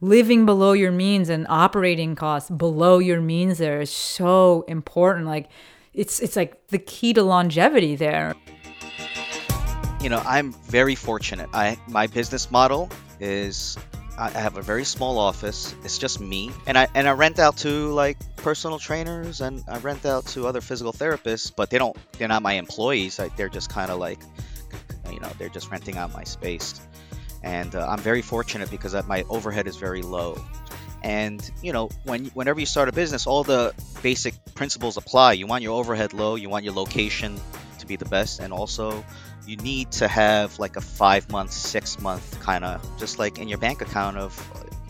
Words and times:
living 0.00 0.46
below 0.46 0.72
your 0.72 0.92
means 0.92 1.28
and 1.28 1.46
operating 1.48 2.14
costs 2.14 2.50
below 2.50 2.98
your 2.98 3.20
means 3.20 3.58
there 3.58 3.80
is 3.80 3.90
so 3.90 4.64
important. 4.68 5.26
Like 5.26 5.48
it's 5.94 6.20
it's 6.20 6.36
like 6.36 6.68
the 6.68 6.78
key 6.78 7.12
to 7.14 7.22
longevity 7.22 7.96
there. 7.96 8.34
You 10.00 10.08
know, 10.08 10.22
I'm 10.24 10.52
very 10.52 10.94
fortunate. 10.94 11.48
I 11.52 11.76
my 11.88 12.06
business 12.06 12.50
model 12.50 12.88
is 13.20 13.76
I 14.18 14.30
have 14.30 14.56
a 14.56 14.62
very 14.62 14.84
small 14.84 15.16
office. 15.16 15.76
It's 15.84 15.96
just 15.96 16.20
me, 16.20 16.50
and 16.66 16.76
I 16.76 16.88
and 16.96 17.08
I 17.08 17.12
rent 17.12 17.38
out 17.38 17.56
to 17.58 17.92
like 17.92 18.16
personal 18.36 18.80
trainers, 18.80 19.40
and 19.40 19.62
I 19.68 19.78
rent 19.78 20.04
out 20.04 20.26
to 20.28 20.48
other 20.48 20.60
physical 20.60 20.92
therapists. 20.92 21.52
But 21.54 21.70
they 21.70 21.78
don't. 21.78 21.96
They're 22.18 22.26
not 22.26 22.42
my 22.42 22.54
employees. 22.54 23.18
Like, 23.20 23.36
they're 23.36 23.48
just 23.48 23.70
kind 23.70 23.92
of 23.92 24.00
like, 24.00 24.18
you 25.10 25.20
know, 25.20 25.30
they're 25.38 25.48
just 25.48 25.70
renting 25.70 25.96
out 25.96 26.12
my 26.12 26.24
space. 26.24 26.80
And 27.42 27.74
uh, 27.74 27.86
I'm 27.88 28.00
very 28.00 28.22
fortunate 28.22 28.70
because 28.70 28.94
my 29.06 29.24
overhead 29.28 29.66
is 29.66 29.76
very 29.76 30.02
low. 30.02 30.42
And 31.02 31.48
you 31.62 31.72
know, 31.72 31.90
when 32.04 32.26
whenever 32.26 32.58
you 32.58 32.66
start 32.66 32.88
a 32.88 32.92
business, 32.92 33.26
all 33.26 33.44
the 33.44 33.72
basic 34.02 34.34
principles 34.54 34.96
apply. 34.96 35.34
You 35.34 35.46
want 35.46 35.62
your 35.62 35.78
overhead 35.78 36.12
low. 36.12 36.34
You 36.34 36.48
want 36.48 36.64
your 36.64 36.74
location 36.74 37.40
to 37.78 37.86
be 37.86 37.96
the 37.96 38.04
best, 38.04 38.40
and 38.40 38.52
also 38.52 39.04
you 39.46 39.56
need 39.56 39.92
to 39.92 40.08
have 40.08 40.58
like 40.58 40.76
a 40.76 40.80
five 40.80 41.30
month, 41.30 41.52
six 41.52 42.00
month 42.00 42.40
kind 42.40 42.64
of 42.64 42.98
just 42.98 43.18
like 43.18 43.38
in 43.38 43.48
your 43.48 43.58
bank 43.58 43.80
account 43.80 44.16
of 44.16 44.34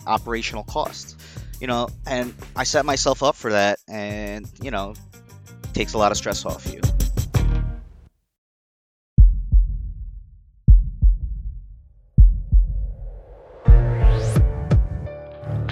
operational 0.07 0.63
costs. 0.63 1.15
You 1.61 1.67
know, 1.67 1.89
and 2.07 2.33
I 2.55 2.63
set 2.63 2.85
myself 2.85 3.21
up 3.21 3.35
for 3.35 3.51
that, 3.51 3.79
and 3.87 4.49
you 4.61 4.71
know, 4.71 4.95
takes 5.73 5.93
a 5.93 5.97
lot 5.97 6.11
of 6.11 6.17
stress 6.17 6.45
off 6.45 6.71
you. 6.73 6.81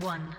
one. 0.00 0.36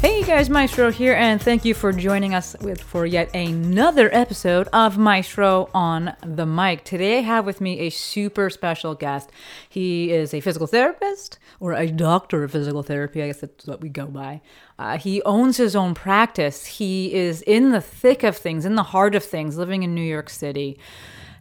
Hey 0.00 0.22
guys, 0.22 0.48
Maestro 0.48 0.92
here, 0.92 1.14
and 1.14 1.42
thank 1.42 1.64
you 1.64 1.74
for 1.74 1.90
joining 1.90 2.34
us 2.34 2.54
with 2.60 2.80
for 2.80 3.06
yet 3.06 3.34
another 3.34 4.08
episode 4.14 4.68
of 4.72 4.96
Maestro 4.96 5.68
on 5.74 6.14
the 6.24 6.46
Mic. 6.46 6.84
Today 6.84 7.18
I 7.18 7.22
have 7.22 7.44
with 7.44 7.60
me 7.60 7.80
a 7.80 7.90
super 7.90 8.48
special 8.50 8.94
guest. 8.94 9.30
He 9.68 10.12
is 10.12 10.32
a 10.32 10.40
physical 10.40 10.68
therapist 10.68 11.38
or 11.58 11.72
a 11.72 11.88
doctor 11.88 12.44
of 12.44 12.52
physical 12.52 12.84
therapy, 12.84 13.22
I 13.22 13.28
guess 13.28 13.40
that's 13.40 13.66
what 13.66 13.80
we 13.80 13.88
go 13.88 14.06
by. 14.06 14.42
Uh, 14.78 14.98
he 14.98 15.22
owns 15.22 15.56
his 15.56 15.74
own 15.74 15.94
practice. 15.94 16.66
He 16.66 17.12
is 17.12 17.42
in 17.42 17.70
the 17.70 17.80
thick 17.80 18.22
of 18.22 18.36
things, 18.36 18.64
in 18.64 18.76
the 18.76 18.82
heart 18.84 19.14
of 19.14 19.24
things, 19.24 19.56
living 19.56 19.82
in 19.82 19.94
New 19.94 20.02
York 20.02 20.30
City. 20.30 20.78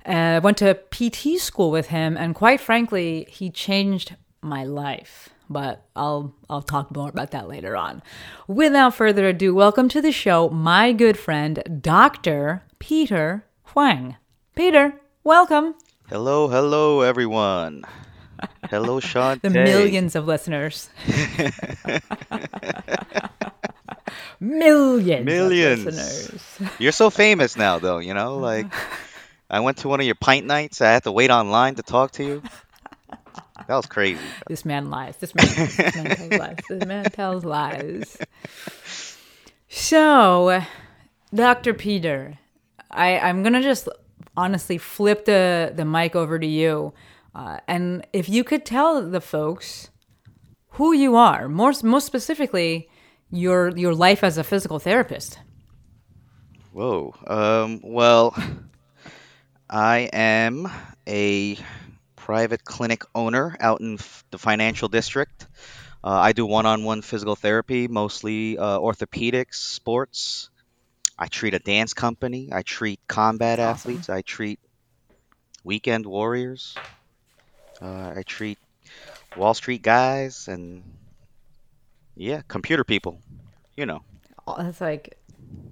I 0.05 0.35
uh, 0.35 0.41
went 0.41 0.57
to 0.57 0.79
PT 0.89 1.39
school 1.39 1.69
with 1.69 1.88
him, 1.89 2.17
and 2.17 2.33
quite 2.33 2.61
frankly, 2.61 3.27
he 3.29 3.50
changed 3.50 4.16
my 4.41 4.63
life 4.63 5.29
but 5.49 5.85
I'll 5.95 6.33
I'll 6.49 6.61
talk 6.61 6.95
more 6.95 7.09
about 7.09 7.31
that 7.31 7.47
later 7.47 7.75
on. 7.75 8.01
Without 8.47 8.95
further 8.95 9.27
ado, 9.27 9.53
welcome 9.53 9.89
to 9.89 10.01
the 10.01 10.11
show, 10.11 10.49
my 10.49 10.93
good 10.93 11.17
friend 11.17 11.79
Dr. 11.81 12.63
Peter 12.79 13.45
Huang. 13.73 14.16
Peter, 14.55 14.94
welcome. 15.23 15.75
Hello, 16.07 16.47
hello, 16.47 17.01
everyone. 17.01 17.84
Hello, 18.69 19.00
Sean. 19.11 19.39
the 19.41 19.50
millions 19.50 20.16
of 20.16 20.28
listeners. 20.28 20.89
millions. 24.39 25.25
Millions. 25.25 25.85
listeners. 25.85 26.72
You're 26.79 26.91
so 26.91 27.09
famous 27.09 27.57
now, 27.57 27.79
though. 27.79 28.00
You 28.00 28.13
know, 28.13 28.38
like 28.38 28.67
I 29.50 29.59
went 29.59 29.78
to 29.79 29.88
one 29.88 30.00
of 30.00 30.05
your 30.05 30.16
pint 30.16 30.45
nights. 30.45 30.81
I 30.81 30.91
had 30.91 31.03
to 31.03 31.11
wait 31.11 31.31
online 31.31 31.75
to 31.75 31.84
talk 31.84 32.11
to 32.13 32.23
you. 32.23 32.44
That 33.67 33.75
was 33.75 33.85
crazy. 33.85 34.19
This 34.47 34.66
man 34.66 34.89
lies. 34.89 35.17
This 35.17 35.33
man, 35.33 35.45
this 35.47 35.77
man 35.95 35.95
tells 35.95 36.31
lies. 36.31 36.57
This 36.67 36.85
man 36.85 37.05
tells 37.05 37.45
lies. 37.45 38.17
So, 39.69 40.61
Dr. 41.33 41.73
Peter, 41.73 42.38
I, 42.91 43.17
I'm 43.17 43.43
gonna 43.43 43.63
just 43.63 43.88
honestly 44.35 44.77
flip 44.77 45.25
the, 45.25 45.71
the 45.73 45.85
mic 45.85 46.16
over 46.16 46.38
to 46.38 46.45
you. 46.45 46.93
Uh, 47.33 47.59
and 47.67 48.05
if 48.13 48.29
you 48.29 48.43
could 48.43 48.66
tell 48.66 49.09
the 49.09 49.21
folks 49.21 49.89
who 50.72 50.93
you 50.93 51.16
are, 51.16 51.47
more 51.47 51.73
most 51.83 52.05
specifically, 52.05 52.89
your 53.31 53.75
your 53.75 53.93
life 53.93 54.23
as 54.23 54.37
a 54.37 54.43
physical 54.43 54.79
therapist. 54.79 55.39
Whoa. 56.72 57.16
Um, 57.27 57.81
well, 57.83 58.35
I 59.69 60.09
am 60.13 60.69
a 61.07 61.57
private 62.25 62.66
clinic 62.66 63.03
owner 63.13 63.56
out 63.59 63.81
in 63.81 64.00
the 64.31 64.40
financial 64.40 64.88
district. 64.88 65.46
Uh, 66.03 66.09
I 66.09 66.31
do 66.31 66.44
one 66.44 66.66
on 66.66 66.84
one 66.84 67.03
physical 67.03 67.36
therapy, 67.36 67.88
mostly 67.88 68.58
uh, 68.58 68.80
orthopedics, 68.80 69.53
sports. 69.53 70.50
I 71.19 71.28
treat 71.28 71.53
a 71.53 71.59
dance 71.59 71.94
company. 71.94 72.50
I 72.52 72.64
treat 72.64 73.00
combat 73.08 73.59
awesome. 73.59 73.69
athletes. 73.69 74.09
I 74.09 74.24
treat 74.24 74.59
weekend 75.64 76.08
warriors. 76.08 76.74
Uh, 77.80 78.14
I 78.18 78.24
treat 78.25 78.58
Wall 79.38 79.53
Street 79.53 79.84
guys 79.84 80.47
and, 80.47 80.81
yeah, 82.16 82.41
computer 82.47 82.84
people. 82.84 83.19
You 83.78 83.85
know. 83.85 84.02
It's 84.58 84.81
like, 84.81 85.19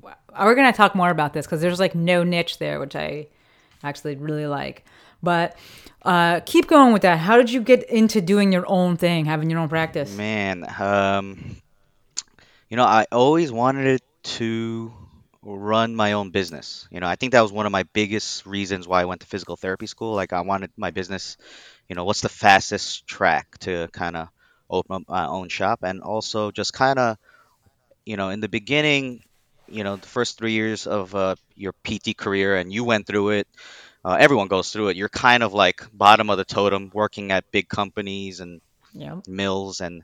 we're 0.03 0.55
going 0.55 0.71
to 0.71 0.77
talk 0.77 0.93
more 0.93 1.09
about 1.09 1.33
this 1.33 1.47
because 1.47 1.61
there's 1.61 1.79
like 1.79 1.95
no 1.95 2.23
niche 2.23 2.59
there, 2.59 2.79
which 2.79 2.95
I 2.95 3.27
actually 3.81 4.17
really 4.17 4.45
like. 4.45 4.85
But 5.23 5.57
uh, 6.03 6.41
keep 6.41 6.67
going 6.67 6.91
with 6.91 7.03
that. 7.03 7.17
How 7.17 7.37
did 7.37 7.49
you 7.49 7.61
get 7.61 7.89
into 7.89 8.21
doing 8.21 8.51
your 8.51 8.65
own 8.67 8.97
thing, 8.97 9.25
having 9.25 9.49
your 9.49 9.59
own 9.59 9.69
practice? 9.69 10.15
Man, 10.15 10.65
um, 10.79 11.55
you 12.69 12.75
know, 12.75 12.83
I 12.83 13.07
always 13.11 13.51
wanted 13.51 14.01
to 14.23 14.93
run 15.41 15.95
my 15.95 16.13
own 16.13 16.31
business. 16.31 16.87
You 16.91 16.99
know, 16.99 17.07
I 17.07 17.15
think 17.15 17.31
that 17.31 17.41
was 17.41 17.51
one 17.51 17.65
of 17.65 17.71
my 17.71 17.83
biggest 17.93 18.45
reasons 18.45 18.87
why 18.87 19.01
I 19.01 19.05
went 19.05 19.21
to 19.21 19.27
physical 19.27 19.55
therapy 19.55 19.87
school. 19.87 20.13
Like, 20.13 20.33
I 20.33 20.41
wanted 20.41 20.71
my 20.75 20.91
business, 20.91 21.37
you 21.87 21.95
know, 21.95 22.03
what's 22.03 22.21
the 22.21 22.29
fastest 22.29 23.07
track 23.07 23.57
to 23.59 23.87
kind 23.93 24.17
of 24.17 24.27
open 24.69 24.97
up 24.97 25.03
my 25.07 25.25
own 25.25 25.47
shop? 25.47 25.83
And 25.83 26.01
also 26.01 26.51
just 26.51 26.73
kind 26.73 26.99
of, 26.99 27.17
you 28.05 28.17
know, 28.17 28.29
in 28.29 28.41
the 28.41 28.49
beginning, 28.49 29.23
you 29.69 29.85
know, 29.85 29.95
the 29.95 30.07
first 30.07 30.37
three 30.37 30.51
years 30.51 30.85
of 30.85 31.15
uh, 31.15 31.35
your 31.55 31.73
PT 31.83 32.17
career, 32.17 32.57
and 32.57 32.73
you 32.73 32.83
went 32.83 33.07
through 33.07 33.29
it 33.29 33.47
uh, 34.05 34.17
everyone 34.19 34.47
goes 34.47 34.71
through 34.71 34.89
it. 34.89 34.97
You're 34.97 35.09
kind 35.09 35.43
of 35.43 35.53
like 35.53 35.85
bottom 35.93 36.29
of 36.29 36.37
the 36.37 36.45
totem, 36.45 36.91
working 36.93 37.31
at 37.31 37.51
big 37.51 37.69
companies 37.69 38.39
and 38.39 38.61
yeah. 38.93 39.19
mills, 39.27 39.81
and 39.81 40.03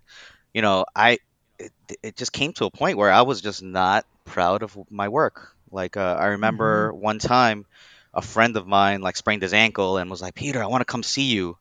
you 0.53 0.61
know, 0.61 0.85
I 0.95 1.19
it, 1.57 1.71
it, 2.01 2.15
just 2.15 2.31
came 2.31 2.53
to 2.53 2.65
a 2.65 2.71
point 2.71 2.97
where 2.97 3.11
I 3.11 3.23
was 3.23 3.41
just 3.41 3.61
not 3.61 4.05
proud 4.25 4.63
of 4.63 4.77
my 4.89 5.09
work. 5.09 5.55
Like 5.71 5.97
uh, 5.97 6.17
I 6.19 6.27
remember 6.27 6.91
mm-hmm. 6.91 7.01
one 7.01 7.19
time, 7.19 7.65
a 8.13 8.21
friend 8.21 8.55
of 8.55 8.65
mine 8.65 9.01
like 9.01 9.17
sprained 9.17 9.41
his 9.41 9.53
ankle 9.53 9.97
and 9.97 10.09
was 10.09 10.21
like, 10.21 10.35
"Peter, 10.35 10.63
I 10.63 10.67
want 10.67 10.81
to 10.81 10.85
come 10.85 11.03
see 11.03 11.33
you," 11.33 11.57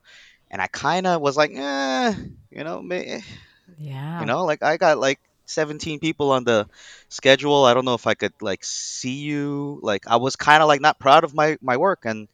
and 0.51 0.63
I 0.63 0.69
kind 0.69 1.07
of 1.07 1.21
was 1.21 1.37
like, 1.37 1.51
"Eh, 1.53 2.15
you 2.51 2.65
know, 2.65 2.81
me, 2.81 3.23
yeah, 3.79 4.21
you 4.21 4.27
know, 4.27 4.45
like 4.45 4.63
I 4.63 4.77
got 4.77 4.99
like 4.99 5.21
17 5.49 5.99
people 6.01 6.31
on 6.33 6.45
the 6.45 6.69
schedule. 7.09 7.65
I 7.65 7.75
don't 7.75 7.85
know 7.85 7.95
if 7.95 8.07
I 8.07 8.15
could 8.15 8.35
like 8.41 8.65
see 8.65 9.19
you. 9.19 9.81
Like 9.83 10.07
I 10.07 10.17
was 10.17 10.37
kind 10.37 10.63
of 10.63 10.69
like 10.69 10.81
not 10.81 10.99
proud 10.99 11.25
of 11.25 11.35
my 11.35 11.59
my 11.61 11.77
work, 11.77 12.01
and 12.05 12.29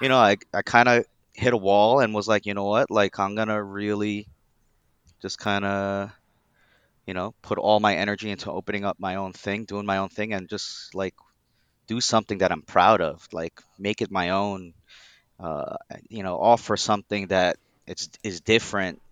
you 0.00 0.08
know 0.08 0.18
I 0.18 0.36
I 0.52 0.62
kind 0.62 0.88
of 0.88 1.04
hit 1.34 1.52
a 1.52 1.56
wall 1.56 2.00
and 2.00 2.14
was 2.14 2.28
like, 2.28 2.46
you 2.46 2.54
know 2.54 2.64
what, 2.64 2.90
like 2.90 3.18
I'm 3.18 3.34
gonna 3.34 3.62
really 3.62 4.26
just 5.22 5.38
kind 5.38 5.64
of 5.64 6.10
you 7.06 7.14
know 7.14 7.34
put 7.42 7.58
all 7.58 7.80
my 7.80 7.96
energy 7.96 8.30
into 8.30 8.50
opening 8.50 8.84
up 8.84 8.98
my 8.98 9.16
own 9.16 9.32
thing, 9.32 9.64
doing 9.64 9.86
my 9.86 9.98
own 9.98 10.08
thing, 10.08 10.32
and 10.32 10.48
just 10.48 10.94
like 10.94 11.14
do 11.86 12.00
something 12.00 12.38
that 12.38 12.52
I'm 12.52 12.62
proud 12.62 13.00
of, 13.00 13.26
like 13.32 13.60
make 13.78 14.02
it 14.02 14.10
my 14.10 14.30
own. 14.30 14.74
Uh, 15.38 15.76
you 16.08 16.22
know, 16.22 16.38
offer 16.38 16.78
something 16.78 17.26
that 17.26 17.58
it's 17.86 18.08
is 18.22 18.40
different 18.40 19.02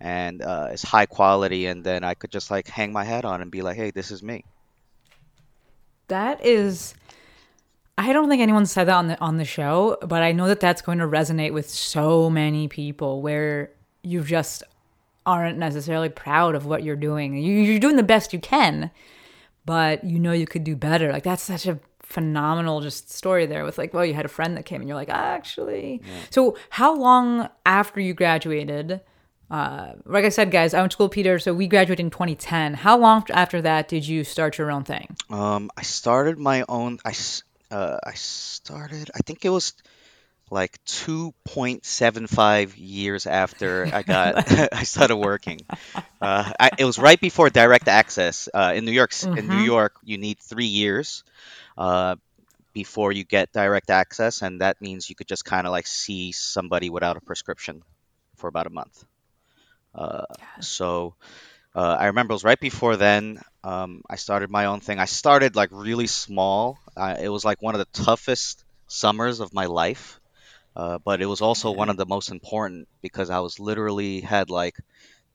and 0.00 0.42
uh, 0.42 0.68
it's 0.72 0.82
high 0.82 1.06
quality, 1.06 1.66
and 1.66 1.82
then 1.82 2.04
I 2.04 2.14
could 2.14 2.30
just 2.30 2.50
like 2.50 2.68
hang 2.68 2.92
my 2.92 3.04
hat 3.04 3.24
on 3.24 3.40
and 3.42 3.50
be 3.50 3.62
like, 3.62 3.76
hey, 3.76 3.90
this 3.90 4.10
is 4.10 4.22
me. 4.22 4.44
That 6.08 6.44
is. 6.44 6.94
I 7.98 8.12
don't 8.12 8.28
think 8.28 8.42
anyone 8.42 8.66
said 8.66 8.84
that 8.84 8.96
on 8.96 9.08
the 9.08 9.20
on 9.20 9.38
the 9.38 9.44
show, 9.44 9.96
but 10.02 10.22
I 10.22 10.32
know 10.32 10.48
that 10.48 10.60
that's 10.60 10.82
going 10.82 10.98
to 10.98 11.06
resonate 11.06 11.52
with 11.52 11.70
so 11.70 12.28
many 12.28 12.68
people 12.68 13.22
where 13.22 13.70
you've 14.02 14.26
just 14.26 14.62
aren't 15.24 15.58
necessarily 15.58 16.08
proud 16.08 16.54
of 16.54 16.66
what 16.66 16.84
you're 16.84 16.94
doing. 16.94 17.36
You, 17.36 17.54
you're 17.54 17.80
doing 17.80 17.96
the 17.96 18.02
best 18.02 18.32
you 18.32 18.38
can, 18.38 18.90
but 19.64 20.04
you 20.04 20.18
know 20.18 20.32
you 20.32 20.46
could 20.46 20.62
do 20.62 20.76
better. 20.76 21.10
Like 21.10 21.24
that's 21.24 21.42
such 21.42 21.66
a 21.66 21.80
phenomenal 22.02 22.80
just 22.80 23.10
story 23.10 23.46
there 23.46 23.64
with 23.64 23.78
like, 23.78 23.92
well, 23.92 24.04
you 24.04 24.14
had 24.14 24.24
a 24.24 24.28
friend 24.28 24.56
that 24.56 24.64
came 24.64 24.80
and 24.80 24.88
you're 24.88 24.96
like, 24.96 25.08
actually. 25.08 26.00
So 26.30 26.56
how 26.70 26.94
long 26.94 27.48
after 27.64 28.00
you 28.00 28.14
graduated? 28.14 29.00
Uh, 29.50 29.94
like 30.04 30.24
I 30.24 30.28
said, 30.30 30.50
guys, 30.50 30.74
I 30.74 30.80
went 30.80 30.92
to 30.92 30.96
school, 30.96 31.08
Peter. 31.08 31.38
So 31.38 31.54
we 31.54 31.68
graduated 31.68 32.04
in 32.04 32.10
2010. 32.10 32.74
How 32.74 32.98
long 32.98 33.24
after 33.30 33.62
that 33.62 33.88
did 33.88 34.06
you 34.06 34.24
start 34.24 34.58
your 34.58 34.70
own 34.70 34.84
thing? 34.84 35.16
Um, 35.30 35.70
I 35.76 35.82
started 35.82 36.38
my 36.38 36.64
own. 36.68 36.98
I 37.04 37.14
uh, 37.70 37.98
I 38.04 38.14
started. 38.14 39.10
I 39.14 39.18
think 39.24 39.44
it 39.44 39.50
was 39.50 39.74
like 40.50 40.78
2.75 40.84 42.74
years 42.76 43.26
after 43.26 43.88
I 43.92 44.02
got 44.02 44.36
I 44.72 44.84
started 44.84 45.16
working. 45.16 45.66
Uh, 46.20 46.52
I, 46.60 46.70
it 46.78 46.84
was 46.84 46.98
right 46.98 47.20
before 47.20 47.50
direct 47.50 47.88
access. 47.88 48.48
Uh, 48.52 48.72
in 48.76 48.84
New 48.84 48.92
York, 48.92 49.12
in 49.34 49.48
New 49.48 49.56
Mhm. 49.56 49.64
York, 49.74 49.94
you 50.04 50.18
need 50.18 50.38
three 50.40 50.66
years 50.66 51.24
uh, 51.78 52.16
before 52.74 53.12
you 53.12 53.24
get 53.24 53.52
direct 53.52 53.90
access, 53.90 54.42
and 54.42 54.60
that 54.60 54.80
means 54.80 55.08
you 55.10 55.16
could 55.16 55.28
just 55.28 55.44
kind 55.44 55.66
of 55.66 55.72
like 55.72 55.86
see 55.86 56.32
somebody 56.32 56.90
without 56.90 57.16
a 57.16 57.20
prescription 57.20 57.82
for 58.36 58.48
about 58.48 58.66
a 58.66 58.70
month. 58.70 59.04
Uh, 59.96 60.26
so 60.60 61.16
uh, 61.74 61.96
I 62.00 62.06
remember 62.06 62.32
it 62.32 62.36
was 62.36 62.44
right 62.44 62.60
before 62.60 62.96
then. 62.96 63.40
Um, 63.64 64.02
I 64.10 64.16
started 64.16 64.50
my 64.50 64.66
own 64.66 64.80
thing. 64.80 64.98
I 65.00 65.06
started 65.06 65.56
like 65.56 65.70
really 65.72 66.06
small. 66.08 66.78
Uh, 66.96 67.16
it 67.20 67.28
was 67.28 67.44
like 67.44 67.62
one 67.62 67.74
of 67.74 67.80
the 67.80 68.04
toughest 68.04 68.64
summers 68.88 69.40
of 69.40 69.54
my 69.54 69.66
life, 69.66 70.20
uh, 70.76 70.98
but 71.04 71.22
it 71.22 71.26
was 71.26 71.42
also 71.42 71.72
one 71.72 71.90
of 71.90 71.96
the 71.98 72.06
most 72.06 72.30
important 72.30 72.88
because 73.02 73.30
I 73.30 73.40
was 73.40 73.60
literally 73.60 74.20
had 74.22 74.50
like 74.50 74.76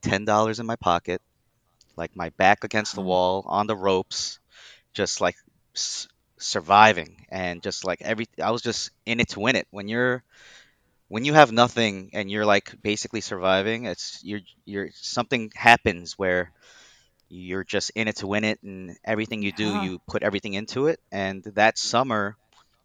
ten 0.01 0.25
dollars 0.25 0.59
in 0.59 0.65
my 0.67 0.77
pocket, 0.77 1.21
like 1.97 2.15
my 2.15 2.29
back 2.37 2.63
against 2.63 2.95
the 2.95 3.01
wall 3.01 3.43
on 3.47 3.67
the 3.67 3.75
ropes, 3.75 4.39
just 4.93 5.21
like 5.21 5.35
s- 5.75 6.07
surviving 6.39 7.25
and 7.29 7.63
just 7.63 7.85
like 7.85 8.01
every. 8.01 8.27
I 8.43 8.51
was 8.51 8.61
just 8.63 8.91
in 9.05 9.19
it 9.21 9.29
to 9.31 9.41
win 9.41 9.55
it. 9.57 9.67
When 9.71 9.87
you're 9.89 10.23
when 11.11 11.25
you 11.25 11.33
have 11.33 11.51
nothing 11.51 12.11
and 12.13 12.31
you're 12.31 12.45
like 12.45 12.73
basically 12.81 13.21
surviving, 13.21 13.85
it's 13.85 14.19
you're 14.23 14.41
you're 14.65 14.89
something 14.95 15.51
happens 15.55 16.13
where 16.17 16.51
you're 17.29 17.63
just 17.63 17.91
in 17.95 18.07
it 18.07 18.17
to 18.17 18.27
win 18.27 18.43
it, 18.45 18.59
and 18.63 18.97
everything 19.05 19.41
you 19.43 19.51
do, 19.51 19.73
Yeah. 19.73 19.83
you 19.83 19.99
put 20.07 20.23
everything 20.23 20.53
into 20.53 20.87
it. 20.87 20.99
And 21.11 21.43
that 21.55 21.77
summer, 21.77 22.37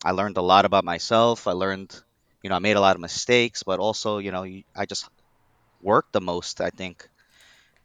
I 0.04 0.12
learned 0.12 0.38
a 0.38 0.42
lot 0.42 0.64
about 0.66 0.84
myself. 0.84 1.46
I 1.46 1.52
learned, 1.52 1.94
you 2.42 2.50
know, 2.50 2.56
I 2.56 2.60
made 2.60 2.76
a 2.76 2.80
lot 2.80 2.96
of 2.96 3.02
mistakes, 3.02 3.62
but 3.64 3.80
also, 3.80 4.18
you 4.18 4.32
know, 4.32 4.44
I 4.76 4.86
just 4.86 5.08
worked 5.82 6.12
the 6.12 6.20
most, 6.20 6.60
I 6.60 6.70
think, 6.70 7.08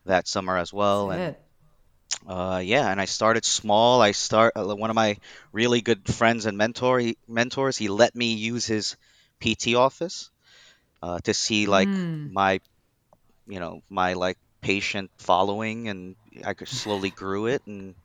that 0.05 0.27
summer 0.27 0.57
as 0.57 0.73
well. 0.73 1.11
That's 1.11 1.13
And 1.13 1.35
it. 1.35 1.43
uh, 2.27 2.61
yeah, 2.63 2.89
and 2.91 3.01
I 3.01 3.05
started 3.05 3.45
small. 3.45 4.01
I 4.01 4.11
start 4.11 4.53
uh, 4.55 4.75
one 4.75 4.89
of 4.89 4.95
my 4.95 5.17
really 5.51 5.81
good 5.81 6.07
friends 6.13 6.45
and 6.45 6.57
mentor 6.57 6.99
he, 6.99 7.17
mentors. 7.27 7.77
He 7.77 7.87
let 7.89 8.15
me 8.15 8.33
use 8.33 8.65
his 8.65 8.95
PT 9.41 9.75
office 9.75 10.29
uh, 11.01 11.19
to 11.25 11.33
see 11.33 11.65
like 11.65 11.89
Mm. 11.89 12.31
my, 12.31 12.59
you 13.47 13.59
know, 13.59 13.81
my 13.89 14.13
like 14.13 14.37
patient 14.61 15.09
following, 15.17 15.89
and 15.89 16.15
I 16.45 16.53
could 16.53 16.69
slowly 16.69 17.09
grew 17.23 17.47
it. 17.47 17.61
And 17.65 17.95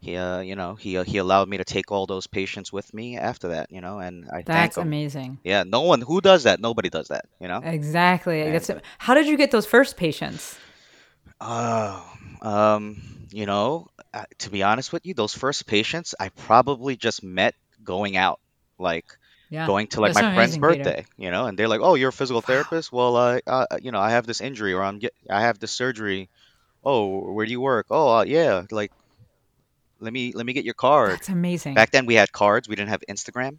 he, 0.00 0.16
uh, 0.16 0.40
you 0.40 0.54
know, 0.54 0.74
he 0.74 0.96
uh, 0.96 1.04
he 1.04 1.18
allowed 1.18 1.48
me 1.48 1.58
to 1.58 1.64
take 1.64 1.90
all 1.90 2.06
those 2.06 2.26
patients 2.26 2.72
with 2.72 2.94
me 2.94 3.18
after 3.18 3.48
that. 3.48 3.70
You 3.70 3.80
know, 3.80 3.98
and 3.98 4.30
I 4.30 4.42
That's 4.42 4.78
amazing. 4.78 5.38
Yeah, 5.44 5.64
no 5.66 5.82
one 5.82 6.00
who 6.00 6.20
does 6.20 6.44
that. 6.44 6.60
Nobody 6.60 6.88
does 6.88 7.08
that. 7.08 7.26
You 7.40 7.48
know. 7.48 7.60
Exactly. 7.64 8.42
And- 8.42 8.54
That's 8.54 8.70
how 8.98 9.14
did 9.14 9.26
you 9.26 9.36
get 9.36 9.50
those 9.50 9.66
first 9.66 9.96
patients? 9.96 10.58
Oh, 11.40 12.02
um, 12.42 13.00
you 13.30 13.46
know, 13.46 13.86
uh, 14.12 14.24
to 14.38 14.50
be 14.50 14.62
honest 14.62 14.92
with 14.92 15.06
you, 15.06 15.14
those 15.14 15.34
first 15.34 15.66
patients 15.66 16.14
I 16.18 16.30
probably 16.30 16.96
just 16.96 17.22
met 17.22 17.54
going 17.84 18.16
out, 18.16 18.40
like 18.78 19.06
Yeah. 19.50 19.66
going 19.66 19.86
to 19.88 20.00
like 20.00 20.12
That's 20.12 20.26
my 20.26 20.34
friend's 20.34 20.56
amazing, 20.56 20.84
Peter. 20.84 20.84
birthday, 20.84 21.06
you 21.16 21.30
know, 21.30 21.46
and 21.46 21.58
they're 21.58 21.68
like, 21.68 21.80
"Oh, 21.82 21.94
you're 21.94 22.10
a 22.10 22.12
physical 22.12 22.42
therapist? 22.42 22.92
Well, 22.92 23.16
I, 23.16 23.40
uh, 23.46 23.66
you 23.80 23.92
know, 23.92 24.00
I 24.00 24.10
have 24.10 24.26
this 24.26 24.40
injury 24.40 24.72
or 24.74 24.82
I'm 24.82 24.98
get, 24.98 25.14
I 25.30 25.42
have 25.42 25.58
this 25.58 25.72
surgery. 25.72 26.28
Oh, 26.84 27.32
where 27.32 27.46
do 27.46 27.52
you 27.52 27.60
work? 27.60 27.86
Oh, 27.90 28.18
uh, 28.18 28.22
yeah, 28.24 28.62
like 28.70 28.92
let 30.00 30.12
me 30.12 30.32
let 30.34 30.44
me 30.44 30.52
get 30.52 30.64
your 30.64 30.74
card." 30.74 31.12
That's 31.12 31.28
amazing. 31.28 31.74
Back 31.74 31.90
then 31.90 32.06
we 32.06 32.14
had 32.14 32.30
cards, 32.32 32.68
we 32.68 32.76
didn't 32.76 32.90
have 32.90 33.02
Instagram. 33.08 33.58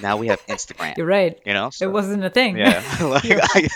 Now 0.00 0.16
we 0.16 0.28
have 0.28 0.44
Instagram, 0.46 0.96
You're 0.96 1.06
right. 1.06 1.38
you 1.44 1.52
know, 1.52 1.70
It 1.80 1.86
wasn't 1.88 2.24
a 2.24 2.30
thing. 2.30 2.56
yeah, 2.56 2.82
like 3.00 3.24
I, 3.26 3.68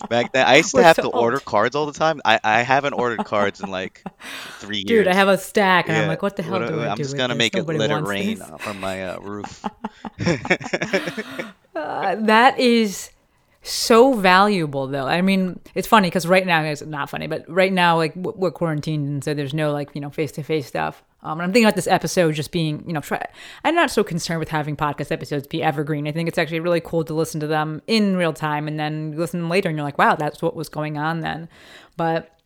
back 0.08 0.32
then 0.32 0.46
I 0.46 0.56
used 0.56 0.70
to 0.70 0.78
We're 0.78 0.82
have 0.84 0.96
so 0.96 1.02
to 1.02 1.08
order 1.08 1.38
cards 1.40 1.74
all 1.76 1.86
the 1.86 1.92
time. 1.98 2.20
I, 2.24 2.38
I 2.44 2.62
haven't 2.62 2.92
ordered 2.94 3.24
cards 3.24 3.60
in 3.60 3.70
like 3.70 4.02
three 4.58 4.78
years. 4.78 4.86
Dude, 4.86 5.08
I 5.08 5.14
have 5.14 5.28
a 5.28 5.38
stack, 5.38 5.88
and 5.88 5.96
I'm 5.96 6.08
like, 6.08 6.22
what 6.22 6.36
the 6.36 6.42
hell 6.42 6.60
What 6.60 6.68
do 6.68 6.80
I 6.80 6.88
I'm 6.88 6.96
do 6.96 7.02
just 7.02 7.16
gonna 7.16 7.34
make 7.34 7.54
it 7.56 7.64
let 7.66 7.90
it 7.90 7.94
rain 8.04 8.38
this. 8.38 8.50
from 8.60 8.80
my 8.80 9.04
uh, 9.08 9.18
roof. 9.20 9.64
Uh, 11.74 12.16
that 12.16 12.58
is 12.58 13.10
so 13.62 14.12
valuable, 14.14 14.86
though. 14.88 15.06
I 15.06 15.22
mean, 15.22 15.58
it's 15.74 15.88
funny 15.88 16.08
because 16.08 16.26
right 16.26 16.46
now 16.46 16.62
it's 16.62 16.82
not 16.82 17.08
funny, 17.08 17.26
but 17.26 17.44
right 17.48 17.72
now, 17.72 17.96
like 17.96 18.12
we're 18.16 18.50
quarantined, 18.50 19.08
and 19.08 19.24
so 19.24 19.34
there's 19.34 19.54
no 19.54 19.72
like 19.72 19.90
you 19.94 20.00
know 20.00 20.10
face 20.10 20.32
to 20.32 20.42
face 20.42 20.66
stuff. 20.66 21.02
Um, 21.22 21.38
and 21.38 21.42
I'm 21.42 21.52
thinking 21.52 21.66
about 21.66 21.76
this 21.76 21.86
episode 21.86 22.34
just 22.34 22.50
being, 22.50 22.82
you 22.86 22.92
know, 22.92 23.00
try. 23.00 23.24
I'm 23.64 23.74
not 23.74 23.90
so 23.90 24.02
concerned 24.02 24.40
with 24.40 24.48
having 24.48 24.76
podcast 24.76 25.12
episodes 25.12 25.46
be 25.46 25.62
evergreen. 25.62 26.08
I 26.08 26.12
think 26.12 26.28
it's 26.28 26.38
actually 26.38 26.60
really 26.60 26.80
cool 26.80 27.04
to 27.04 27.14
listen 27.14 27.40
to 27.40 27.46
them 27.46 27.80
in 27.86 28.16
real 28.16 28.32
time, 28.32 28.66
and 28.66 28.78
then 28.78 29.16
listen 29.16 29.48
later, 29.48 29.68
and 29.68 29.78
you're 29.78 29.84
like, 29.84 29.98
wow, 29.98 30.16
that's 30.16 30.42
what 30.42 30.56
was 30.56 30.68
going 30.68 30.98
on 30.98 31.20
then. 31.20 31.48
But 31.96 32.36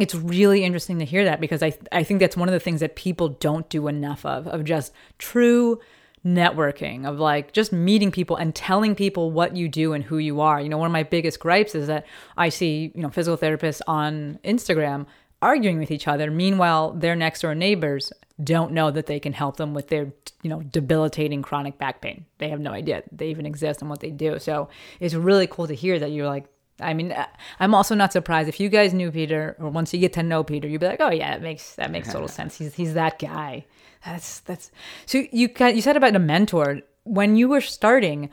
it's 0.00 0.14
really 0.14 0.64
interesting 0.64 0.98
to 0.98 1.04
hear 1.04 1.24
that 1.24 1.40
because 1.40 1.62
I 1.62 1.72
I 1.92 2.02
think 2.02 2.20
that's 2.20 2.36
one 2.36 2.48
of 2.48 2.52
the 2.52 2.60
things 2.60 2.80
that 2.80 2.96
people 2.96 3.28
don't 3.28 3.68
do 3.68 3.86
enough 3.86 4.26
of 4.26 4.46
of 4.48 4.64
just 4.64 4.92
true 5.18 5.80
networking 6.26 7.06
of 7.06 7.20
like 7.20 7.52
just 7.52 7.72
meeting 7.72 8.10
people 8.10 8.34
and 8.34 8.52
telling 8.52 8.96
people 8.96 9.30
what 9.30 9.56
you 9.56 9.68
do 9.68 9.92
and 9.92 10.02
who 10.02 10.18
you 10.18 10.40
are. 10.40 10.60
You 10.60 10.68
know, 10.68 10.76
one 10.76 10.86
of 10.86 10.92
my 10.92 11.04
biggest 11.04 11.38
gripes 11.38 11.74
is 11.76 11.86
that 11.86 12.04
I 12.36 12.48
see, 12.48 12.90
you 12.96 13.02
know, 13.02 13.10
physical 13.10 13.38
therapists 13.38 13.80
on 13.86 14.40
Instagram 14.44 15.06
arguing 15.46 15.78
with 15.78 15.90
each 15.90 16.06
other. 16.08 16.30
Meanwhile, 16.30 16.92
their 16.92 17.16
next 17.16 17.40
door 17.42 17.54
neighbors 17.54 18.12
don't 18.42 18.72
know 18.72 18.90
that 18.90 19.06
they 19.06 19.18
can 19.20 19.32
help 19.32 19.56
them 19.56 19.72
with 19.72 19.88
their, 19.88 20.12
you 20.42 20.50
know, 20.50 20.60
debilitating 20.62 21.40
chronic 21.42 21.78
back 21.78 22.00
pain. 22.02 22.26
They 22.38 22.48
have 22.50 22.60
no 22.60 22.72
idea 22.72 23.02
they 23.10 23.28
even 23.28 23.46
exist 23.46 23.80
and 23.80 23.88
what 23.90 24.00
they 24.00 24.10
do. 24.10 24.38
So 24.38 24.68
it's 25.00 25.14
really 25.14 25.46
cool 25.46 25.66
to 25.68 25.74
hear 25.74 25.98
that 25.98 26.10
you're 26.10 26.26
like, 26.36 26.44
I 26.80 26.92
mean, 26.92 27.12
I- 27.12 27.28
I'm 27.58 27.74
also 27.74 27.94
not 27.94 28.12
surprised 28.12 28.48
if 28.50 28.60
you 28.60 28.68
guys 28.68 28.92
knew 28.92 29.10
Peter, 29.10 29.56
or 29.58 29.70
once 29.70 29.94
you 29.94 30.00
get 30.00 30.12
to 30.14 30.22
know 30.22 30.44
Peter, 30.44 30.68
you'd 30.68 30.82
be 30.82 30.86
like, 30.86 31.00
"Oh 31.00 31.10
yeah, 31.10 31.34
it 31.34 31.40
makes 31.40 31.74
that 31.76 31.90
makes 31.90 32.12
total 32.12 32.28
sense. 32.38 32.58
He's 32.58 32.74
he's 32.74 32.92
that 32.94 33.18
guy." 33.18 33.64
That's 34.04 34.40
that's. 34.40 34.70
So 35.06 35.24
you 35.32 35.48
you 35.58 35.80
said 35.80 35.96
about 35.96 36.14
a 36.14 36.18
mentor 36.18 36.80
when 37.04 37.36
you 37.36 37.48
were 37.48 37.62
starting. 37.62 38.28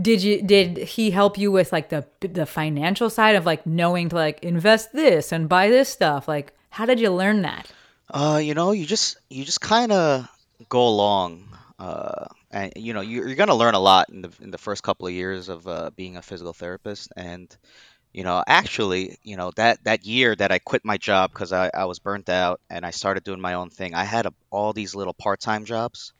Did 0.00 0.22
you 0.22 0.42
did 0.42 0.76
he 0.76 1.10
help 1.10 1.38
you 1.38 1.50
with 1.50 1.72
like 1.72 1.88
the 1.88 2.06
the 2.20 2.44
financial 2.44 3.08
side 3.08 3.34
of 3.34 3.46
like 3.46 3.66
knowing 3.66 4.10
to 4.10 4.16
like 4.16 4.42
invest 4.42 4.92
this 4.92 5.32
and 5.32 5.48
buy 5.48 5.70
this 5.70 5.88
stuff? 5.88 6.28
Like, 6.28 6.52
how 6.68 6.84
did 6.84 7.00
you 7.00 7.10
learn 7.10 7.42
that? 7.42 7.70
Uh, 8.10 8.40
you 8.42 8.54
know, 8.54 8.72
you 8.72 8.84
just 8.84 9.16
you 9.30 9.44
just 9.44 9.60
kind 9.60 9.92
of 9.92 10.28
go 10.68 10.86
along, 10.86 11.48
uh, 11.78 12.26
and 12.50 12.72
you 12.76 12.92
know 12.92 13.00
you're, 13.00 13.26
you're 13.26 13.36
gonna 13.36 13.54
learn 13.54 13.74
a 13.74 13.80
lot 13.80 14.10
in 14.10 14.22
the 14.22 14.30
in 14.42 14.50
the 14.50 14.58
first 14.58 14.82
couple 14.82 15.06
of 15.06 15.14
years 15.14 15.48
of 15.48 15.66
uh, 15.66 15.90
being 15.96 16.16
a 16.16 16.22
physical 16.22 16.52
therapist, 16.52 17.10
and 17.16 17.56
you 18.12 18.22
know 18.22 18.44
actually, 18.46 19.16
you 19.22 19.36
know 19.36 19.50
that 19.56 19.82
that 19.84 20.04
year 20.04 20.36
that 20.36 20.52
I 20.52 20.58
quit 20.58 20.84
my 20.84 20.98
job 20.98 21.32
because 21.32 21.52
I, 21.54 21.70
I 21.72 21.86
was 21.86 21.98
burnt 22.00 22.28
out 22.28 22.60
and 22.68 22.84
I 22.84 22.90
started 22.90 23.24
doing 23.24 23.40
my 23.40 23.54
own 23.54 23.70
thing, 23.70 23.94
I 23.94 24.04
had 24.04 24.26
a, 24.26 24.34
all 24.50 24.72
these 24.74 24.94
little 24.94 25.14
part-time 25.14 25.64
jobs. 25.64 26.12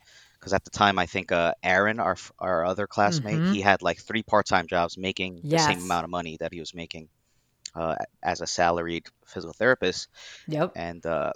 Because 0.47 0.53
at 0.55 0.63
the 0.63 0.71
time, 0.71 0.97
I 0.97 1.07
think 1.07 1.31
uh, 1.33 1.53
Aaron, 1.61 1.99
our 1.99 2.15
our 2.39 2.63
other 2.65 2.87
classmate, 2.87 3.43
Mhm. 3.43 3.49
he 3.49 3.59
had 3.61 3.81
like 3.81 3.99
three 3.99 4.23
part-time 4.23 4.67
jobs, 4.67 4.97
making 4.97 5.43
the 5.49 5.59
same 5.59 5.79
amount 5.83 6.05
of 6.05 6.09
money 6.09 6.37
that 6.39 6.53
he 6.53 6.61
was 6.61 6.73
making 6.73 7.09
uh, 7.75 7.95
as 8.23 8.41
a 8.41 8.47
salaried 8.47 9.05
physical 9.27 9.53
therapist 9.53 10.07
Yep. 10.47 10.75
and 10.75 11.05
uh, 11.05 11.31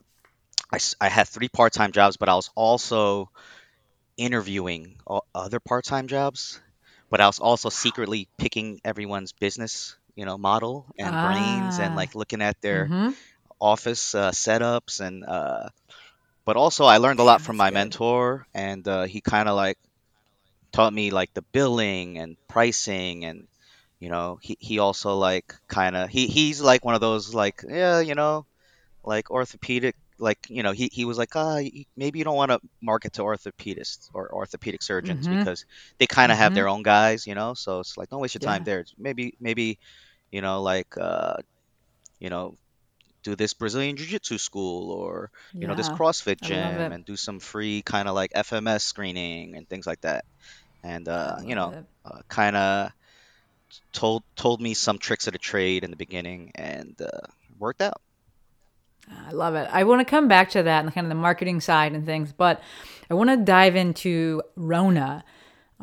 I, 0.73 0.79
I 1.01 1.09
had 1.09 1.27
three 1.27 1.49
part-time 1.49 1.91
jobs, 1.91 2.17
but 2.17 2.29
I 2.29 2.35
was 2.35 2.49
also 2.55 3.29
interviewing 4.17 4.97
other 5.35 5.59
part-time 5.59 6.07
jobs, 6.07 6.59
but 7.09 7.21
I 7.21 7.27
was 7.27 7.39
also 7.39 7.69
secretly 7.69 8.29
picking 8.37 8.79
everyone's 8.85 9.33
business, 9.33 9.97
you 10.15 10.25
know, 10.25 10.37
model 10.37 10.87
and 10.97 11.19
brains 11.19 11.79
and 11.79 11.93
Ah. 11.93 11.95
like 11.95 12.15
looking 12.15 12.41
at 12.41 12.61
their 12.61 12.91
Mhm. 12.91 13.15
office 13.59 14.15
uh, 14.15 14.31
setups 14.31 14.99
and 15.01 15.23
uh, 15.25 15.69
but 16.51 16.57
also 16.57 16.85
I 16.85 16.97
learned 16.97 17.19
a 17.19 17.23
lot 17.23 17.41
from 17.41 17.57
my 17.57 17.71
mentor 17.71 18.45
and 18.53 18.87
uh, 18.87 19.03
he 19.05 19.21
kind 19.21 19.47
of 19.49 19.55
like 19.55 19.77
taught 20.73 20.93
me 20.93 21.11
like 21.11 21.33
the 21.33 21.43
billing 21.53 22.17
and 22.17 22.37
pricing 22.47 23.25
and 23.25 23.47
you 23.99 24.09
know 24.09 24.37
he, 24.41 24.57
he 24.59 24.79
also 24.79 25.15
like 25.17 25.53
kind 25.69 25.95
of 25.95 26.09
he, 26.09 26.27
he's 26.27 26.61
like 26.61 26.85
one 26.85 26.95
of 26.95 27.01
those 27.01 27.33
like 27.33 27.63
yeah 27.67 27.99
you 27.99 28.15
know 28.15 28.45
like 29.03 29.29
orthopedic 29.31 29.95
like 30.19 30.39
you 30.49 30.63
know 30.63 30.71
he, 30.71 30.89
he 30.91 31.05
was 31.05 31.17
like 31.17 31.35
ah 31.35 31.55
y- 31.55 31.85
maybe 31.97 32.19
you 32.19 32.25
don't 32.25 32.35
want 32.35 32.51
to 32.51 32.59
market 32.81 33.13
to 33.13 33.21
orthopedists 33.23 34.09
or 34.13 34.31
orthopedic 34.33 34.81
surgeons 34.83 35.27
Mhm. 35.27 35.29
because 35.29 35.65
they 35.99 36.07
kind 36.07 36.31
of 36.31 36.37
have 36.37 36.53
Mhm. 36.53 36.55
their 36.55 36.67
own 36.69 36.83
guys 36.83 37.27
you 37.27 37.35
know 37.35 37.53
so 37.53 37.79
it's 37.79 37.97
like 37.97 38.09
don't 38.09 38.21
waste 38.21 38.35
your 38.35 38.39
time 38.41 38.63
there 38.63 38.85
maybe 38.97 39.33
maybe 39.39 39.79
you 40.31 40.41
know 40.41 40.61
like 40.61 40.87
uh 40.99 41.35
you 42.19 42.29
know, 42.29 42.55
do 43.23 43.35
this 43.35 43.53
Brazilian 43.53 43.95
Jiu-Jitsu 43.95 44.37
school 44.37 44.91
or 44.91 45.31
you 45.53 45.67
know 45.67 45.75
this 45.75 45.89
CrossFit 45.89 46.41
gym 46.41 46.91
and 46.91 47.05
do 47.05 47.15
some 47.15 47.39
free 47.39 47.81
kind 47.81 48.07
of 48.07 48.15
like 48.15 48.31
FMS 48.33 48.81
screening 48.81 49.55
and 49.55 49.67
things 49.67 49.85
like 49.85 50.01
that. 50.01 50.25
And 50.83 51.07
uh, 51.07 51.37
you 51.45 51.55
know, 51.55 51.85
uh, 52.05 52.19
kind 52.27 52.55
of 52.55 52.91
told 53.93 54.23
told 54.35 54.61
me 54.61 54.73
some 54.73 54.97
tricks 54.97 55.27
of 55.27 55.33
the 55.33 55.39
trade 55.39 55.83
in 55.83 55.91
the 55.91 55.97
beginning 55.97 56.51
and 56.55 56.99
uh, 57.01 57.27
worked 57.59 57.81
out. 57.81 58.01
I 59.27 59.31
love 59.31 59.55
it. 59.55 59.67
I 59.71 59.83
want 59.83 59.99
to 59.99 60.05
come 60.05 60.27
back 60.27 60.51
to 60.51 60.63
that 60.63 60.83
and 60.83 60.93
kind 60.93 61.05
of 61.05 61.09
the 61.09 61.15
marketing 61.15 61.59
side 61.59 61.93
and 61.93 62.05
things, 62.05 62.31
but 62.31 62.61
I 63.09 63.13
want 63.13 63.29
to 63.29 63.37
dive 63.37 63.75
into 63.75 64.41
Rona. 64.55 65.23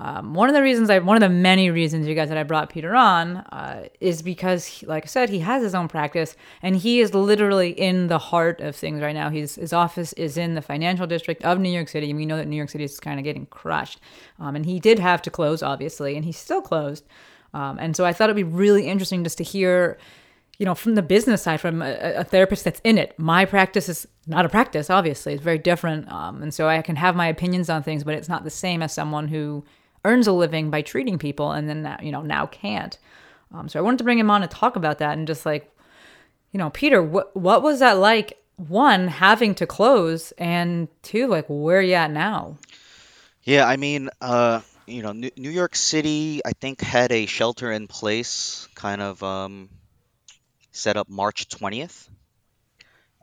Um, 0.00 0.32
one 0.32 0.48
of 0.48 0.54
the 0.54 0.62
reasons 0.62 0.90
I, 0.90 1.00
one 1.00 1.16
of 1.16 1.20
the 1.20 1.28
many 1.28 1.70
reasons 1.70 2.06
you 2.06 2.14
guys 2.14 2.28
that 2.28 2.38
I 2.38 2.44
brought 2.44 2.70
Peter 2.70 2.94
on 2.94 3.38
uh, 3.38 3.88
is 4.00 4.22
because, 4.22 4.64
he, 4.64 4.86
like 4.86 5.04
I 5.04 5.06
said, 5.06 5.28
he 5.28 5.40
has 5.40 5.60
his 5.60 5.74
own 5.74 5.88
practice 5.88 6.36
and 6.62 6.76
he 6.76 7.00
is 7.00 7.14
literally 7.14 7.70
in 7.70 8.06
the 8.06 8.18
heart 8.18 8.60
of 8.60 8.76
things 8.76 9.02
right 9.02 9.14
now. 9.14 9.28
He's, 9.28 9.56
his 9.56 9.72
office 9.72 10.12
is 10.12 10.38
in 10.38 10.54
the 10.54 10.62
financial 10.62 11.08
district 11.08 11.42
of 11.42 11.58
New 11.58 11.70
York 11.70 11.88
City, 11.88 12.10
and 12.10 12.16
we 12.16 12.26
know 12.26 12.36
that 12.36 12.46
New 12.46 12.56
York 12.56 12.70
City 12.70 12.84
is 12.84 13.00
kind 13.00 13.18
of 13.18 13.24
getting 13.24 13.46
crushed. 13.46 14.00
Um, 14.38 14.54
and 14.54 14.64
he 14.64 14.78
did 14.78 15.00
have 15.00 15.20
to 15.22 15.30
close, 15.30 15.64
obviously, 15.64 16.14
and 16.14 16.24
he's 16.24 16.38
still 16.38 16.62
closed. 16.62 17.04
Um, 17.52 17.78
and 17.80 17.96
so 17.96 18.04
I 18.04 18.12
thought 18.12 18.30
it'd 18.30 18.36
be 18.36 18.44
really 18.44 18.86
interesting 18.86 19.24
just 19.24 19.38
to 19.38 19.44
hear 19.44 19.98
you 20.58 20.66
know, 20.66 20.74
from 20.74 20.96
the 20.96 21.02
business 21.02 21.42
side, 21.42 21.60
from 21.60 21.82
a, 21.82 22.14
a 22.16 22.24
therapist 22.24 22.64
that's 22.64 22.80
in 22.82 22.98
it. 22.98 23.16
My 23.16 23.44
practice 23.44 23.88
is 23.88 24.08
not 24.26 24.44
a 24.44 24.48
practice, 24.48 24.90
obviously. 24.90 25.32
It's 25.32 25.42
very 25.42 25.58
different. 25.58 26.10
Um, 26.10 26.42
and 26.42 26.52
so 26.52 26.68
I 26.68 26.82
can 26.82 26.96
have 26.96 27.14
my 27.14 27.28
opinions 27.28 27.70
on 27.70 27.84
things, 27.84 28.02
but 28.02 28.14
it's 28.14 28.28
not 28.28 28.42
the 28.42 28.50
same 28.50 28.82
as 28.82 28.92
someone 28.92 29.28
who 29.28 29.64
earns 30.08 30.26
a 30.26 30.32
living 30.32 30.70
by 30.70 30.82
treating 30.82 31.18
people 31.18 31.52
and 31.52 31.68
then, 31.68 31.98
you 32.02 32.10
know, 32.10 32.22
now 32.22 32.46
can't. 32.46 32.98
Um, 33.52 33.68
so 33.68 33.78
I 33.78 33.82
wanted 33.82 33.98
to 33.98 34.04
bring 34.04 34.18
him 34.18 34.30
on 34.30 34.40
to 34.40 34.46
talk 34.46 34.76
about 34.76 34.98
that 34.98 35.16
and 35.16 35.26
just 35.26 35.44
like, 35.46 35.70
you 36.52 36.58
know, 36.58 36.70
Peter, 36.70 37.02
what, 37.02 37.36
what 37.36 37.62
was 37.62 37.80
that 37.80 37.98
like? 37.98 38.38
One, 38.56 39.06
having 39.06 39.54
to 39.56 39.66
close, 39.66 40.32
and 40.32 40.88
two, 41.02 41.28
like, 41.28 41.46
where 41.48 41.78
are 41.78 41.82
you 41.82 41.94
at 41.94 42.10
now? 42.10 42.56
Yeah, 43.44 43.64
I 43.64 43.76
mean, 43.76 44.10
uh, 44.20 44.62
you 44.86 45.02
know, 45.02 45.12
New, 45.12 45.30
New 45.36 45.50
York 45.50 45.76
City, 45.76 46.40
I 46.44 46.52
think 46.52 46.80
had 46.80 47.12
a 47.12 47.26
shelter 47.26 47.70
in 47.70 47.86
place 47.86 48.66
kind 48.74 49.00
of 49.00 49.22
um, 49.22 49.68
set 50.72 50.96
up 50.96 51.08
March 51.08 51.48
20th. 51.48 52.08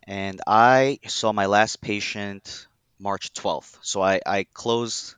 And 0.08 0.40
I 0.48 1.00
saw 1.08 1.34
my 1.34 1.48
last 1.48 1.82
patient 1.82 2.68
March 2.98 3.34
12th. 3.34 3.78
So 3.82 4.02
I, 4.02 4.22
I 4.26 4.46
closed 4.54 5.16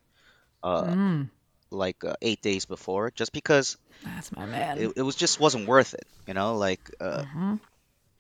uh, 0.63 0.83
Mm, 0.83 1.29
like 1.71 2.03
uh, 2.03 2.15
eight 2.21 2.41
days 2.41 2.65
before 2.65 3.11
just 3.11 3.31
because 3.33 3.77
that's 4.03 4.31
my 4.35 4.45
man. 4.45 4.75
it, 4.75 4.93
it 4.95 5.01
was 5.01 5.15
just 5.15 5.39
wasn't 5.39 5.67
worth 5.67 5.93
it. 5.93 6.05
You 6.27 6.33
know, 6.33 6.55
like 6.57 6.81
uh, 6.99 7.23
Mhm. 7.23 7.59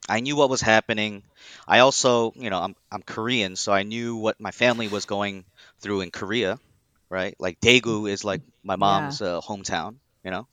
I 0.09 0.19
knew 0.19 0.35
what 0.35 0.49
was 0.49 0.61
happening. 0.61 1.23
I 1.67 1.79
also, 1.79 2.31
you 2.35 2.49
know, 2.49 2.61
I'm 2.61 2.75
I'm 2.91 3.03
Korean, 3.03 3.55
so 3.55 3.71
I 3.73 3.83
knew 3.83 4.15
what 4.17 4.39
my 4.39 4.51
family 4.51 4.87
was 4.87 5.05
going 5.05 5.45
through 5.81 6.01
in 6.01 6.11
Korea, 6.11 6.59
right? 7.09 7.35
Like 7.39 7.59
Daegu 7.61 8.09
is 8.09 8.23
like 8.23 8.41
my 8.63 8.75
mom's 8.75 9.21
uh, 9.21 9.41
hometown, 9.41 9.99
you 10.23 10.31
know, 10.31 10.47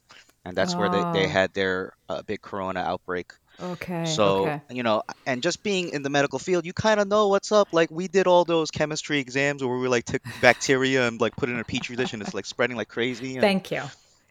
and 0.44 0.56
that's 0.56 0.76
where 0.76 0.88
they, 0.88 1.04
they 1.12 1.26
Oh. 1.26 1.28
had 1.28 1.52
their 1.54 1.92
uh, 2.08 2.22
big 2.22 2.40
corona 2.42 2.80
outbreak. 2.80 3.32
Okay. 3.60 4.04
So, 4.04 4.46
okay. 4.46 4.60
you 4.70 4.82
know, 4.82 5.02
and 5.26 5.42
just 5.42 5.62
being 5.62 5.90
in 5.90 6.02
the 6.02 6.10
medical 6.10 6.38
field, 6.38 6.66
you 6.66 6.72
kind 6.72 7.00
of 7.00 7.08
know 7.08 7.28
what's 7.28 7.52
up. 7.52 7.68
Like 7.72 7.90
we 7.90 8.08
did 8.08 8.26
all 8.26 8.44
those 8.44 8.70
chemistry 8.70 9.18
exams 9.18 9.62
where 9.62 9.78
we 9.78 9.88
like 9.88 10.04
took 10.04 10.22
bacteria 10.40 11.06
and 11.06 11.20
like 11.20 11.36
put 11.36 11.48
it 11.48 11.52
in 11.52 11.60
a 11.60 11.64
petri 11.64 11.96
dish 11.96 12.12
and 12.12 12.22
it's 12.22 12.34
like 12.34 12.46
spreading 12.46 12.76
like 12.76 12.88
crazy. 12.88 13.34
And, 13.34 13.40
Thank 13.40 13.70
you. 13.70 13.82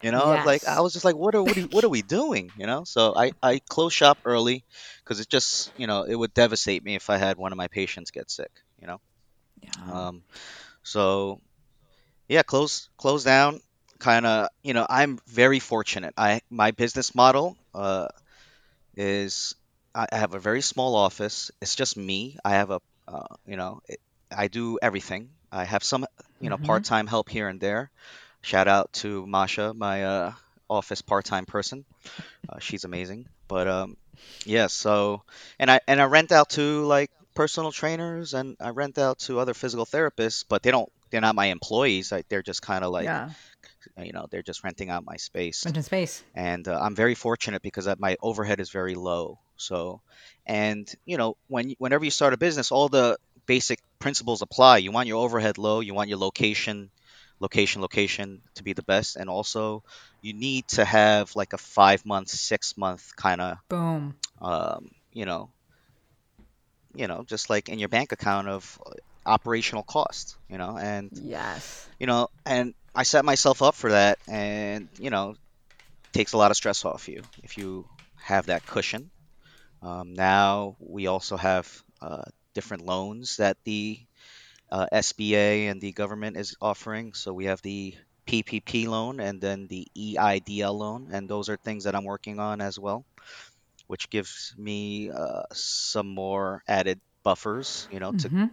you 0.02 0.12
know, 0.12 0.42
like 0.46 0.68
I 0.68 0.82
was 0.82 0.94
just 0.94 1.06
like, 1.06 1.16
what 1.16 1.34
are 1.36 1.44
what 1.44 1.58
are, 1.58 1.62
what 1.62 1.84
are 1.86 1.90
we 1.90 2.02
doing? 2.02 2.52
You 2.58 2.68
know, 2.68 2.84
so 2.84 3.14
I 3.16 3.32
I 3.42 3.62
closed 3.70 3.96
shop 3.96 4.20
early 4.26 4.66
because 5.04 5.20
it 5.20 5.30
just 5.30 5.72
you 5.78 5.88
know 5.88 6.04
it 6.04 6.16
would 6.16 6.34
devastate 6.34 6.84
me 6.84 6.96
if 6.96 7.10
I 7.10 7.18
had 7.18 7.38
one 7.38 7.52
of 7.52 7.58
my 7.58 7.68
patients 7.68 8.12
get 8.12 8.30
sick. 8.30 8.52
You 8.82 8.88
know, 8.88 9.02
Yeah. 9.62 9.92
um, 10.08 10.24
so 10.84 11.40
yeah, 12.28 12.44
close 12.44 12.90
close 12.98 13.24
down. 13.24 13.62
Kind 14.00 14.26
of, 14.26 14.50
you 14.64 14.74
know, 14.74 14.86
I'm 14.90 15.20
very 15.28 15.60
fortunate. 15.60 16.14
I 16.18 16.42
my 16.50 16.72
business 16.72 17.16
model 17.16 17.56
uh 17.74 18.10
is 18.96 19.56
I 19.96 20.08
have 20.12 20.34
a 20.34 20.40
very 20.40 20.62
small 20.62 20.96
office. 20.96 21.52
It's 21.62 21.76
just 21.76 21.98
me. 21.98 22.38
I 22.44 22.52
have 22.52 22.72
a 22.72 22.80
uh, 23.08 23.36
you 23.46 23.58
know, 23.58 23.82
it, 23.88 24.00
I 24.36 24.48
do 24.48 24.80
everything. 24.82 25.30
I 25.52 25.66
have 25.66 25.84
some 25.84 26.06
you 26.40 26.50
know 26.50 26.58
Mhm. 26.58 26.58
part-time 26.58 27.08
help 27.08 27.30
here 27.30 27.48
and 27.48 27.60
there. 27.60 27.92
Shout 28.42 28.68
out 28.68 28.92
to 29.02 29.26
Masha, 29.26 29.74
my 29.74 30.04
uh, 30.04 30.34
office 30.70 31.02
part-time 31.02 31.46
person. 31.46 31.86
Uh, 32.50 32.60
she's 32.60 32.84
amazing. 32.84 33.28
But 33.48 33.68
um, 33.68 33.98
yeah, 34.46 34.68
so 34.68 35.22
and 35.60 35.70
I 35.72 35.80
and 35.88 36.02
I 36.02 36.06
rent 36.06 36.32
out 36.32 36.50
to 36.52 36.86
like 36.86 37.12
personal 37.36 37.72
trainers 37.72 38.34
and 38.34 38.56
I 38.60 38.70
rent 38.70 38.98
out 38.98 39.20
to 39.20 39.40
other 39.40 39.54
physical 39.54 39.86
therapists, 39.86 40.44
but 40.48 40.64
they 40.64 40.72
don't 40.72 40.90
they're 41.12 41.22
not 41.22 41.36
my 41.36 41.48
employees. 41.48 42.12
Like 42.12 42.28
they're 42.30 42.44
just 42.44 42.62
kind 42.62 42.84
of 42.84 42.92
like 42.92 43.12
yeah. 43.12 43.34
You 43.98 44.12
know 44.12 44.28
they're 44.30 44.42
just 44.44 44.64
renting 44.64 44.90
out 44.90 45.06
my 45.06 45.18
space. 45.18 45.66
Rent 45.66 45.78
in 45.78 45.84
space. 45.84 46.24
And 46.36 46.68
uh, 46.68 46.80
I'm 46.82 46.96
very 46.96 47.16
fortunate 47.16 47.62
because 47.62 47.88
my 48.00 48.18
overhead 48.22 48.60
is 48.60 48.72
very 48.72 48.96
low. 48.96 49.40
So 49.58 50.02
and 50.46 50.92
you 51.06 51.18
know 51.18 51.36
when 51.48 51.76
whenever 51.78 52.04
you 52.06 52.12
start 52.12 52.34
a 52.34 52.38
business, 52.38 52.72
all 52.72 52.90
the 52.90 53.18
basic 53.46 53.80
principles 54.00 54.42
apply. 54.42 54.78
You 54.80 54.92
want 54.92 55.08
your 55.08 55.24
overhead 55.24 55.58
low. 55.58 55.80
You 55.80 55.94
want 55.94 56.10
your 56.10 56.18
location 56.18 56.90
location 57.40 57.82
location 57.82 58.42
to 58.56 58.64
be 58.64 58.72
the 58.72 58.84
best 58.84 59.18
and 59.18 59.30
also 59.30 59.84
you 60.22 60.34
need 60.34 60.66
to 60.70 60.86
have 60.86 61.36
like 61.36 61.52
a 61.52 61.58
five 61.58 62.06
month 62.06 62.30
six 62.30 62.78
month 62.78 63.12
kind 63.18 63.42
of 63.42 63.58
Boom. 63.68 64.16
um, 64.42 64.92
you 65.12 65.26
know 65.26 65.50
you 66.96 67.08
know 67.08 67.26
just 67.28 67.50
like 67.50 67.68
in 67.70 67.80
your 67.80 67.90
bank 67.90 68.12
account 68.14 68.48
of 68.48 68.80
operational 69.26 69.84
cost 69.84 70.38
you 70.48 70.58
know 70.58 70.78
and 70.78 71.10
Yes. 71.22 71.88
you 72.00 72.08
know 72.08 72.28
and 72.46 72.74
i 72.96 73.04
set 73.04 73.26
myself 73.26 73.62
up 73.62 73.76
for 73.76 73.92
that 73.92 74.20
and 74.28 74.90
you 74.98 75.10
know 75.10 75.36
takes 76.14 76.34
a 76.34 76.38
lot 76.38 76.52
of 76.52 76.58
stress 76.58 76.86
off 76.86 77.08
you 77.08 77.28
if 77.44 77.58
you 77.58 77.86
have 78.16 78.48
that 78.48 78.66
cushion. 78.66 79.12
Um, 79.82 80.14
now 80.14 80.76
we 80.80 81.08
also 81.08 81.38
have 81.38 81.68
uh, 82.02 82.24
different 82.54 82.86
loans 82.86 83.38
that 83.38 83.58
the 83.66 84.00
uh, 84.72 84.88
SBA 84.92 85.68
and 85.68 85.82
the 85.82 85.92
government 85.94 86.38
is 86.38 86.56
offering. 86.62 87.14
So 87.14 87.34
we 87.34 87.46
have 87.46 87.62
the 87.62 87.96
PPP 88.26 88.88
loan 88.88 89.20
and 89.20 89.42
then 89.42 89.68
the 89.68 89.88
EIDL 89.96 90.74
loan, 90.74 91.10
and 91.12 91.30
those 91.30 91.50
are 91.50 91.58
things 91.58 91.84
that 91.86 91.96
I'm 91.96 92.06
working 92.06 92.40
on 92.40 92.62
as 92.62 92.80
well, 92.80 93.06
which 93.88 94.10
gives 94.10 94.54
me 94.58 95.10
uh, 95.12 95.44
some 95.54 96.08
more 96.14 96.64
added 96.68 97.00
buffers, 97.24 97.88
you 97.92 98.00
know, 98.00 98.14
to 98.20 98.32
hmm 98.32 98.48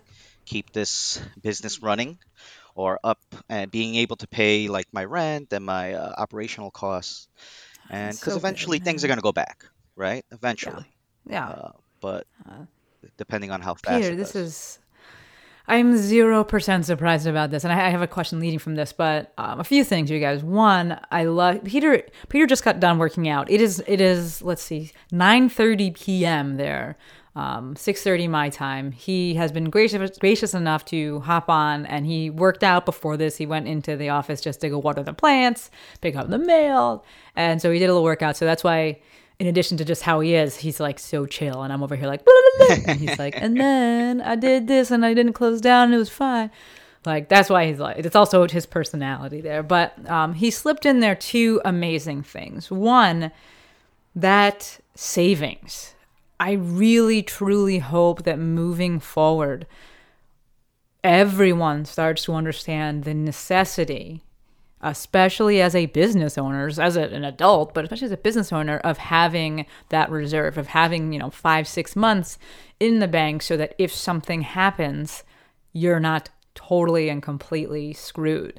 keep 0.47 0.73
this 0.73 1.21
business 1.43 1.83
running 1.83 2.19
or 2.75 2.99
up 3.05 3.21
and 3.49 3.71
being 3.71 3.95
able 3.97 4.17
to 4.17 4.27
pay 4.29 4.69
like 4.69 4.87
my 4.93 5.05
rent 5.05 5.53
and 5.53 5.65
my 5.65 5.95
uh, 5.95 6.15
operational 6.19 6.71
costs. 6.71 7.29
And 7.91 8.12
because 8.12 8.21
so 8.21 8.31
good, 8.33 8.39
eventually 8.39 8.79
things 8.79 9.05
are 9.05 9.09
going 9.09 9.19
to 9.19 9.23
go 9.23 9.33
back, 9.33 9.65
right? 9.97 10.25
Eventually. 10.31 10.85
Yeah. 11.27 11.49
Uh, 11.49 11.73
but 12.00 12.27
Uh, 12.49 12.65
depending 13.17 13.50
on 13.50 13.61
how 13.61 13.75
fast 13.75 14.03
Peter, 14.03 14.17
this 14.17 14.35
is. 14.35 14.79
I'm 15.69 15.97
zero 15.97 16.43
percent 16.43 16.87
surprised 16.87 17.29
about 17.29 17.50
this, 17.50 17.62
and 17.62 17.73
I 17.73 17.87
I 17.87 17.91
have 17.91 18.03
a 18.03 18.09
question 18.09 18.41
leading 18.41 18.59
from 18.59 18.75
this. 18.75 18.93
But 18.93 19.33
um, 19.39 19.61
a 19.61 19.65
few 19.65 19.85
things, 19.85 20.11
you 20.11 20.19
guys. 20.19 20.43
One, 20.43 20.99
I 21.12 21.25
love 21.25 21.62
Peter. 21.62 22.03
Peter 22.29 22.47
just 22.47 22.65
got 22.65 22.81
done 22.81 22.99
working 22.99 23.29
out. 23.29 23.49
It 23.50 23.61
is. 23.61 23.83
It 23.87 24.00
is. 24.00 24.43
Let's 24.43 24.62
see, 24.62 24.91
9:30 25.12 25.95
p.m. 25.95 26.57
there, 26.57 26.97
um, 27.37 27.75
6:30 27.75 28.29
my 28.29 28.49
time. 28.49 28.93
He 28.93 29.35
has 29.35 29.53
been 29.53 29.71
gracious 29.71 30.19
gracious 30.19 30.55
enough 30.55 30.85
to 30.87 31.21
hop 31.21 31.49
on, 31.49 31.87
and 31.87 32.07
he 32.07 32.31
worked 32.31 32.65
out 32.65 32.85
before 32.85 33.17
this. 33.17 33.37
He 33.37 33.47
went 33.47 33.69
into 33.69 33.97
the 33.97 34.09
office 34.09 34.41
just 34.41 34.61
to 34.63 34.69
go 34.69 34.79
water 34.79 35.03
the 35.03 35.13
plants, 35.13 35.71
pick 36.01 36.17
up 36.17 36.29
the 36.29 36.39
mail, 36.39 37.05
and 37.37 37.63
so 37.63 37.71
he 37.71 37.79
did 37.79 37.87
a 37.87 37.93
little 37.93 38.05
workout. 38.05 38.37
So 38.37 38.45
that's 38.45 38.65
why 38.65 39.01
in 39.39 39.47
addition 39.47 39.79
to 39.79 39.85
just 39.85 40.03
how 40.03 40.21
he 40.21 40.35
is, 40.35 40.57
he's 40.57 40.81
like 40.81 40.99
so 40.99 41.25
chill, 41.25 41.63
and 41.63 41.73
I'm 41.73 41.83
over 41.83 41.97
here 41.97 42.09
like, 42.09 42.25
"Blah, 42.25 42.35
blah, 42.59 42.67
blah," 42.77 42.85
and 42.89 43.01
he's 43.01 43.19
like, 43.19 43.35
and 43.41 43.59
then 43.59 44.21
I 44.21 44.35
did 44.35 44.67
this, 44.67 44.91
and 44.91 45.05
I 45.05 45.15
didn't 45.15 45.33
close 45.33 45.61
down, 45.61 45.87
and 45.87 45.95
it 45.95 45.99
was 45.99 46.11
fine. 46.11 46.51
Like 47.07 47.29
that's 47.29 47.49
why 47.49 47.67
he's 47.67 47.79
like. 47.79 47.97
It's 47.99 48.17
also 48.17 48.47
his 48.47 48.67
personality 48.67 49.41
there, 49.41 49.63
but 49.63 49.95
um, 50.11 50.35
he 50.35 50.51
slipped 50.51 50.85
in 50.85 51.01
there 51.01 51.15
two 51.15 51.61
amazing 51.65 52.23
things. 52.23 52.71
One, 52.71 53.31
that 54.15 54.81
savings. 54.95 55.95
I 56.41 56.53
really 56.53 57.23
truly 57.23 57.79
hope 57.79 58.25
that 58.25 58.39
moving 58.39 58.99
forward, 58.99 59.67
everyone 61.05 61.85
starts 61.85 62.25
to 62.25 62.35
understand 62.35 63.05
the 63.05 63.15
necessity 63.15 64.25
especially 64.83 65.61
as 65.61 65.75
a 65.75 65.87
business 65.87 66.39
owner, 66.39 66.67
as 66.67 66.97
a, 66.97 67.03
an 67.03 67.25
adult, 67.25 67.75
but 67.75 67.85
especially 67.85 68.07
as 68.07 68.13
a 68.13 68.17
business 68.17 68.53
owner, 68.53 68.79
of 68.79 68.99
having 68.99 69.67
that 69.91 70.11
reserve, 70.11 70.57
of 70.57 70.69
having, 70.69 71.13
you 71.13 71.19
know, 71.19 71.31
five, 71.31 71.69
six 71.69 71.95
months 71.95 72.39
in 72.79 72.99
the 72.99 73.09
bank 73.09 73.43
so 73.43 73.57
that 73.57 73.75
if 73.79 73.93
something 73.93 74.43
happens, 74.43 75.23
you're 75.73 76.01
not 76.01 76.31
totally 76.55 77.09
and 77.09 77.23
completely 77.23 77.93
screwed. 77.93 78.59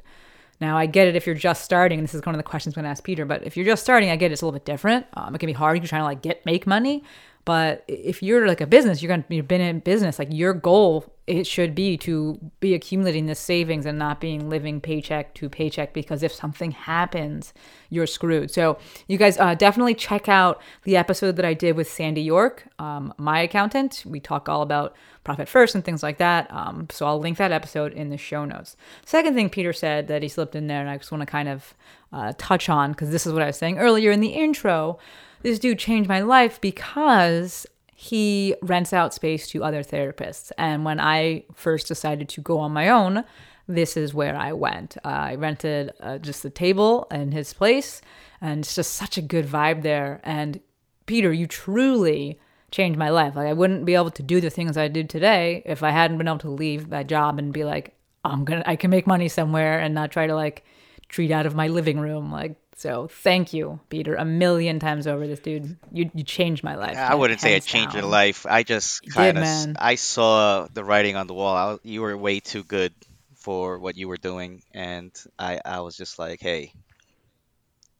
Now, 0.60 0.78
I 0.78 0.86
get 0.86 1.08
it 1.08 1.16
if 1.16 1.26
you're 1.26 1.34
just 1.34 1.64
starting, 1.64 2.00
this 2.02 2.14
is 2.14 2.24
one 2.24 2.36
of 2.36 2.38
the 2.38 2.44
questions 2.44 2.76
I'm 2.76 2.82
going 2.82 2.84
to 2.84 2.90
ask 2.90 3.02
Peter, 3.02 3.24
but 3.24 3.42
if 3.42 3.56
you're 3.56 3.66
just 3.66 3.82
starting, 3.82 4.10
I 4.10 4.16
get 4.16 4.30
it, 4.30 4.34
it's 4.34 4.42
a 4.42 4.46
little 4.46 4.56
bit 4.56 4.64
different. 4.64 5.06
Um, 5.14 5.34
it 5.34 5.38
can 5.38 5.48
be 5.48 5.52
hard. 5.52 5.78
You're 5.78 5.88
trying 5.88 6.02
to 6.02 6.06
like 6.06 6.22
get 6.22 6.46
make 6.46 6.68
money, 6.68 7.02
But 7.44 7.84
if 7.88 8.22
you're 8.22 8.46
like 8.46 8.60
a 8.60 8.66
business, 8.66 9.02
you're 9.02 9.08
gonna 9.08 9.24
you've 9.28 9.48
been 9.48 9.60
in 9.60 9.80
business. 9.80 10.18
Like 10.18 10.28
your 10.30 10.54
goal, 10.54 11.12
it 11.26 11.44
should 11.44 11.74
be 11.74 11.96
to 11.98 12.38
be 12.60 12.74
accumulating 12.74 13.26
this 13.26 13.40
savings 13.40 13.84
and 13.84 13.98
not 13.98 14.20
being 14.20 14.48
living 14.48 14.80
paycheck 14.80 15.34
to 15.34 15.48
paycheck. 15.48 15.92
Because 15.92 16.22
if 16.22 16.32
something 16.32 16.70
happens, 16.70 17.52
you're 17.90 18.06
screwed. 18.06 18.52
So 18.52 18.78
you 19.08 19.18
guys 19.18 19.38
uh, 19.38 19.54
definitely 19.54 19.94
check 19.94 20.28
out 20.28 20.62
the 20.84 20.96
episode 20.96 21.34
that 21.36 21.44
I 21.44 21.54
did 21.54 21.76
with 21.76 21.90
Sandy 21.90 22.22
York, 22.22 22.64
um, 22.78 23.12
my 23.18 23.40
accountant. 23.40 24.04
We 24.06 24.20
talk 24.20 24.48
all 24.48 24.62
about 24.62 24.94
profit 25.24 25.48
first 25.48 25.74
and 25.74 25.84
things 25.84 26.02
like 26.02 26.18
that. 26.18 26.48
Um, 26.52 26.86
so 26.90 27.06
I'll 27.06 27.18
link 27.18 27.38
that 27.38 27.50
episode 27.50 27.92
in 27.92 28.10
the 28.10 28.16
show 28.16 28.44
notes. 28.44 28.76
Second 29.04 29.34
thing 29.34 29.50
Peter 29.50 29.72
said 29.72 30.06
that 30.08 30.22
he 30.22 30.28
slipped 30.28 30.54
in 30.54 30.68
there, 30.68 30.80
and 30.80 30.88
I 30.88 30.96
just 30.96 31.10
want 31.10 31.22
to 31.22 31.26
kind 31.26 31.48
of 31.48 31.74
uh, 32.12 32.32
touch 32.38 32.68
on 32.68 32.92
because 32.92 33.10
this 33.10 33.26
is 33.26 33.32
what 33.32 33.42
I 33.42 33.46
was 33.46 33.56
saying 33.56 33.78
earlier 33.78 34.12
in 34.12 34.20
the 34.20 34.28
intro 34.28 34.98
this 35.42 35.58
dude 35.58 35.78
changed 35.78 36.08
my 36.08 36.20
life 36.20 36.60
because 36.60 37.66
he 37.94 38.54
rents 38.62 38.92
out 38.92 39.14
space 39.14 39.46
to 39.48 39.62
other 39.62 39.82
therapists. 39.82 40.50
And 40.58 40.84
when 40.84 40.98
I 40.98 41.44
first 41.54 41.86
decided 41.86 42.28
to 42.30 42.40
go 42.40 42.58
on 42.58 42.72
my 42.72 42.88
own, 42.88 43.24
this 43.68 43.96
is 43.96 44.12
where 44.12 44.36
I 44.36 44.52
went. 44.52 44.96
Uh, 45.04 45.08
I 45.08 45.34
rented 45.36 45.92
uh, 46.00 46.18
just 46.18 46.44
a 46.44 46.50
table 46.50 47.06
in 47.10 47.32
his 47.32 47.52
place, 47.52 48.02
and 48.40 48.60
it's 48.60 48.74
just 48.74 48.94
such 48.94 49.16
a 49.18 49.22
good 49.22 49.46
vibe 49.46 49.82
there. 49.82 50.20
And 50.24 50.60
Peter, 51.06 51.32
you 51.32 51.46
truly 51.46 52.40
changed 52.70 52.98
my 52.98 53.10
life. 53.10 53.36
Like 53.36 53.46
I 53.46 53.52
wouldn't 53.52 53.84
be 53.84 53.94
able 53.94 54.10
to 54.10 54.22
do 54.22 54.40
the 54.40 54.50
things 54.50 54.76
I 54.76 54.88
did 54.88 55.08
today 55.08 55.62
if 55.66 55.82
I 55.82 55.90
hadn't 55.90 56.18
been 56.18 56.28
able 56.28 56.38
to 56.38 56.50
leave 56.50 56.90
that 56.90 57.06
job 57.06 57.38
and 57.38 57.52
be 57.52 57.64
like, 57.64 57.94
I'm 58.24 58.44
gonna, 58.44 58.64
I 58.66 58.76
can 58.76 58.90
make 58.90 59.06
money 59.06 59.28
somewhere 59.28 59.78
and 59.78 59.94
not 59.94 60.10
try 60.10 60.26
to 60.26 60.34
like 60.34 60.64
treat 61.08 61.30
out 61.30 61.46
of 61.46 61.54
my 61.54 61.68
living 61.68 62.00
room. 62.00 62.32
Like 62.32 62.56
so 62.82 63.06
thank 63.06 63.52
you, 63.52 63.78
Peter, 63.90 64.16
a 64.16 64.24
million 64.24 64.80
times 64.80 65.06
over. 65.06 65.24
This 65.28 65.38
dude, 65.38 65.76
you 65.92 66.10
you 66.14 66.24
changed 66.24 66.64
my 66.64 66.74
life. 66.74 66.96
I 66.96 67.14
wouldn't 67.14 67.40
say 67.40 67.54
it 67.54 67.62
changed 67.62 67.94
your 67.94 68.02
life. 68.02 68.44
I 68.44 68.64
just 68.64 69.08
kind 69.08 69.38
of. 69.38 69.76
I 69.78 69.94
saw 69.94 70.66
the 70.66 70.82
writing 70.82 71.14
on 71.14 71.28
the 71.28 71.32
wall. 71.32 71.54
I, 71.54 71.78
you 71.84 72.02
were 72.02 72.16
way 72.18 72.40
too 72.40 72.64
good 72.64 72.92
for 73.36 73.78
what 73.78 73.96
you 73.96 74.08
were 74.08 74.16
doing, 74.16 74.64
and 74.74 75.12
I 75.38 75.60
I 75.64 75.78
was 75.82 75.96
just 75.96 76.18
like, 76.18 76.40
hey, 76.40 76.72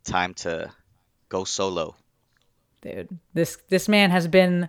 time 0.02 0.34
to 0.42 0.72
go 1.28 1.44
solo. 1.44 1.94
dude. 2.80 3.08
This 3.34 3.58
this 3.68 3.88
man 3.88 4.10
has 4.10 4.26
been 4.26 4.68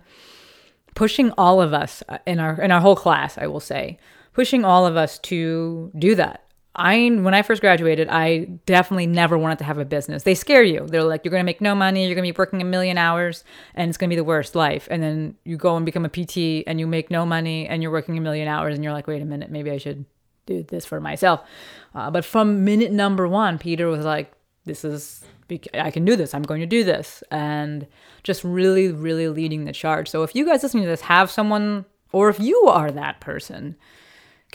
pushing 0.94 1.32
all 1.32 1.60
of 1.60 1.74
us 1.74 2.04
uh, 2.08 2.18
in 2.24 2.38
our 2.38 2.62
in 2.62 2.70
our 2.70 2.80
whole 2.80 2.94
class. 2.94 3.36
I 3.36 3.48
will 3.48 3.58
say, 3.58 3.98
pushing 4.32 4.64
all 4.64 4.86
of 4.86 4.96
us 4.96 5.18
to 5.30 5.90
do 5.98 6.14
that. 6.14 6.43
I 6.76 7.08
when 7.08 7.34
I 7.34 7.42
first 7.42 7.60
graduated, 7.60 8.08
I 8.08 8.46
definitely 8.66 9.06
never 9.06 9.38
wanted 9.38 9.58
to 9.58 9.64
have 9.64 9.78
a 9.78 9.84
business. 9.84 10.24
They 10.24 10.34
scare 10.34 10.62
you. 10.62 10.86
They're 10.86 11.04
like, 11.04 11.24
you're 11.24 11.30
to 11.32 11.44
make 11.44 11.60
no 11.60 11.74
money. 11.74 12.06
You're 12.06 12.16
to 12.16 12.22
be 12.22 12.32
working 12.36 12.60
a 12.60 12.64
million 12.64 12.98
hours, 12.98 13.44
and 13.74 13.88
it's 13.88 13.98
to 13.98 14.08
be 14.08 14.16
the 14.16 14.24
worst 14.24 14.54
life. 14.54 14.88
And 14.90 15.02
then 15.02 15.36
you 15.44 15.56
go 15.56 15.76
and 15.76 15.86
become 15.86 16.04
a 16.04 16.08
PT, 16.08 16.64
and 16.66 16.80
you 16.80 16.86
make 16.86 17.10
no 17.10 17.24
money, 17.24 17.68
and 17.68 17.82
you're 17.82 17.92
working 17.92 18.18
a 18.18 18.20
million 18.20 18.48
hours, 18.48 18.74
and 18.74 18.82
you're 18.82 18.92
like, 18.92 19.06
wait 19.06 19.22
a 19.22 19.24
minute, 19.24 19.50
maybe 19.50 19.70
I 19.70 19.78
should 19.78 20.04
do 20.46 20.62
this 20.64 20.84
for 20.84 21.00
myself. 21.00 21.40
Uh, 21.94 22.10
but 22.10 22.24
from 22.24 22.64
minute 22.64 22.90
number 22.90 23.28
one, 23.28 23.58
Peter 23.58 23.86
was 23.86 24.04
like, 24.04 24.32
this 24.64 24.84
is 24.84 25.24
I 25.74 25.90
can 25.90 26.04
do 26.04 26.16
this. 26.16 26.34
I'm 26.34 26.42
going 26.42 26.60
to 26.60 26.66
do 26.66 26.84
this, 26.84 27.22
and 27.30 27.86
just 28.22 28.42
really, 28.42 28.90
really 28.90 29.28
leading 29.28 29.64
the 29.64 29.72
charge. 29.72 30.08
So 30.08 30.22
if 30.22 30.34
you 30.34 30.46
guys 30.46 30.62
listening 30.62 30.84
to 30.84 30.88
this 30.88 31.02
have 31.02 31.30
someone, 31.30 31.84
or 32.12 32.30
if 32.30 32.40
you 32.40 32.64
are 32.66 32.90
that 32.90 33.20
person, 33.20 33.76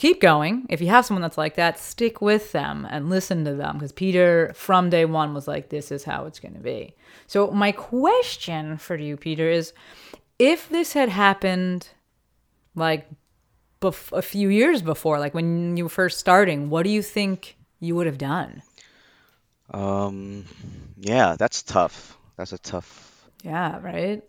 keep 0.00 0.18
going. 0.18 0.64
If 0.70 0.80
you 0.80 0.88
have 0.88 1.04
someone 1.04 1.20
that's 1.20 1.36
like 1.36 1.56
that, 1.56 1.78
stick 1.78 2.22
with 2.22 2.52
them 2.52 2.86
and 2.90 3.10
listen 3.10 3.44
to 3.44 3.54
them 3.54 3.74
because 3.74 3.92
Peter 3.92 4.50
from 4.54 4.88
day 4.88 5.04
one 5.04 5.34
was 5.34 5.46
like, 5.46 5.68
this 5.68 5.92
is 5.92 6.04
how 6.04 6.24
it's 6.24 6.40
going 6.40 6.54
to 6.54 6.60
be. 6.60 6.94
So, 7.26 7.50
my 7.50 7.70
question 7.70 8.78
for 8.78 8.96
you, 8.96 9.18
Peter, 9.18 9.48
is 9.50 9.74
if 10.38 10.70
this 10.70 10.94
had 10.94 11.10
happened 11.10 11.88
like 12.74 13.10
bef- 13.82 14.16
a 14.16 14.22
few 14.22 14.48
years 14.48 14.80
before, 14.80 15.18
like 15.18 15.34
when 15.34 15.76
you 15.76 15.84
were 15.84 15.90
first 15.90 16.18
starting, 16.18 16.70
what 16.70 16.84
do 16.84 16.90
you 16.90 17.02
think 17.02 17.58
you 17.78 17.94
would 17.94 18.06
have 18.06 18.18
done? 18.18 18.62
Um, 19.70 20.46
yeah, 20.96 21.36
that's 21.38 21.62
tough. 21.62 22.16
That's 22.38 22.54
a 22.54 22.58
tough. 22.58 23.28
Yeah, 23.44 23.78
right? 23.82 24.24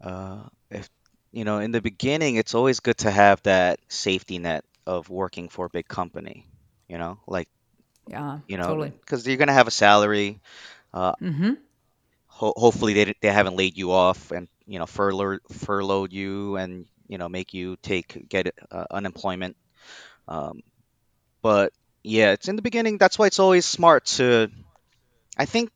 Uh, 0.00 0.42
if 0.70 0.88
you 1.32 1.44
know, 1.44 1.58
in 1.58 1.72
the 1.72 1.80
beginning, 1.80 2.36
it's 2.36 2.54
always 2.54 2.78
good 2.78 2.98
to 2.98 3.10
have 3.10 3.42
that 3.42 3.80
safety 3.88 4.38
net 4.38 4.64
of 4.86 5.08
working 5.10 5.48
for 5.48 5.66
a 5.66 5.70
big 5.70 5.88
company. 5.88 6.46
You 6.88 6.98
know, 6.98 7.20
like 7.26 7.48
Yeah, 8.08 8.40
you 8.48 8.56
know, 8.58 8.76
totally. 8.76 8.92
because 9.00 9.26
you're 9.26 9.36
gonna 9.36 9.52
have 9.52 9.68
a 9.68 9.72
salary. 9.72 10.40
Uh, 10.92 11.14
Mm-hmm. 11.22 11.52
ho- 12.26 12.54
hopefully 12.56 12.92
they 12.94 13.14
they 13.20 13.28
haven't 13.32 13.56
laid 13.56 13.76
you 13.76 13.92
off 13.92 14.30
and 14.30 14.48
you 14.66 14.78
know 14.78 14.86
furloughed 14.86 15.40
furloughed 15.50 16.12
you 16.12 16.56
and 16.56 16.86
you 17.08 17.18
know 17.18 17.28
make 17.28 17.54
you 17.54 17.76
take 17.82 18.28
get 18.28 18.54
uh, 18.70 18.84
unemployment. 18.90 19.56
Um, 20.28 20.60
but 21.42 21.72
yeah, 22.02 22.32
it's 22.32 22.48
in 22.48 22.56
the 22.56 22.62
beginning. 22.62 22.98
That's 22.98 23.18
why 23.18 23.26
it's 23.26 23.40
always 23.40 23.64
smart 23.66 24.06
to. 24.18 24.48
I 25.36 25.46
think 25.46 25.70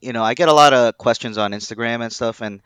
you 0.00 0.12
know 0.12 0.22
I 0.24 0.34
get 0.34 0.48
a 0.48 0.52
lot 0.54 0.72
of 0.72 0.96
questions 0.98 1.38
on 1.38 1.52
Instagram 1.52 2.02
and 2.02 2.12
stuff, 2.12 2.40
and 2.40 2.60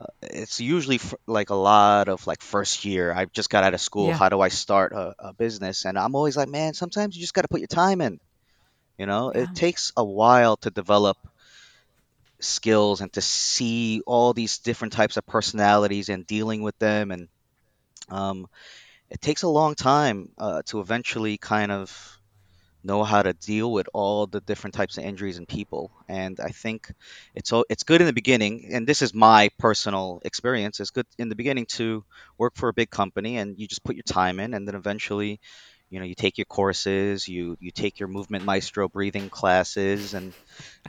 uh, 0.00 0.06
it's 0.22 0.60
usually 0.60 0.96
f- 0.96 1.14
like 1.26 1.50
a 1.50 1.54
lot 1.54 2.08
of 2.08 2.26
like 2.26 2.42
first 2.42 2.84
year. 2.84 3.12
I 3.12 3.26
just 3.26 3.50
got 3.50 3.64
out 3.64 3.74
of 3.74 3.80
school. 3.80 4.08
Yeah. 4.08 4.16
How 4.16 4.28
do 4.28 4.40
I 4.40 4.48
start 4.48 4.92
a, 4.92 5.14
a 5.18 5.32
business? 5.34 5.84
And 5.84 5.98
I'm 5.98 6.14
always 6.14 6.36
like, 6.36 6.48
man, 6.48 6.74
sometimes 6.74 7.16
you 7.16 7.20
just 7.20 7.34
got 7.34 7.42
to 7.42 7.48
put 7.48 7.60
your 7.60 7.68
time 7.68 8.00
in. 8.00 8.20
You 8.98 9.06
know, 9.06 9.32
Yeah. 9.34 9.42
it 9.42 9.54
takes 9.54 9.92
a 9.96 10.04
while 10.04 10.56
to 10.58 10.70
develop 10.70 11.16
skills 12.40 13.00
and 13.00 13.12
to 13.12 13.20
see 13.20 14.02
all 14.06 14.32
these 14.32 14.58
different 14.58 14.92
types 14.92 15.16
of 15.16 15.26
personalities 15.26 16.08
and 16.08 16.26
dealing 16.26 16.62
with 16.62 16.78
them 16.78 17.10
and 17.10 17.28
um, 18.10 18.46
it 19.08 19.20
takes 19.20 19.42
a 19.42 19.48
long 19.48 19.74
time 19.74 20.28
uh, 20.36 20.60
to 20.66 20.80
eventually 20.80 21.38
kind 21.38 21.72
of 21.72 22.18
know 22.84 23.02
how 23.02 23.22
to 23.22 23.32
deal 23.32 23.72
with 23.72 23.88
all 23.92 24.26
the 24.26 24.40
different 24.40 24.74
types 24.74 24.98
of 24.98 25.04
injuries 25.04 25.38
in 25.38 25.46
people. 25.46 25.90
And 26.08 26.38
i 26.40 26.50
think 26.50 26.92
it's 27.34 27.52
it's 27.68 27.82
good 27.82 28.00
in 28.00 28.06
the 28.06 28.12
beginning 28.12 28.68
and 28.72 28.86
this 28.86 29.02
is 29.02 29.14
my 29.14 29.50
personal 29.58 30.20
experience 30.24 30.80
it's 30.80 30.90
good 30.90 31.06
in 31.18 31.28
the 31.28 31.34
beginning 31.34 31.66
to 31.66 32.04
work 32.38 32.54
for 32.56 32.68
a 32.68 32.72
big 32.72 32.90
company 32.90 33.38
and 33.38 33.58
you 33.58 33.66
just 33.66 33.84
put 33.84 33.96
your 33.96 34.02
time 34.02 34.40
in 34.40 34.54
and 34.54 34.66
then 34.66 34.74
eventually 34.74 35.40
you 35.90 35.98
know 35.98 36.06
you 36.06 36.14
take 36.14 36.38
your 36.38 36.44
courses 36.44 37.28
you 37.28 37.56
you 37.60 37.70
take 37.70 37.98
your 37.98 38.08
movement 38.08 38.44
maestro 38.44 38.88
breathing 38.88 39.28
classes 39.30 40.14
and 40.14 40.32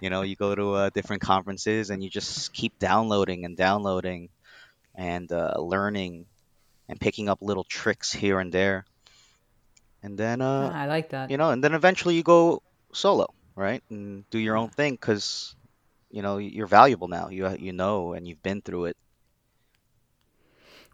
you 0.02 0.10
know 0.10 0.22
you 0.22 0.36
go 0.36 0.56
to 0.56 0.74
uh, 0.74 0.90
different 0.94 1.22
conferences 1.22 1.90
and 1.90 2.04
you 2.04 2.10
just 2.10 2.54
keep 2.54 2.78
downloading 2.80 3.46
and 3.46 3.58
downloading 3.58 4.30
and 4.96 5.32
uh, 5.32 5.54
learning 5.58 6.26
and 6.90 7.00
picking 7.00 7.30
up 7.30 7.40
little 7.42 7.64
tricks 7.66 8.12
here 8.12 8.40
and 8.40 8.52
there 8.52 8.86
and 10.06 10.18
then 10.18 10.40
uh, 10.40 10.72
I 10.74 10.86
like 10.86 11.10
that. 11.10 11.32
you 11.32 11.38
know 11.38 11.50
and 11.50 11.64
then 11.64 11.74
eventually 11.74 12.16
you 12.16 12.24
go 12.24 12.62
solo 12.94 13.28
right 13.56 13.82
and 13.90 14.30
do 14.30 14.38
your 14.38 14.56
own 14.56 14.70
thing 14.70 14.94
because 14.94 15.56
you 16.12 16.22
know 16.22 16.38
you're 16.38 16.68
valuable 16.68 17.08
now 17.08 17.30
you 17.30 17.50
you 17.58 17.74
know 17.74 18.14
and 18.14 18.28
you've 18.28 18.44
been 18.44 18.62
through 18.62 18.86
it 18.86 18.98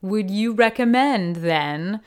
Would 0.02 0.32
you 0.32 0.54
recommend 0.54 1.38
then 1.38 2.02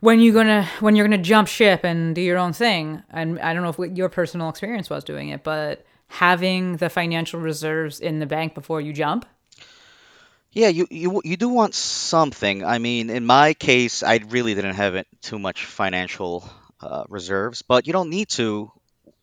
when 0.00 0.20
you're 0.20 0.32
gonna 0.34 0.64
when 0.80 0.96
you're 0.96 1.06
gonna 1.06 1.18
jump 1.22 1.48
ship 1.48 1.84
and 1.84 2.14
do 2.14 2.22
your 2.22 2.38
own 2.38 2.52
thing? 2.54 3.02
And 3.10 3.38
I 3.40 3.52
don't 3.52 3.62
know 3.62 3.74
if 3.84 3.96
your 3.96 4.08
personal 4.08 4.48
experience 4.48 4.88
was 4.88 5.04
doing 5.04 5.28
it, 5.28 5.44
but 5.44 5.84
having 6.08 6.78
the 6.78 6.88
financial 6.88 7.40
reserves 7.40 8.00
in 8.00 8.18
the 8.18 8.26
bank 8.26 8.54
before 8.54 8.80
you 8.80 8.92
jump. 8.94 9.26
Yeah, 10.56 10.68
you 10.68 10.86
you 10.90 11.20
you 11.22 11.36
do 11.36 11.50
want 11.50 11.74
something. 11.74 12.64
I 12.64 12.78
mean, 12.78 13.10
in 13.10 13.26
my 13.26 13.52
case, 13.52 14.02
I 14.02 14.20
really 14.30 14.54
didn't 14.54 14.76
have 14.76 14.94
it 14.94 15.06
too 15.20 15.38
much 15.38 15.66
financial 15.66 16.48
uh, 16.80 17.04
reserves, 17.10 17.60
but 17.60 17.86
you 17.86 17.92
don't 17.92 18.08
need 18.08 18.30
to 18.30 18.72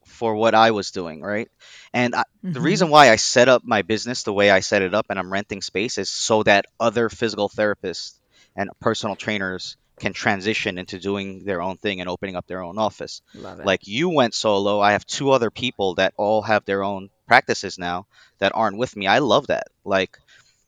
for 0.06 0.36
what 0.36 0.54
I 0.54 0.70
was 0.70 0.92
doing, 0.92 1.24
right? 1.24 1.50
And 1.92 2.14
I, 2.14 2.24
the 2.44 2.62
reason 2.62 2.90
why 2.92 3.10
I 3.10 3.16
set 3.16 3.50
up 3.50 3.64
my 3.66 3.82
business 3.82 4.22
the 4.22 4.32
way 4.32 4.52
I 4.52 4.60
set 4.60 4.84
it 4.84 4.94
up 4.94 5.08
and 5.10 5.18
I'm 5.18 5.34
renting 5.34 5.64
space 5.64 5.98
is 5.98 6.08
so 6.12 6.44
that 6.44 6.68
other 6.80 7.10
physical 7.10 7.50
therapists 7.50 8.20
and 8.56 8.70
personal 8.80 9.16
trainers 9.16 9.76
can 10.00 10.14
transition 10.14 10.78
into 10.78 11.00
doing 11.00 11.46
their 11.46 11.64
own 11.64 11.78
thing 11.78 12.00
and 12.00 12.10
opening 12.10 12.36
up 12.36 12.46
their 12.46 12.62
own 12.62 12.78
office. 12.78 13.24
Like 13.66 13.88
you 13.88 14.10
went 14.10 14.36
solo, 14.36 14.80
I 14.80 14.92
have 14.92 15.06
two 15.06 15.32
other 15.32 15.50
people 15.50 15.96
that 15.96 16.14
all 16.16 16.44
have 16.44 16.64
their 16.66 16.84
own 16.84 17.10
practices 17.28 17.80
now 17.80 18.06
that 18.40 18.52
aren't 18.54 18.78
with 18.78 18.96
me. 18.96 19.08
I 19.08 19.20
love 19.20 19.48
that. 19.48 19.68
Like 19.84 20.20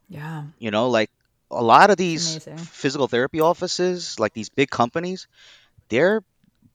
yeah, 0.10 0.44
you 0.60 0.72
know, 0.72 0.89
like 0.89 1.10
a 1.52 1.63
lot 1.63 1.89
of 1.89 1.98
these 1.98 2.39
amazing. 2.48 2.58
physical 2.58 3.08
therapy 3.08 3.39
offices, 3.39 4.20
like 4.20 4.34
these 4.34 4.50
big 4.50 4.70
companies, 4.70 5.28
they're 5.89 6.24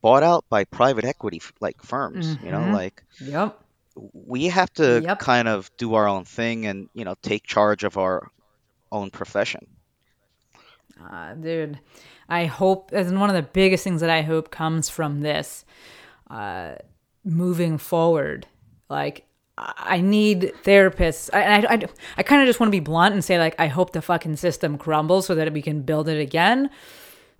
bought 0.02 0.22
out 0.22 0.44
by 0.48 0.64
private 0.64 1.04
equity 1.04 1.40
like 1.60 1.82
firms. 1.82 2.36
You 2.42 2.50
know, 2.50 2.68
Mhm. 2.68 2.72
like 2.72 3.02
yep. 3.20 3.60
we 4.12 4.46
have 4.48 4.72
to 4.74 5.02
Yep. 5.02 5.18
kind 5.18 5.48
of 5.48 5.70
do 5.78 5.94
our 5.94 6.08
own 6.08 6.24
thing 6.24 6.66
and 6.66 6.88
you 6.94 7.04
know 7.04 7.14
take 7.22 7.44
charge 7.44 7.84
of 7.84 7.96
our 7.98 8.30
own 8.92 9.10
profession. 9.10 9.66
Uh, 11.00 11.34
dude, 11.34 11.78
I 12.28 12.44
hope, 12.46 12.90
and 12.92 13.18
one 13.20 13.30
of 13.30 13.36
the 13.36 13.42
biggest 13.42 13.84
things 13.84 14.00
that 14.00 14.10
I 14.10 14.22
hope 14.22 14.50
comes 14.50 14.88
from 14.88 15.20
this 15.20 15.64
uh, 16.28 16.74
moving 17.24 17.78
forward. 17.78 18.46
Like, 18.88 19.24
I 19.60 20.00
need 20.00 20.52
therapists. 20.64 21.30
I 21.32 21.42
I, 21.42 21.74
I, 21.74 21.84
I 22.18 22.22
kind 22.22 22.42
of 22.42 22.46
just 22.46 22.60
want 22.60 22.68
to 22.68 22.76
be 22.76 22.80
blunt 22.80 23.14
and 23.14 23.24
say 23.24 23.38
like 23.38 23.54
I 23.58 23.66
hope 23.66 23.92
the 23.92 24.02
fucking 24.02 24.36
system 24.36 24.78
crumbles 24.78 25.26
so 25.26 25.34
that 25.34 25.52
we 25.52 25.62
can 25.62 25.82
build 25.82 26.08
it 26.08 26.20
again. 26.20 26.70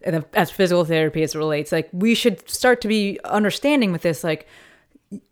And 0.03 0.25
as 0.35 0.51
physical 0.51 0.85
therapy 0.85 1.23
as 1.23 1.35
it 1.35 1.39
relates, 1.39 1.73
like 1.73 1.89
we 1.93 2.15
should 2.15 2.49
start 2.49 2.81
to 2.83 2.89
be 2.89 3.19
understanding 3.25 3.93
with 3.93 4.03
this. 4.03 4.25
Like 4.25 4.47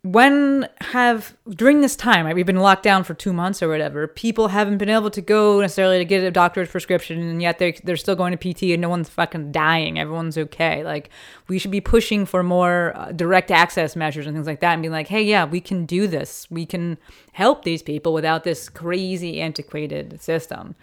when 0.01 0.67
have 0.81 1.37
during 1.49 1.79
this 1.79 1.95
time 1.95 2.25
right, 2.25 2.35
we've 2.35 2.45
been 2.45 2.57
locked 2.57 2.83
down 2.83 3.05
for 3.05 3.13
two 3.13 3.31
months 3.31 3.63
or 3.63 3.69
whatever 3.69 4.07
people 4.07 4.49
haven't 4.49 4.77
been 4.77 4.89
able 4.89 5.09
to 5.09 5.21
go 5.21 5.61
necessarily 5.61 5.97
to 5.97 6.03
get 6.03 6.21
a 6.21 6.31
doctor's 6.31 6.67
prescription 6.67 7.17
and 7.21 7.41
yet 7.41 7.59
they're, 7.59 7.73
they're 7.85 7.95
still 7.95 8.15
going 8.15 8.35
to 8.35 8.37
pt 8.37 8.63
and 8.63 8.81
no 8.81 8.89
one's 8.89 9.07
fucking 9.07 9.53
dying. 9.53 9.97
Everyone's 9.97 10.37
okay. 10.37 10.83
Like 10.83 11.09
we 11.47 11.57
should 11.57 11.71
be 11.71 11.79
pushing 11.79 12.25
for 12.25 12.43
more 12.43 12.91
uh, 12.93 13.13
direct 13.13 13.51
access 13.51 13.95
measures 13.95 14.27
and 14.27 14.35
things 14.35 14.47
like 14.47 14.59
that 14.59 14.73
and 14.73 14.81
be 14.81 14.89
like 14.89 15.07
hey 15.07 15.23
yeah 15.23 15.45
we 15.45 15.61
can 15.61 15.85
do 15.85 16.07
this. 16.07 16.45
We 16.49 16.65
can 16.65 16.97
help 17.31 17.63
these 17.63 17.81
people 17.81 18.11
without 18.11 18.43
this 18.43 18.67
crazy 18.67 19.39
antiquated 19.39 20.21
system. 20.21 20.75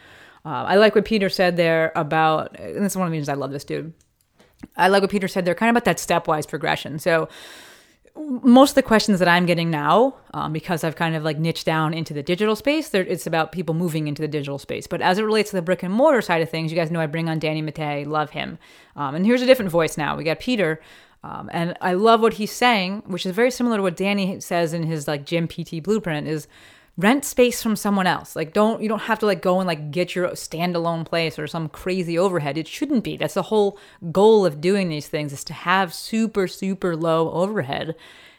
Uh, 0.43 0.65
i 0.69 0.77
like 0.77 0.95
what 0.95 1.05
peter 1.05 1.29
said 1.29 1.59
there 1.59 1.93
about 1.97 2.59
and 2.59 2.83
this 2.83 2.93
is 2.93 2.97
one 2.97 3.07
of 3.07 3.11
the 3.11 3.19
reasons 3.19 3.29
i 3.29 3.35
love 3.35 3.51
this 3.53 3.65
dude. 3.65 3.93
I 4.75 4.89
like 4.89 5.03
what 5.03 5.11
peter 5.11 5.29
said 5.29 5.45
there 5.45 5.55
kind 5.55 5.69
of 5.69 5.75
about 5.75 5.85
that 5.85 5.99
stepwise 5.99 6.49
progression. 6.49 6.99
So 6.99 7.29
most 8.17 8.71
of 8.71 8.75
the 8.77 8.83
questions 8.83 9.19
that 9.19 9.29
I'm 9.29 9.47
getting 9.47 9.71
now, 9.71 10.15
um, 10.35 10.53
because 10.53 10.85
I've 10.85 10.97
kind 10.97 11.15
of 11.15 11.23
like 11.23 11.39
niched 11.39 11.67
down 11.67 11.95
into 11.95 12.15
the 12.15 12.23
digital 12.23 12.57
space, 12.57 12.93
it's 12.93 13.27
about 13.27 13.53
people 13.53 13.75
moving 13.75 14.09
into 14.09 14.23
the 14.23 14.29
digital 14.29 14.59
space. 14.59 14.87
But 14.87 15.03
as 15.03 15.19
it 15.19 15.23
relates 15.23 15.51
to 15.51 15.57
the 15.57 15.63
brick 15.63 15.83
and 15.83 15.93
mortar 15.93 16.23
side 16.23 16.43
of 16.43 16.51
things, 16.51 16.73
you 16.73 16.77
guys 16.77 16.91
know 16.91 17.01
I 17.01 17.07
bring 17.07 17.29
on 17.29 17.39
Danny 17.39 17.63
Matta, 17.63 18.05
love 18.07 18.31
him. 18.31 18.59
Um, 18.97 19.15
and 19.15 19.27
here's 19.27 19.43
a 19.43 19.47
different 19.47 19.71
voice 19.71 19.97
now. 19.97 20.17
We 20.17 20.25
got 20.25 20.41
Peter, 20.41 20.81
um, 21.23 21.51
and 21.53 21.77
I 21.81 21.95
love 21.95 22.21
what 22.21 22.35
he's 22.35 22.53
saying, 22.53 23.03
which 23.07 23.27
is 23.27 23.35
very 23.35 23.51
similar 23.51 23.77
to 23.77 23.83
what 23.83 23.97
Danny 23.97 24.41
says 24.41 24.73
in 24.73 24.85
his 24.85 25.07
like 25.07 25.25
gym 25.27 25.47
PT 25.49 25.83
blueprint. 25.83 26.27
Is 26.27 26.49
rent 26.99 27.25
space 27.25 27.63
from 27.63 27.77
someone 27.77 28.07
else. 28.07 28.35
Like 28.35 28.53
don't 28.53 28.83
you 28.83 28.89
don't 28.89 29.01
have 29.01 29.19
to 29.21 29.27
like 29.27 29.43
go 29.43 29.61
and 29.61 29.67
like 29.67 29.91
get 29.91 30.15
your 30.15 30.29
standalone 30.31 31.05
place 31.05 31.39
or 31.39 31.47
some 31.47 31.69
crazy 31.69 32.19
overhead. 32.19 32.57
It 32.57 32.69
shouldn't 32.69 33.05
be. 33.05 33.17
That's 33.17 33.35
the 33.35 33.43
whole 33.43 33.79
goal 34.13 34.47
of 34.47 34.61
doing 34.61 34.89
these 34.89 35.09
things 35.09 35.33
is 35.33 35.45
to 35.45 35.53
have 35.53 35.93
super 35.93 36.49
super 36.49 36.97
low 36.97 37.31
overhead 37.33 37.95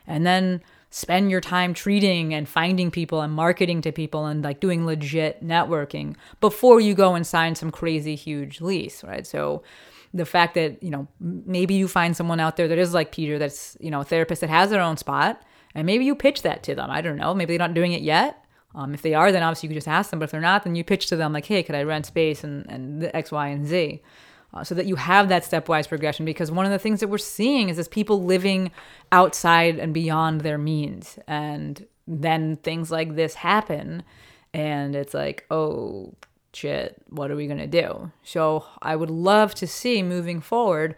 and 0.05 0.25
then 0.25 0.61
spend 0.89 1.29
your 1.29 1.41
time 1.41 1.73
treating 1.73 2.33
and 2.33 2.47
finding 2.47 2.89
people 2.89 3.21
and 3.21 3.33
marketing 3.33 3.81
to 3.81 3.91
people 3.91 4.25
and 4.25 4.43
like 4.43 4.59
doing 4.59 4.85
legit 4.85 5.45
networking 5.45 6.15
before 6.39 6.79
you 6.79 6.95
go 6.95 7.13
and 7.13 7.27
sign 7.27 7.53
some 7.55 7.71
crazy 7.71 8.15
huge 8.15 8.61
lease, 8.61 9.03
right? 9.03 9.27
So 9.27 9.63
the 10.13 10.25
fact 10.25 10.55
that, 10.55 10.81
you 10.81 10.89
know, 10.89 11.07
maybe 11.19 11.73
you 11.73 11.89
find 11.89 12.15
someone 12.15 12.39
out 12.39 12.55
there 12.55 12.69
that 12.69 12.77
is 12.77 12.93
like 12.93 13.11
Peter 13.11 13.37
that's, 13.37 13.75
you 13.81 13.91
know, 13.91 13.99
a 13.99 14.05
therapist 14.05 14.41
that 14.41 14.49
has 14.49 14.69
their 14.69 14.81
own 14.81 14.95
spot 14.95 15.41
and 15.75 15.85
maybe 15.85 16.05
you 16.05 16.15
pitch 16.15 16.41
that 16.43 16.63
to 16.63 16.73
them. 16.73 16.89
I 16.89 17.01
don't 17.01 17.17
know. 17.17 17.33
Maybe 17.33 17.57
they're 17.57 17.67
not 17.67 17.75
doing 17.75 17.91
it 17.91 18.01
yet 18.01 18.45
um, 18.77 18.93
if 18.93 19.01
they 19.01 19.15
are, 19.15 19.31
then 19.31 19.41
obviously 19.41 19.67
you 19.67 19.71
can 19.71 19.77
just 19.77 19.87
ask 19.87 20.11
them. 20.11 20.19
But 20.19 20.25
if 20.25 20.31
they're 20.31 20.39
not, 20.39 20.63
then 20.63 20.75
you 20.75 20.83
pitch 20.83 21.07
to 21.07 21.15
them 21.15 21.33
like, 21.33 21.47
hey, 21.47 21.63
could 21.63 21.73
I 21.73 21.81
rent 21.81 22.05
space 22.05 22.43
and, 22.43 22.63
and 22.69 23.09
X, 23.11 23.31
Y, 23.31 23.47
and 23.47 23.65
Z? 23.65 24.03
Uh, 24.53 24.63
so 24.63 24.75
that 24.75 24.85
you 24.85 24.95
have 24.95 25.29
that 25.29 25.43
stepwise 25.43 25.87
progression. 25.87 26.25
Because 26.25 26.51
one 26.51 26.63
of 26.65 26.71
the 26.71 26.77
things 26.77 26.99
that 26.99 27.07
we're 27.07 27.17
seeing 27.17 27.69
is 27.69 27.77
this 27.77 27.87
people 27.87 28.23
living 28.23 28.71
outside 29.11 29.79
and 29.79 29.95
beyond 29.95 30.41
their 30.41 30.59
means. 30.59 31.17
And 31.27 31.87
then 32.05 32.57
things 32.57 32.91
like 32.91 33.15
this 33.15 33.33
happen. 33.33 34.03
And 34.53 34.95
it's 34.95 35.15
like, 35.15 35.47
oh, 35.49 36.13
shit, 36.53 37.01
what 37.09 37.31
are 37.31 37.35
we 37.35 37.47
going 37.47 37.57
to 37.57 37.65
do? 37.65 38.11
So 38.21 38.63
I 38.83 38.95
would 38.95 39.09
love 39.09 39.55
to 39.55 39.65
see 39.65 40.03
moving 40.03 40.39
forward 40.39 40.95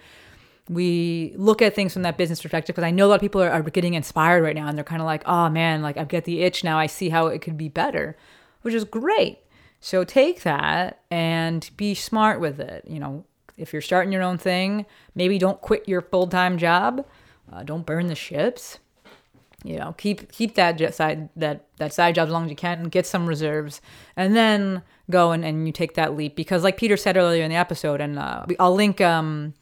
we 0.70 1.34
look 1.36 1.64
at 1.64 1.74
things 1.74 1.94
from 1.94 2.04
that 2.04 2.18
business 2.18 2.42
perspective 2.42 2.76
because 2.76 2.88
I 2.88 2.92
know 2.92 3.08
a 3.08 3.10
lot 3.10 3.16
of 3.16 3.22
people 3.22 3.42
are, 3.42 3.50
are 3.50 3.64
getting 3.64 3.96
inspired 3.96 4.44
right 4.44 4.56
now 4.56 4.68
and 4.68 4.78
they're 4.78 4.86
kind 4.86 5.02
of 5.02 5.08
like, 5.08 5.24
oh 5.26 5.50
man, 5.50 5.82
like 5.82 5.98
I've 5.98 6.08
got 6.08 6.26
the 6.26 6.44
itch 6.44 6.64
now. 6.64 6.78
I 6.78 6.86
see 6.86 7.10
how 7.10 7.28
it 7.28 7.42
could 7.42 7.58
be 7.58 7.70
better, 7.70 8.16
which 8.62 8.76
is 8.76 8.84
great. 8.84 9.40
So 9.82 10.04
take 10.04 10.44
that 10.44 11.02
and 11.10 11.68
be 11.76 11.96
smart 11.96 12.40
with 12.40 12.60
it. 12.60 12.86
You 12.88 13.00
know, 13.00 13.26
if 13.58 13.74
you're 13.74 13.82
starting 13.82 14.14
your 14.14 14.22
own 14.22 14.38
thing, 14.38 14.86
maybe 15.16 15.40
don't 15.40 15.60
quit 15.60 15.90
your 15.90 16.02
full 16.02 16.28
time 16.28 16.60
job. 16.60 17.04
Uh, 17.52 17.64
don't 17.64 17.86
burn 17.86 18.08
the 18.08 18.16
ships. 18.16 18.78
You 19.64 19.78
know, 19.78 19.94
keep 19.98 20.32
keep 20.32 20.56
that 20.56 20.96
side 20.96 21.28
that 21.36 21.66
that 21.78 21.92
side 21.92 22.16
job 22.16 22.28
as 22.28 22.32
long 22.32 22.46
as 22.46 22.50
you 22.50 22.56
can 22.56 22.80
and 22.80 22.92
get 22.92 23.06
some 23.06 23.28
reserves, 23.28 23.82
and 24.16 24.34
then 24.34 24.84
go 25.12 25.32
and, 25.32 25.44
and 25.44 25.68
you 25.68 25.74
take 25.74 25.96
that 25.96 26.16
leap 26.16 26.38
because, 26.38 26.64
like 26.64 26.78
Peter 26.78 26.96
said 26.96 27.18
earlier 27.18 27.44
in 27.44 27.50
the 27.50 27.58
episode, 27.58 28.00
and 28.00 28.18
uh, 28.18 28.46
I'll 28.58 28.74
link 28.74 29.02
um 29.02 29.54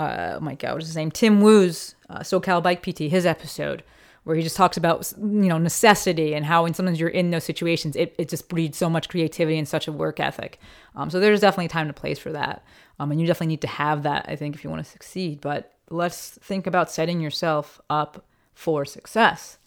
uh, 0.00 0.36
oh 0.36 0.40
my 0.40 0.54
god, 0.54 0.74
what's 0.74 0.86
his 0.86 0.96
name? 0.96 1.10
Tim 1.10 1.42
Wu's 1.42 1.94
uh, 2.08 2.20
SoCal 2.20 2.62
Bike 2.62 2.82
PT, 2.82 3.00
his 3.00 3.26
episode 3.26 3.82
where 4.24 4.36
he 4.36 4.42
just 4.42 4.56
talks 4.56 4.76
about 4.76 5.12
you 5.18 5.48
know 5.48 5.58
necessity 5.58 6.34
and 6.34 6.44
how 6.44 6.62
when 6.62 6.74
sometimes 6.74 6.98
you're 6.98 7.08
in 7.10 7.30
those 7.30 7.44
situations, 7.44 7.96
it, 7.96 8.14
it 8.18 8.28
just 8.28 8.48
breeds 8.48 8.78
so 8.78 8.88
much 8.88 9.08
creativity 9.08 9.58
and 9.58 9.68
such 9.68 9.86
a 9.86 9.92
work 9.92 10.18
ethic. 10.18 10.58
Um, 10.96 11.10
so 11.10 11.20
there's 11.20 11.40
definitely 11.40 11.68
time 11.68 11.86
and 11.86 11.96
place 11.96 12.18
for 12.18 12.32
that, 12.32 12.64
um, 12.98 13.10
and 13.10 13.20
you 13.20 13.26
definitely 13.26 13.48
need 13.48 13.60
to 13.60 13.66
have 13.66 14.02
that. 14.04 14.24
I 14.26 14.36
think 14.36 14.54
if 14.54 14.64
you 14.64 14.70
want 14.70 14.84
to 14.84 14.90
succeed, 14.90 15.40
but 15.42 15.74
let's 15.90 16.30
think 16.30 16.66
about 16.66 16.90
setting 16.90 17.20
yourself 17.20 17.80
up 17.90 18.24
for 18.54 18.86
success. 18.86 19.58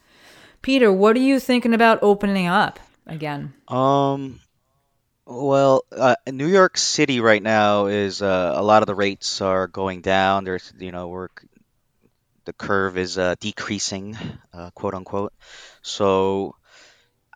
Peter, 0.63 0.91
what 0.91 1.15
are 1.15 1.19
you 1.19 1.39
thinking 1.39 1.74
about 1.74 2.00
opening 2.02 2.48
up 2.48 2.80
again? 3.06 3.54
Um, 3.67 4.39
well, 5.25 5.83
uh, 5.91 6.15
New 6.31 6.47
York 6.47 6.77
City 6.77 7.19
right 7.19 7.41
now 7.41 7.86
is 7.88 8.21
uh, 8.21 8.53
a 8.55 8.62
lot 8.63 8.83
of 8.83 8.88
the 8.88 8.95
rates 8.95 9.41
are 9.41 9.67
going 9.67 10.01
down. 10.01 10.43
There's, 10.43 10.71
you 10.77 10.91
know, 10.91 11.07
we're 11.07 11.29
the 12.45 12.53
curve 12.53 12.97
is 12.97 13.17
uh, 13.17 13.36
decreasing, 13.39 14.17
uh, 14.53 14.69
quote 14.71 14.93
unquote. 14.93 15.33
So 15.81 16.55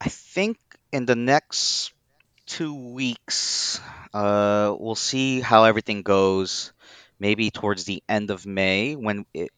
I 0.02 0.10
think 0.10 0.58
in 0.92 1.06
the 1.06 1.16
next 1.16 1.94
two 2.48 2.94
weeks, 2.94 3.80
uh, 4.14 4.76
we'll 4.80 4.96
see 4.96 5.42
how 5.42 5.66
everything 5.66 6.04
goes. 6.04 6.74
Maybe 7.20 7.52
towards 7.52 7.86
the 7.86 8.04
end 8.10 8.32
of 8.32 8.46
May, 8.46 8.96
when 8.96 9.26
it, 9.34 9.50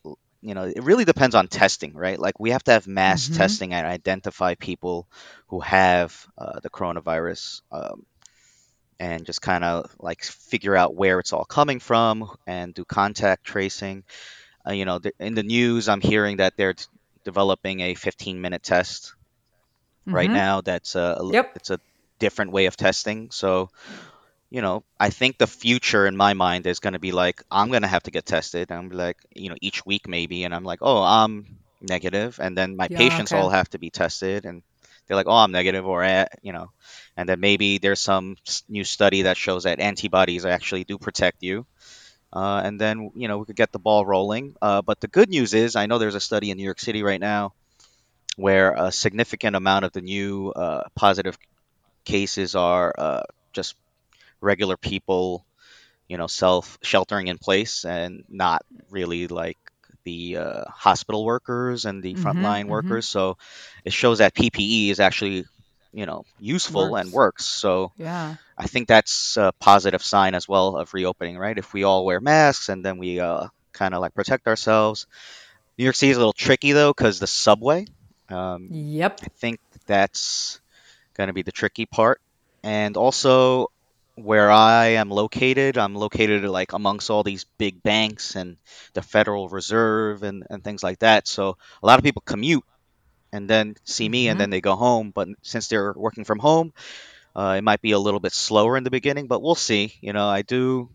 you 0.42 0.54
know, 0.54 0.64
it 0.64 0.84
really 0.84 1.06
depends 1.06 1.36
on 1.36 1.48
testing, 1.48 1.94
right? 1.94 2.20
Like 2.20 2.40
we 2.40 2.52
have 2.52 2.64
to 2.66 2.72
have 2.72 2.88
mass 2.88 3.30
Mhm. 3.30 3.34
testing 3.38 3.74
and 3.74 3.88
identify 3.88 4.56
people 4.56 5.08
who 5.48 5.60
have 5.62 6.28
uh, 6.38 6.60
the 6.62 6.70
coronavirus. 6.70 7.62
Um, 7.72 8.06
and 9.00 9.26
just 9.26 9.42
kind 9.42 9.64
of 9.64 9.92
like 10.00 10.24
figure 10.24 10.76
out 10.76 10.96
where 10.96 11.20
it's 11.20 11.34
all 11.34 11.46
coming 11.46 11.80
from 11.80 12.30
and 12.48 12.74
do 12.74 12.86
contact 12.86 13.46
tracing. 13.46 14.04
Uh, 14.68 14.74
you 14.74 14.86
know, 14.86 15.00
th- 15.00 15.16
in 15.20 15.36
the 15.36 15.44
news, 15.44 15.90
I'm 15.90 16.02
hearing 16.02 16.38
that 16.38 16.54
they're 16.58 16.74
t- 16.76 16.86
developing 17.26 17.82
a 17.82 17.96
15 17.96 18.42
minute 18.42 18.64
test 18.64 19.14
right 20.12 20.32
Mhm. 20.32 20.32
now. 20.32 20.62
That's 20.62 20.96
a, 20.96 21.18
a 21.20 21.34
Yep. 21.34 21.56
it's 21.56 21.70
a 21.70 21.80
different 22.20 22.52
way 22.52 22.66
of 22.66 22.78
testing. 22.78 23.32
So, 23.32 23.70
you 24.50 24.62
know, 24.62 24.84
I 25.00 25.10
think 25.10 25.38
the 25.38 25.48
future 25.48 26.08
in 26.08 26.18
my 26.18 26.34
mind 26.34 26.68
is 26.68 26.80
going 26.80 26.94
to 26.94 27.00
be 27.00 27.12
like 27.12 27.44
I'm 27.52 27.70
going 27.70 27.84
to 27.84 27.88
have 27.88 28.04
to 28.04 28.12
get 28.12 28.26
tested. 28.26 28.72
I'm 28.72 28.90
like, 28.90 29.18
you 29.36 29.50
know, 29.50 29.56
each 29.62 29.86
week 29.86 30.08
maybe, 30.08 30.44
and 30.44 30.56
I'm 30.56 30.64
like, 30.64 30.80
oh, 30.82 31.04
I'm 31.04 31.60
negative, 31.82 32.40
and 32.42 32.58
then 32.58 32.76
my 32.78 32.88
Yeah, 32.88 32.98
patients 32.98 33.32
okay. 33.32 33.34
all 33.34 33.50
have 33.50 33.70
to 33.72 33.80
be 33.80 33.92
tested, 33.92 34.46
and 34.46 34.64
they're 35.10 35.18
like, 35.18 35.28
oh, 35.28 35.34
I'm 35.34 35.52
negative, 35.52 35.88
or 35.88 36.04
eh, 36.04 36.28
you 36.44 36.54
know, 36.54 36.72
and 37.18 37.28
then 37.28 37.42
maybe 37.42 37.80
there's 37.80 38.00
some 38.00 38.38
new 38.70 38.84
study 38.86 39.24
that 39.24 39.38
shows 39.38 39.64
that 39.64 39.80
antibodies 39.82 40.46
actually 40.46 40.86
do 40.86 40.98
protect 41.00 41.44
you. 41.44 41.66
Uh, 42.32 42.62
and 42.64 42.80
then 42.80 43.12
you 43.16 43.28
know 43.28 43.40
we 43.40 43.46
could 43.46 43.56
get 43.56 43.72
the 43.72 43.80
ball 43.80 44.06
rolling. 44.06 44.56
Uh, 44.62 44.82
but 44.84 45.02
the 45.02 45.08
good 45.08 45.30
news 45.30 45.54
is, 45.54 45.76
I 45.76 45.88
know 45.88 45.98
there's 45.98 46.16
a 46.16 46.20
study 46.22 46.52
in 46.52 46.58
New 46.58 46.64
York 46.64 46.80
City 46.80 47.04
right 47.04 47.20
now 47.20 47.54
where 48.38 48.74
a 48.74 48.92
significant 48.92 49.56
amount 49.56 49.86
of 49.86 49.92
the 49.92 50.02
new 50.02 50.52
uh, 50.52 50.84
positive 50.96 51.38
cases 52.06 52.56
are 52.56 52.94
uh, 52.98 53.24
just 53.54 53.76
regular 54.42 54.78
people, 54.78 55.46
you 56.08 56.18
know, 56.18 56.28
self 56.28 56.78
sheltering 56.82 57.28
in 57.28 57.38
place 57.38 57.86
and 57.86 58.24
not 58.30 58.66
really 58.90 59.28
like 59.28 59.58
the 60.10 60.38
uh, 60.38 60.64
hospital 60.88 61.24
workers 61.26 61.86
and 61.86 62.04
the 62.04 62.14
Mhm, 62.14 62.24
frontline 62.24 62.68
mhm. 62.68 62.76
workers. 62.76 63.06
So 63.08 63.38
it 63.86 63.94
shows 63.94 64.20
that 64.20 64.34
PPE 64.36 64.90
is 64.92 65.00
actually, 65.00 65.46
you 65.94 66.06
know, 66.06 66.24
useful 66.40 66.96
and 66.96 67.12
Works. 67.12 67.14
works. 67.14 67.46
So 67.46 67.94
Yeah. 67.98 68.38
I 68.58 68.68
think 68.68 68.88
that's 68.88 69.38
a 69.38 69.54
positive 69.60 70.04
sign 70.04 70.36
as 70.36 70.48
well 70.48 70.78
of 70.78 70.94
reopening, 70.94 71.38
right? 71.38 71.58
If 71.58 71.74
we 71.74 71.84
all 71.84 72.06
wear 72.06 72.20
masks 72.22 72.70
and 72.70 72.84
then 72.86 72.98
we 72.98 73.20
uh, 73.20 73.48
kind 73.74 73.94
of 73.94 74.02
like 74.02 74.14
protect 74.16 74.48
ourselves. 74.48 75.08
New 75.78 75.86
York 75.86 75.96
City 75.96 76.12
is 76.12 76.18
a 76.18 76.20
little 76.20 76.34
tricky 76.34 76.74
though 76.74 76.92
because 76.92 77.20
the 77.20 77.28
subway. 77.28 77.86
Um, 78.30 78.72
Yep. 78.72 79.22
I 79.24 79.28
think 79.40 79.60
that's 79.88 80.62
going 81.16 81.28
to 81.28 81.34
be 81.34 81.44
the 81.44 81.52
tricky 81.52 81.86
part. 81.86 82.22
And 82.64 82.98
also, 82.98 83.68
where 84.24 84.52
I 84.52 84.88
am 85.02 85.10
located, 85.10 85.78
I'm 85.78 85.96
located 85.96 86.44
like 86.46 86.74
amongst 86.74 87.10
all 87.10 87.24
these 87.24 87.46
big 87.58 87.82
banks 87.84 88.36
and 88.36 88.58
the 88.94 89.02
Federal 89.02 89.50
Reserve 89.50 90.24
and, 90.24 90.46
and 90.50 90.64
things 90.64 90.84
like 90.84 91.00
that. 91.00 91.28
So 91.28 91.58
a 91.84 91.88
lot 91.88 92.00
of 92.00 92.04
people 92.04 92.24
commute 92.26 92.64
and 93.34 93.50
then 93.50 93.76
see 93.86 94.10
me 94.10 94.30
and 94.30 94.40
Mhm. 94.40 94.42
then 94.42 94.50
they 94.52 94.62
go 94.62 94.76
home. 94.76 95.12
But 95.14 95.30
since 95.44 95.68
they're 95.68 95.94
working 95.96 96.26
from 96.26 96.40
home, 96.40 96.74
uh, 97.36 97.56
it 97.58 97.64
might 97.64 97.82
be 97.82 97.92
a 97.94 98.00
little 98.00 98.20
bit 98.20 98.34
slower 98.34 98.78
in 98.78 98.84
the 98.84 98.92
beginning, 98.92 99.28
but 99.28 99.42
we'll 99.42 99.56
see. 99.56 99.96
You 100.02 100.14
know, 100.14 100.28
I 100.28 100.44
do. 100.44 100.90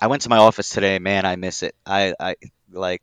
I 0.00 0.08
went 0.08 0.22
to 0.22 0.28
my 0.28 0.38
office 0.38 0.70
today. 0.70 0.98
Man, 0.98 1.24
I 1.26 1.36
miss 1.36 1.62
it. 1.62 1.74
I, 1.86 2.14
I 2.20 2.36
like, 2.70 3.02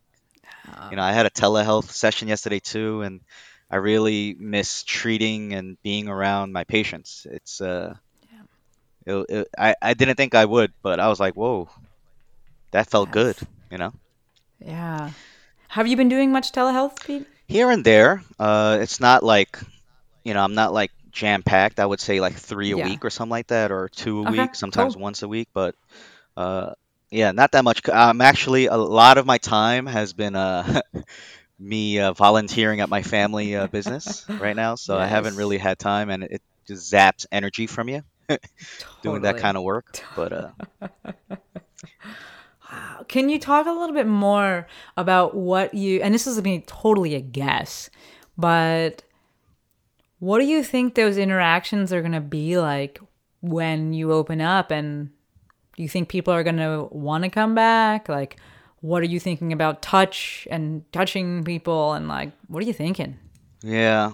you 0.89 0.97
know, 0.97 1.03
I 1.03 1.11
had 1.13 1.25
a 1.25 1.29
telehealth 1.31 1.89
session 1.91 2.27
yesterday 2.27 2.59
too, 2.59 3.01
and 3.01 3.21
I 3.69 3.77
really 3.77 4.35
miss 4.37 4.83
treating 4.83 5.53
and 5.53 5.77
being 5.83 6.07
around 6.07 6.53
my 6.53 6.63
patients. 6.65 7.25
It's 7.29 7.61
uh, 7.61 7.95
it, 9.05 9.25
it, 9.29 9.47
I 9.57 9.75
I 9.81 9.93
didn't 9.93 10.15
think 10.15 10.35
I 10.35 10.45
would, 10.45 10.73
but 10.83 10.99
I 10.99 11.07
was 11.09 11.19
like, 11.19 11.35
whoa, 11.35 11.69
that 12.71 12.89
felt 12.89 13.11
good, 13.11 13.39
you 13.71 13.77
know. 13.77 13.93
Yeah. 14.59 15.13
Have 15.69 15.87
you 15.87 15.95
been 15.97 16.09
doing 16.09 16.31
much 16.31 16.51
telehealth, 16.51 17.03
Pete? 17.03 17.27
Here 17.47 17.69
and 17.71 17.83
there, 17.83 18.23
uh, 18.39 18.79
it's 18.81 18.99
not 18.99 19.23
like, 19.23 19.59
you 20.23 20.33
know, 20.33 20.43
I'm 20.43 20.53
not 20.55 20.73
like 20.73 20.91
jam 21.11 21.43
packed. 21.43 21.79
I 21.79 21.85
would 21.85 21.99
say 21.99 22.19
like 22.19 22.35
three 22.35 22.71
a 22.71 22.77
Yeah. 22.77 22.77
week 22.77 23.05
or 23.05 23.09
something 23.09 23.31
like 23.31 23.47
that, 23.47 23.71
or 23.71 23.89
two 23.89 24.19
a 24.19 24.23
Okay, 24.25 24.25
week, 24.25 24.55
sometimes 24.55 24.95
cool. 24.95 24.97
once 24.97 25.21
a 25.23 25.27
week, 25.27 25.49
but 25.53 25.75
uh, 26.37 26.73
yeah, 27.11 27.31
not 27.31 27.51
that 27.53 27.63
much. 27.63 27.81
I'm 27.91 28.21
actually 28.21 28.67
a 28.67 28.77
lot 28.77 29.17
of 29.17 29.25
my 29.25 29.37
time 29.37 29.85
has 29.87 30.13
been 30.13 30.35
uh, 30.35 30.81
me 31.59 31.99
uh, 31.99 32.13
volunteering 32.13 32.81
at 32.81 32.89
my 32.89 33.01
family 33.03 33.55
uh, 33.55 33.67
business 33.67 34.29
right 34.39 34.55
now, 34.55 34.75
so 34.75 34.97
I 34.97 35.07
haven't 35.07 35.35
really 35.35 35.57
had 35.57 35.79
time, 35.79 36.09
and 36.09 36.23
it 36.23 36.41
just 36.67 36.91
zaps 36.93 37.25
energy 37.31 37.67
from 37.67 37.89
you 37.89 38.01
doing 39.01 39.21
that 39.21 39.37
kind 39.37 39.57
of 39.57 39.63
work. 39.63 39.99
But 40.15 40.33
uh, 40.33 40.51
Can 43.07 43.29
you 43.29 43.39
talk 43.39 43.67
a 43.67 43.71
little 43.71 43.93
bit 43.93 44.07
more 44.07 44.67
about 44.95 45.35
what 45.35 45.73
you, 45.73 46.01
and 46.01 46.13
this 46.13 46.27
is 46.27 46.41
mean, 46.41 46.61
totally 46.63 47.15
a 47.15 47.21
guess, 47.21 47.89
but 48.37 49.03
what 50.19 50.39
do 50.39 50.45
you 50.45 50.63
think 50.63 50.95
those 50.95 51.17
interactions 51.17 51.91
are 51.91 52.01
going 52.01 52.13
to 52.13 52.21
be 52.21 52.57
like 52.57 52.99
when 53.41 53.91
you 53.93 54.13
open 54.13 54.39
up? 54.39 54.71
And 54.71 55.09
do 55.75 55.83
you 55.83 55.89
think 55.89 56.09
people 56.09 56.33
are 56.33 56.43
going 56.43 56.57
to 56.57 56.87
want 56.91 57.23
to 57.23 57.29
come 57.29 57.55
back? 57.55 58.07
Like, 58.07 58.37
what 58.81 59.01
are 59.01 59.07
you 59.07 59.19
thinking 59.19 59.51
about 59.51 59.81
touch 59.81 60.47
and 60.51 60.89
touching 60.91 61.43
people? 61.43 61.93
And 61.93 62.07
like, 62.07 62.31
what 62.47 62.63
are 62.63 62.67
you 62.67 62.73
thinking? 62.73 63.17
Yeah. 63.63 64.11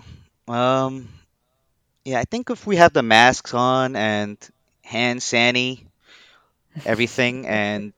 Um, 0.47 1.09
yeah, 2.07 2.19
I 2.19 2.23
think 2.23 2.49
if 2.49 2.65
we 2.65 2.77
have 2.77 2.93
the 2.93 3.03
masks 3.03 3.53
on 3.53 3.97
and 3.97 4.37
hand 4.81 5.21
sani 5.21 5.85
everything 6.85 7.45
and 7.45 7.91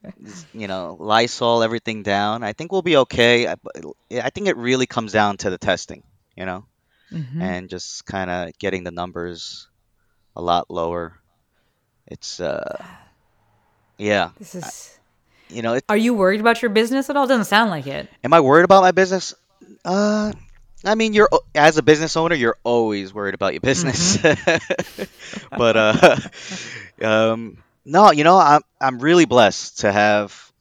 you 0.52 0.66
know 0.66 0.96
Lysol 0.98 1.62
everything 1.62 2.02
down, 2.02 2.42
I 2.42 2.52
think 2.52 2.72
we'll 2.72 2.82
be 2.82 2.96
okay. 2.96 3.46
I, 3.46 3.54
I 4.10 4.30
think 4.30 4.48
it 4.48 4.56
really 4.56 4.86
comes 4.86 5.12
down 5.12 5.36
to 5.38 5.50
the 5.50 5.58
testing, 5.58 6.02
you 6.36 6.44
know, 6.44 6.64
and 7.40 7.70
just 7.70 8.04
kind 8.04 8.30
of 8.30 8.58
getting 8.58 8.82
the 8.82 8.90
numbers 8.90 9.68
a 10.34 10.42
lot 10.42 10.70
lower. 10.70 11.16
It's 12.08 12.40
uh, 12.40 12.84
yeah, 13.96 14.30
This 14.40 14.56
is. 14.56 14.98
you 15.48 15.62
know, 15.62 15.74
it, 15.74 15.84
Are 15.88 15.96
you 15.96 16.14
worried 16.14 16.40
about 16.40 16.62
your 16.62 16.70
business 16.70 17.10
at 17.10 17.16
all? 17.16 17.28
Doesn't 17.28 17.44
sound 17.44 17.70
like 17.70 17.86
it. 17.86 18.08
Am 18.24 18.32
I 18.32 18.40
worried 18.40 18.64
about 18.64 18.82
my 18.82 18.90
business? 18.90 19.34
Uh, 19.84 20.32
I 20.84 20.94
mean, 20.94 21.12
you're 21.12 21.28
as 21.54 21.76
a 21.76 21.82
business 21.82 22.16
owner, 22.16 22.34
you're 22.34 22.56
always 22.64 23.12
worried 23.12 23.34
about 23.34 23.52
your 23.52 23.60
business. 23.60 24.16
but 25.56 25.76
uh, 25.76 26.16
um, 27.02 27.58
no, 27.84 28.12
you 28.12 28.24
know, 28.24 28.38
I'm 28.38 28.62
I'm 28.80 28.98
really 28.98 29.26
blessed 29.26 29.80
to 29.80 29.92
have 29.92 30.52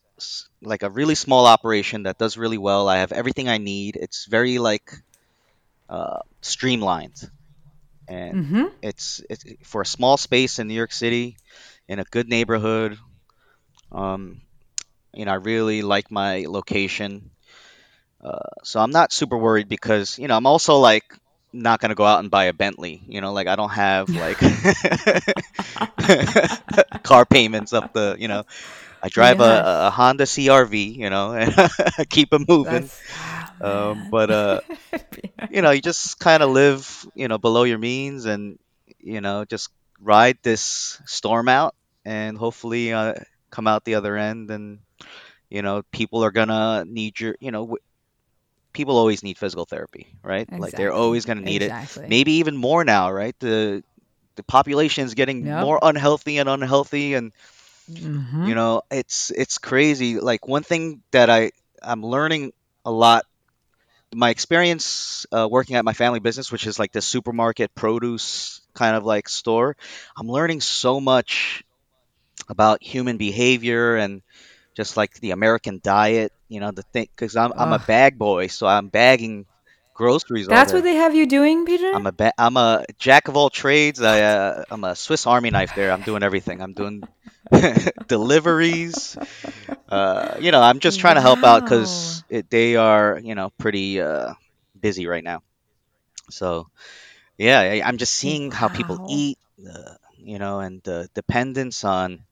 like 0.62 0.84
a 0.84 0.90
really 0.90 1.16
small 1.16 1.46
operation 1.46 2.04
that 2.04 2.18
does 2.18 2.38
really 2.38 2.58
well. 2.58 2.90
I 2.90 2.98
have 2.98 3.12
everything 3.12 3.48
I 3.48 3.58
need. 3.58 3.96
It's 3.96 4.26
very 4.26 4.60
like 4.60 4.92
uh, 5.90 6.20
streamlined, 6.42 7.30
and 8.08 8.36
it's 8.82 9.22
it's 9.30 9.46
for 9.64 9.82
a 9.82 9.86
small 9.86 10.18
space 10.18 10.60
in 10.60 10.68
New 10.68 10.74
York 10.74 10.92
City, 10.92 11.38
in 11.88 12.00
a 12.00 12.04
good 12.04 12.28
neighborhood. 12.28 12.98
Um, 13.92 14.42
you 15.14 15.26
know, 15.26 15.32
I 15.32 15.36
really 15.36 15.82
like 15.82 16.12
my 16.12 16.46
location. 16.48 17.32
Uh, 18.24 18.40
so 18.64 18.80
I'm 18.80 18.92
not 18.92 19.12
super 19.14 19.38
worried 19.38 19.68
because, 19.70 20.18
you 20.18 20.28
know, 20.28 20.36
I'm 20.38 20.46
also 20.46 20.78
like 20.78 21.04
not 21.54 21.80
gonna 21.80 21.96
go 21.96 22.06
out 22.06 22.20
and 22.20 22.30
buy 22.32 22.46
a 22.46 22.54
Bentley. 22.54 23.04
You 23.08 23.22
know, 23.22 23.34
like 23.34 23.48
I 23.48 23.56
don't 23.56 23.70
have 23.72 24.16
like 24.16 24.42
car 27.04 27.26
payments 27.26 27.74
up 27.74 27.86
the, 27.94 28.16
you 28.20 28.28
know, 28.28 28.44
I 29.02 29.10
drive 29.10 29.40
Yes. 29.40 29.42
a, 29.42 29.88
a 29.88 29.92
Honda 29.92 30.26
CRV, 30.26 30.84
you 30.98 31.10
know, 31.10 31.34
and 31.34 31.54
keep 32.10 32.30
it 32.34 32.42
moving. 32.48 32.90
That's. 32.90 33.04
Um, 33.62 34.08
but 34.10 34.30
uh, 34.32 34.60
you 35.50 35.62
know, 35.62 35.72
you 35.72 35.82
just 35.82 36.20
kind 36.20 36.44
of 36.44 36.50
live, 36.50 37.06
you 37.16 37.28
know, 37.28 37.38
below 37.38 37.64
your 37.64 37.78
means, 37.80 38.26
and 38.26 38.58
you 39.00 39.22
know, 39.22 39.46
just 39.46 39.70
ride 40.00 40.38
this 40.44 41.02
storm 41.06 41.48
out, 41.48 41.76
and 42.06 42.38
hopefully 42.38 42.94
uh, 42.94 43.14
come 43.52 43.68
out 43.68 43.84
the 43.86 43.96
other 43.96 44.16
end. 44.18 44.50
And 44.52 44.80
you 45.50 45.62
know, 45.62 45.84
people 45.92 46.24
are 46.24 46.32
gonna 46.32 46.86
need 46.86 47.20
your, 47.20 47.36
you 47.40 47.52
know, 47.52 47.78
people 48.80 48.98
always 48.98 49.24
need 49.24 49.38
physical 49.38 49.66
therapy, 49.66 50.08
right? 50.24 50.48
Like 50.58 50.76
they're 50.76 50.94
always 50.94 51.26
gonna 51.26 51.42
need 51.42 51.62
Exactly. 51.62 52.04
it. 52.04 52.10
Maybe 52.10 52.34
even 52.34 52.58
more 52.58 52.84
now, 52.86 53.12
right? 53.12 53.36
The 53.40 53.84
the 54.38 54.44
population 54.44 55.06
is 55.06 55.16
getting 55.16 55.46
Yep. 55.46 55.58
more 55.58 55.80
unhealthy 55.82 56.38
and 56.40 56.50
unhealthy, 56.50 57.16
and 57.16 57.34
Mhm. 57.88 58.44
you 58.44 58.56
know, 58.56 58.82
it's 58.92 59.32
it's 59.32 59.58
crazy. 59.58 60.20
Like 60.20 60.48
one 60.48 60.64
thing 60.64 61.02
that 61.12 61.30
I 61.30 61.52
I'm 61.82 62.04
learning 62.04 62.52
a 62.86 62.92
lot. 62.92 63.26
My 64.14 64.30
experience 64.30 65.26
uh, 65.32 65.48
working 65.50 65.76
at 65.76 65.86
my 65.86 65.94
family 65.94 66.20
business, 66.20 66.52
which 66.52 66.68
is 66.68 66.80
like 66.80 66.92
the 66.94 67.02
supermarket 67.02 67.76
produce 67.76 68.62
kind 68.76 68.96
of 68.96 69.06
like 69.06 69.30
store, 69.30 69.76
I'm 70.18 70.28
learning 70.28 70.62
so 70.62 71.00
much 71.00 71.64
about 72.50 72.84
human 72.84 73.18
behavior 73.18 73.96
and 73.98 74.22
just 74.76 74.98
like 74.98 75.14
the 75.16 75.32
American 75.32 75.80
diet. 75.84 76.32
You 76.50 76.62
know, 76.62 76.72
the 76.72 76.84
thing 76.84 77.08
because 77.16 77.36
I'm 77.38 77.54
I'm 77.58 77.74
a 77.74 77.80
bag 77.80 78.18
boy, 78.20 78.48
so 78.48 78.68
I'm 78.68 78.90
bagging 78.90 79.48
groceries 79.94 80.48
That's 80.50 80.74
what 80.74 80.84
they 80.84 80.96
have 80.96 81.16
you 81.16 81.26
doing, 81.26 81.66
Peter? 81.66 81.94
I'm 81.94 82.06
a 82.08 82.12
ba- 82.12 82.34
I'm 82.38 82.58
a 82.58 82.86
jack 83.00 83.28
of 83.30 83.38
all 83.38 83.50
trades. 83.50 84.02
I 84.02 84.22
uh, 84.22 84.64
I'm 84.72 84.84
a 84.84 84.96
Swiss 84.96 85.26
Army 85.28 85.52
knife. 85.52 85.74
There, 85.74 85.92
I'm 85.92 86.04
doing 86.04 86.24
everything. 86.24 86.62
I'm 86.62 86.74
doing 86.74 87.08
deliveries. 88.08 89.18
Uh, 89.90 90.36
you 90.40 90.52
know, 90.52 90.62
I'm 90.62 90.80
just 90.80 91.00
trying 91.00 91.16
to 91.16 91.22
help 91.22 91.44
out 91.44 91.64
because 91.64 92.24
they 92.50 92.76
are 92.76 93.20
you 93.24 93.36
know 93.36 93.52
pretty 93.60 94.02
uh, 94.02 94.34
busy 94.80 95.08
right 95.08 95.24
now. 95.24 95.42
So 96.30 96.68
yeah, 97.38 97.60
I, 97.60 97.82
I'm 97.84 97.98
just 97.98 98.14
seeing 98.16 98.52
how 98.52 98.70
people 98.70 99.00
eat. 99.06 99.38
Uh, 99.60 99.96
you 100.18 100.40
know, 100.40 100.60
and 100.60 100.82
the 100.84 101.10
dependence 101.16 101.84
on 101.84 102.26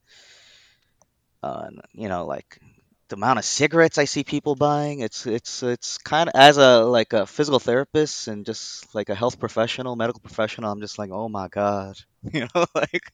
on 1.42 1.80
you 1.92 2.08
know 2.08 2.26
like 2.26 2.58
the 3.08 3.16
amount 3.16 3.38
of 3.38 3.44
cigarettes 3.44 3.98
I 3.98 4.04
see 4.04 4.24
people 4.24 4.56
buying. 4.56 5.00
It's 5.00 5.26
it's 5.26 5.62
it's 5.62 5.98
kind 5.98 6.28
of 6.28 6.34
as 6.36 6.58
a 6.58 6.80
like 6.84 7.12
a 7.12 7.26
physical 7.26 7.58
therapist 7.60 8.28
and 8.28 8.46
just 8.46 8.94
like 8.94 9.08
a 9.10 9.14
health 9.14 9.38
professional, 9.40 9.96
medical 9.96 10.20
professional. 10.20 10.70
I'm 10.72 10.80
just 10.80 10.98
like, 10.98 11.10
oh 11.12 11.28
my 11.28 11.48
god, 11.48 11.98
you 12.32 12.48
know, 12.54 12.66
like 12.74 13.12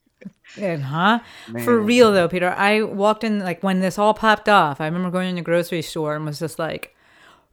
And 0.57 0.83
huh? 0.85 1.21
For 1.57 1.81
real 1.81 2.13
though, 2.13 2.29
Peter, 2.29 2.51
I 2.51 2.83
walked 2.83 3.25
in 3.25 3.41
like 3.41 3.63
when 3.63 3.81
this 3.81 3.99
all 3.99 4.15
popped 4.15 4.49
off. 4.49 4.81
I 4.81 4.87
remember 4.87 5.11
going 5.11 5.31
in 5.31 5.37
the 5.37 5.43
grocery 5.43 5.83
store 5.83 6.15
and 6.15 6.25
was 6.25 6.39
just 6.39 6.59
like, 6.59 6.95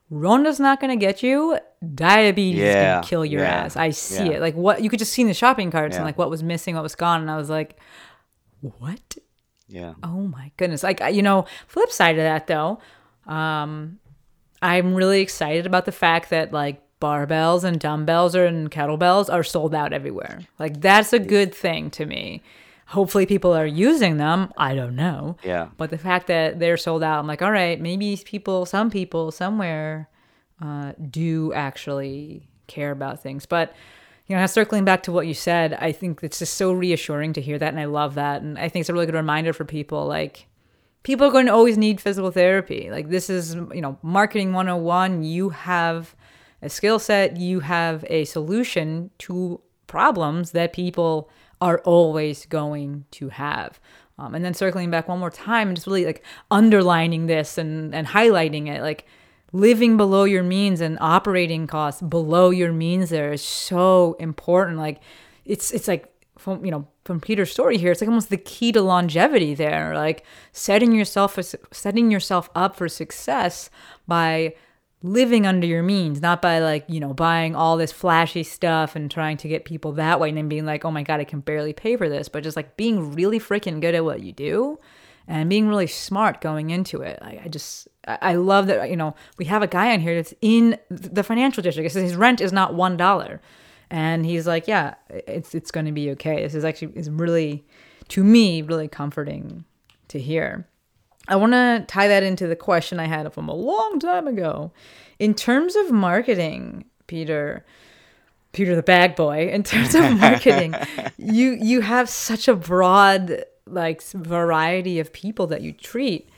"Rona's 0.10 0.60
not 0.60 0.80
gonna 0.82 0.98
get 0.98 1.24
you. 1.24 1.58
Diabetes 1.96 2.70
is 2.70 2.76
Yeah, 2.76 2.76
gonna 2.76 3.00
kill 3.00 3.26
your 3.26 3.44
yeah, 3.44 3.64
ass." 3.66 3.76
I 3.76 3.92
see 3.92 4.28
yeah. 4.28 4.32
it. 4.34 4.42
Like 4.42 4.56
what 4.56 4.82
you 4.84 4.90
could 4.90 5.00
just 5.00 5.14
see 5.14 5.24
in 5.24 5.28
the 5.30 5.34
shopping 5.34 5.72
carts 5.72 5.98
and 5.98 6.06
like 6.06 6.18
what 6.18 6.30
was 6.30 6.44
missing, 6.44 6.76
what 6.76 6.84
was 6.84 6.96
gone, 6.96 7.22
and 7.22 7.32
I 7.32 7.38
was 7.38 7.50
like, 7.50 7.78
"What? 8.62 9.18
Yeah, 9.72 9.94
Oh 10.04 10.22
my 10.28 10.52
goodness!" 10.58 10.84
Like 10.84 11.02
you 11.12 11.22
know, 11.22 11.46
flip 11.68 11.92
side 11.92 12.18
of 12.18 12.24
that 12.24 12.48
though, 12.48 12.80
um, 13.26 14.00
I'm 14.62 14.94
really 14.94 15.22
excited 15.22 15.66
about 15.66 15.86
the 15.86 15.92
fact 15.92 16.30
that 16.30 16.52
like 16.54 16.82
barbells 17.00 17.64
and 17.64 17.80
dumbbells 17.80 18.36
or 18.36 18.46
and 18.46 18.70
kettlebells 18.70 19.34
are 19.34 19.44
sold 19.44 19.74
out 19.74 19.92
everywhere. 19.94 20.42
Like 20.60 20.82
that's 20.82 21.14
a 21.14 21.20
good 21.20 21.54
thing 21.56 21.90
to 21.92 22.06
me. 22.06 22.44
Hopefully 22.88 23.26
people 23.26 23.54
are 23.54 23.66
using 23.66 24.18
them. 24.18 24.52
I 24.58 24.76
don't 24.76 24.96
know. 24.98 25.38
yeah, 25.44 25.70
But 25.78 25.92
the 25.92 25.98
fact 25.98 26.28
that 26.28 26.60
they're 26.60 26.76
sold 26.76 27.02
out, 27.04 27.20
I'm 27.20 27.26
like, 27.28 27.42
all 27.42 27.52
right, 27.52 27.80
maybe 27.80 28.22
people, 28.24 28.66
some 28.66 28.92
people 28.92 29.32
somewhere 29.32 30.10
uh, 30.62 30.92
do 31.10 31.54
actually 31.54 32.50
care 32.68 32.92
about 32.92 33.24
things. 33.24 33.46
But, 33.46 33.74
you 34.32 34.38
know, 34.38 34.46
circling 34.46 34.86
back 34.86 35.04
to 35.04 35.12
what 35.12 35.28
you 35.28 35.34
said, 35.34 35.74
I 35.74 35.92
think 35.92 36.22
it's 36.24 36.40
just 36.40 36.54
so 36.54 36.72
reassuring 36.72 37.34
to 37.34 37.42
hear 37.42 37.60
that. 37.60 37.68
And 37.68 37.80
I 37.82 37.86
love 37.86 38.16
that. 38.16 38.42
And 38.42 38.58
I 38.58 38.70
think 38.70 38.82
it's 38.82 38.90
a 38.90 38.94
really 38.94 39.06
good 39.06 39.14
reminder 39.14 39.52
for 39.52 39.66
people 39.66 40.08
like, 40.08 40.48
people 41.04 41.28
are 41.28 41.32
going 41.32 41.48
to 41.48 41.54
always 41.54 41.78
need 41.78 42.00
physical 42.00 42.32
therapy. 42.32 42.90
Like, 42.90 43.10
this 43.10 43.30
is, 43.30 43.56
you 43.56 43.82
know, 43.82 43.98
marketing 44.02 44.54
101. 44.54 45.24
You 45.24 45.50
have 45.50 46.16
a 46.62 46.70
skill 46.70 46.98
set, 46.98 47.36
you 47.36 47.60
have 47.60 48.06
a 48.08 48.24
solution 48.24 49.10
to 49.18 49.60
problems 49.88 50.52
that 50.52 50.72
people 50.72 51.30
are 51.60 51.80
always 51.80 52.46
going 52.46 53.04
to 53.12 53.28
have. 53.28 53.82
Um, 54.18 54.34
and 54.34 54.46
then 54.46 54.54
circling 54.54 54.92
back 54.92 55.10
one 55.10 55.20
more 55.20 55.30
time 55.30 55.68
and 55.68 55.76
just 55.76 55.88
really 55.88 56.06
like 56.06 56.24
underlining 56.50 57.26
this 57.26 57.58
and, 57.58 57.94
and 57.94 58.08
highlighting 58.08 58.68
it, 58.68 58.82
like 58.82 59.06
living 59.54 59.98
below 59.98 60.24
your 60.24 60.44
means 60.44 60.82
and 60.82 60.98
operating 61.02 61.68
costs 61.68 62.02
below 62.02 62.50
your 62.50 62.72
means 62.72 63.10
there 63.10 63.34
is 63.34 63.42
so 63.42 64.16
important. 64.20 64.78
Like 64.78 65.00
it's 65.46 65.72
it's 65.72 65.88
like 65.88 66.08
from 66.38 66.64
you 66.66 66.72
know 66.72 66.88
from 67.06 67.20
Peter's 67.20 67.52
story 67.52 67.78
here, 67.78 67.92
it's 67.92 68.02
like 68.02 68.08
almost 68.08 68.30
the 68.30 68.38
key 68.38 68.72
to 68.72 68.82
longevity 68.82 69.54
there. 69.54 69.96
Like 69.96 70.24
setting 70.52 70.92
yourself 70.94 71.38
setting 71.72 72.12
yourself 72.12 72.50
up 72.56 72.76
for 72.76 72.88
success 72.88 73.70
by 74.08 74.56
living 75.04 75.48
under 75.48 75.66
your 75.66 75.82
means, 75.82 76.22
not 76.22 76.42
by 76.42 76.60
like, 76.60 76.86
you 76.88 77.00
know, 77.00 77.14
buying 77.14 77.56
all 77.56 77.76
this 77.76 77.92
flashy 77.92 78.44
stuff 78.44 78.96
and 78.96 79.10
trying 79.10 79.36
to 79.36 79.48
get 79.48 79.66
people 79.66 79.94
that 79.94 80.20
way 80.20 80.30
and 80.30 80.38
then 80.38 80.48
being 80.48 80.66
like, 80.66 80.86
oh 80.86 80.92
my 80.92 81.02
God, 81.02 81.20
I 81.20 81.24
can 81.24 81.40
barely 81.40 81.74
pay 81.74 81.98
for 81.98 82.08
this, 82.08 82.30
but 82.30 82.44
just 82.44 82.56
like 82.56 82.78
being 82.78 83.14
really 83.14 83.40
freaking 83.40 83.82
good 83.82 83.96
at 83.96 84.06
what 84.06 84.22
you 84.22 84.32
do 84.32 84.80
and 85.28 85.50
being 85.50 85.68
really 85.68 85.88
smart 85.88 86.42
going 86.42 86.70
into 86.70 87.02
it. 87.02 87.20
I, 87.22 87.42
I 87.46 87.48
just, 87.48 87.88
I 88.06 88.36
love 88.36 88.68
that, 88.68 88.90
you 88.90 88.96
know, 88.96 89.16
we 89.38 89.46
have 89.46 89.62
a 89.62 89.68
guy 89.68 89.94
on 89.94 90.00
here 90.00 90.16
that's 90.16 90.34
in 90.42 90.78
the 90.90 91.24
financial 91.24 91.64
district. 91.64 91.92
Says 91.92 92.04
his 92.04 92.16
rent 92.16 92.42
is 92.42 92.52
not 92.52 92.74
$1. 92.74 93.40
And 93.90 94.26
he's 94.26 94.48
like, 94.48 94.68
yeah, 94.68 94.96
it's, 95.10 95.54
it's 95.54 95.72
going 95.72 95.86
to 95.86 95.92
be 95.92 96.12
okay. 96.12 96.42
This 96.42 96.56
is 96.56 96.66
actually, 96.66 96.94
is 96.96 97.10
really, 97.10 97.66
to 98.10 98.24
me, 98.24 98.62
really 98.62 98.88
comforting 98.88 99.66
to 100.08 100.20
hear. 100.20 100.68
I 101.28 101.36
want 101.36 101.54
to 101.54 101.86
tie 101.88 102.08
that 102.08 102.24
into 102.24 102.48
the 102.48 102.56
question 102.56 103.00
I 103.00 103.06
had 103.06 103.32
from 103.34 103.48
a 103.48 103.54
long 103.54 104.00
time 104.00 104.28
ago. 104.28 104.72
In 105.20 105.34
terms 105.34 105.76
of 105.76 105.92
marketing, 105.92 106.86
Peter, 107.08 107.66
Peter 108.54 108.76
the 108.76 108.84
bag 108.84 109.16
boy, 109.16 109.50
in 109.50 109.64
terms 109.64 109.94
of 109.94 110.02
marketing, 110.20 110.74
you 111.18 111.52
you 111.52 111.82
have 111.82 112.10
such 112.10 112.48
a 112.48 112.56
broad 112.56 113.46
like 113.72 114.02
variety 114.02 115.00
of 115.00 115.14
people 115.14 115.48
that 115.48 115.62
you 115.62 115.72
treat. 115.72 116.30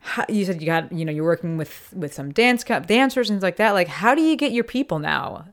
How, 0.00 0.24
you 0.28 0.44
said 0.44 0.60
you 0.60 0.66
got 0.66 0.90
you 0.92 1.04
know 1.04 1.12
you're 1.12 1.24
working 1.24 1.56
with 1.56 1.92
with 1.94 2.12
some 2.12 2.32
dance 2.32 2.64
cup 2.64 2.86
dancers 2.86 3.30
and 3.30 3.36
things 3.36 3.42
like 3.44 3.56
that. 3.56 3.72
Like 3.72 3.88
how 3.88 4.14
do 4.14 4.22
you 4.22 4.36
get 4.36 4.52
your 4.52 4.64
people 4.64 4.98
now? 4.98 5.46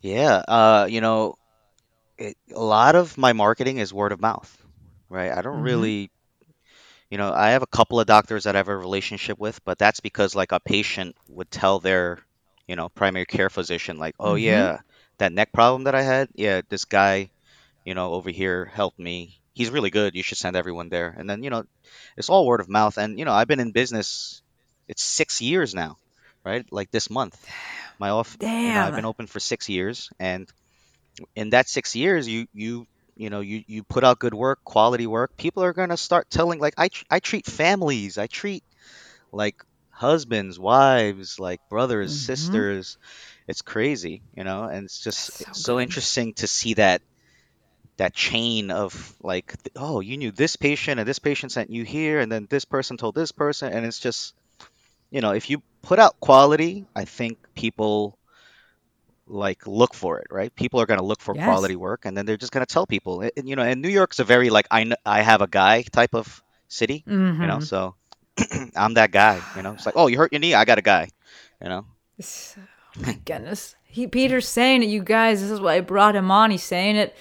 Yeah, 0.00 0.42
uh, 0.46 0.86
you 0.88 1.00
know, 1.00 1.36
it, 2.18 2.36
a 2.54 2.62
lot 2.62 2.94
of 2.94 3.16
my 3.16 3.32
marketing 3.32 3.78
is 3.78 3.92
word 3.92 4.12
of 4.12 4.20
mouth, 4.20 4.54
right? 5.08 5.32
I 5.32 5.40
don't 5.42 5.60
really, 5.60 6.10
you 7.10 7.18
know, 7.18 7.32
I 7.32 7.50
have 7.50 7.62
a 7.62 7.66
couple 7.66 7.98
of 7.98 8.06
doctors 8.06 8.44
that 8.44 8.54
I 8.54 8.58
have 8.58 8.68
a 8.68 8.76
relationship 8.76 9.38
with, 9.38 9.64
but 9.64 9.78
that's 9.78 10.00
because 10.00 10.34
like 10.34 10.52
a 10.52 10.60
patient 10.60 11.16
would 11.28 11.50
tell 11.50 11.78
their, 11.78 12.18
you 12.68 12.76
know, 12.76 12.90
primary 12.90 13.24
care 13.26 13.48
physician, 13.48 13.98
like, 13.98 14.14
oh 14.20 14.34
yeah, 14.34 14.80
that 15.18 15.32
neck 15.32 15.52
problem 15.52 15.84
that 15.84 15.94
I 15.94 16.02
had, 16.02 16.28
yeah, 16.34 16.60
this 16.68 16.84
guy, 16.84 17.30
you 17.84 17.94
know, 17.94 18.12
over 18.12 18.30
here 18.30 18.66
helped 18.66 18.98
me. 18.98 19.40
He's 19.54 19.70
really 19.70 19.90
good. 19.90 20.14
You 20.14 20.22
should 20.22 20.38
send 20.38 20.56
everyone 20.56 20.88
there. 20.88 21.14
And 21.16 21.28
then, 21.30 21.42
you 21.42 21.50
know, 21.50 21.64
it's 22.16 22.30
all 22.30 22.46
word 22.46 22.60
of 22.60 22.68
mouth. 22.68 22.98
And, 22.98 23.18
you 23.18 23.24
know, 23.24 23.32
I've 23.32 23.48
been 23.48 23.60
in 23.60 23.72
business, 23.72 24.42
it's 24.88 25.02
six 25.02 25.40
years 25.40 25.74
now, 25.74 25.96
right? 26.44 26.66
Like 26.70 26.90
this 26.90 27.10
month. 27.10 27.38
My 27.98 28.10
off, 28.10 28.36
you 28.64 28.72
know, 28.72 28.82
I've 28.82 28.94
been 28.94 29.04
open 29.04 29.26
for 29.26 29.40
six 29.40 29.68
years, 29.68 30.10
and 30.18 30.48
in 31.36 31.50
that 31.50 31.68
six 31.68 31.94
years, 31.94 32.28
you 32.28 32.46
you 32.52 32.86
you 33.16 33.30
know 33.30 33.40
you 33.40 33.62
you 33.66 33.82
put 33.84 34.04
out 34.04 34.18
good 34.18 34.34
work, 34.34 34.60
quality 34.64 35.06
work. 35.06 35.36
People 35.36 35.62
are 35.64 35.72
gonna 35.72 35.96
start 35.96 36.30
telling 36.30 36.58
like 36.60 36.74
I 36.78 36.90
I 37.10 37.20
treat 37.20 37.46
families, 37.46 38.18
I 38.18 38.26
treat 38.26 38.64
like 39.32 39.56
husbands, 39.90 40.58
wives, 40.58 41.38
like 41.38 41.60
brothers, 41.68 42.12
sisters. 42.14 42.98
It's 43.48 43.62
crazy, 43.62 44.22
you 44.34 44.44
know, 44.44 44.64
and 44.64 44.84
it's 44.86 45.00
just 45.02 45.30
it's 45.40 45.60
so 45.60 45.80
interesting 45.80 46.34
to 46.34 46.46
see 46.46 46.74
that 46.74 47.02
that 47.96 48.14
chain 48.14 48.70
of 48.70 49.14
like 49.22 49.54
oh 49.76 50.00
you 50.00 50.16
knew 50.16 50.30
this 50.30 50.56
patient 50.56 50.98
and 50.98 51.08
this 51.08 51.18
patient 51.18 51.52
sent 51.52 51.70
you 51.70 51.84
here 51.84 52.20
and 52.20 52.30
then 52.30 52.46
this 52.50 52.64
person 52.64 52.96
told 52.96 53.14
this 53.14 53.32
person 53.32 53.72
and 53.72 53.86
it's 53.86 54.00
just 54.00 54.34
you 55.10 55.20
know 55.20 55.32
if 55.32 55.48
you 55.48 55.62
put 55.82 55.98
out 55.98 56.18
quality 56.20 56.86
i 56.96 57.04
think 57.04 57.38
people 57.54 58.18
like 59.26 59.66
look 59.66 59.94
for 59.94 60.18
it 60.18 60.26
right 60.30 60.54
people 60.54 60.80
are 60.80 60.86
going 60.86 60.98
to 60.98 61.04
look 61.06 61.20
for 61.20 61.34
Yes. 61.34 61.44
quality 61.44 61.76
work 61.76 62.04
and 62.04 62.16
then 62.16 62.26
they're 62.26 62.36
just 62.36 62.52
going 62.52 62.66
to 62.66 62.72
tell 62.72 62.86
people 62.86 63.20
and, 63.20 63.48
you 63.48 63.56
know 63.56 63.62
and 63.62 63.80
new 63.80 63.88
york's 63.88 64.18
a 64.18 64.24
very 64.24 64.50
like 64.50 64.66
i 64.70 64.82
kn- 64.84 64.96
i 65.06 65.22
have 65.22 65.40
a 65.40 65.46
guy 65.46 65.82
type 65.82 66.14
of 66.14 66.42
city 66.68 67.04
you 67.06 67.16
know 67.16 67.58
mm-hmm. 67.58 67.60
so 67.60 67.94
i'm 68.76 68.94
that 68.94 69.12
guy 69.12 69.40
you 69.56 69.62
know 69.62 69.72
it's 69.72 69.86
like 69.86 69.94
oh 69.96 70.08
you 70.08 70.18
hurt 70.18 70.32
your 70.32 70.40
knee 70.40 70.54
i 70.54 70.64
got 70.64 70.78
a 70.78 70.82
guy 70.82 71.08
you 71.62 71.68
know 71.68 71.86
oh 72.98 73.02
my 73.06 73.18
goodness. 73.24 73.76
He 73.84 74.06
Peter's 74.06 74.48
saying 74.48 74.82
it, 74.82 74.86
you 74.86 75.02
guys. 75.02 75.40
This 75.40 75.50
is 75.50 75.60
why 75.60 75.74
I 75.74 75.80
brought 75.80 76.16
him 76.16 76.30
on. 76.30 76.50
He's 76.50 76.64
saying 76.64 76.96
it 76.96 77.14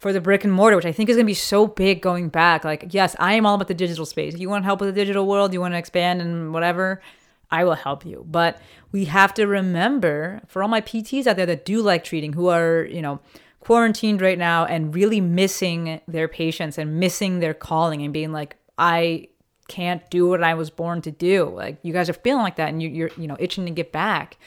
for 0.00 0.14
the 0.14 0.20
brick 0.20 0.44
and 0.44 0.52
mortar, 0.52 0.76
which 0.76 0.86
I 0.86 0.92
think 0.92 1.10
is 1.10 1.16
going 1.16 1.26
to 1.26 1.30
be 1.30 1.34
so 1.34 1.66
big 1.66 2.00
going 2.00 2.30
back. 2.30 2.64
Like, 2.64 2.86
yes, 2.88 3.14
I 3.18 3.34
am 3.34 3.44
all 3.44 3.54
about 3.54 3.68
the 3.68 3.74
digital 3.74 4.06
space. 4.06 4.32
If 4.32 4.40
you 4.40 4.48
want 4.48 4.64
help 4.64 4.80
with 4.80 4.88
the 4.88 4.98
digital 4.98 5.26
world, 5.26 5.52
you 5.52 5.60
want 5.60 5.74
to 5.74 5.78
expand 5.78 6.22
and 6.22 6.54
whatever, 6.54 7.02
I 7.50 7.64
will 7.64 7.74
help 7.74 8.06
you. 8.06 8.24
But 8.26 8.58
we 8.92 9.04
have 9.04 9.34
to 9.34 9.46
remember 9.46 10.40
for 10.48 10.62
all 10.62 10.70
my 10.70 10.80
PTs 10.80 11.26
out 11.26 11.36
there 11.36 11.44
that 11.44 11.66
do 11.66 11.82
like 11.82 12.02
treating, 12.02 12.32
who 12.32 12.48
are, 12.48 12.84
you 12.84 13.02
know, 13.02 13.20
quarantined 13.60 14.22
right 14.22 14.38
now 14.38 14.64
and 14.64 14.94
really 14.94 15.20
missing 15.20 16.00
their 16.08 16.28
patients 16.28 16.78
and 16.78 16.98
missing 16.98 17.40
their 17.40 17.52
calling 17.52 18.02
and 18.02 18.12
being 18.12 18.32
like, 18.32 18.56
I 18.78 19.28
can't 19.68 20.08
do 20.08 20.26
what 20.26 20.42
I 20.42 20.54
was 20.54 20.70
born 20.70 21.02
to 21.02 21.10
do. 21.10 21.44
Like 21.44 21.76
you 21.82 21.92
guys 21.92 22.08
are 22.08 22.14
feeling 22.14 22.42
like 22.42 22.56
that 22.56 22.70
and 22.70 22.82
you, 22.82 22.88
you're, 22.88 23.10
you 23.18 23.26
know, 23.26 23.36
itching 23.38 23.66
to 23.66 23.70
get 23.70 23.92
back. 23.92 24.38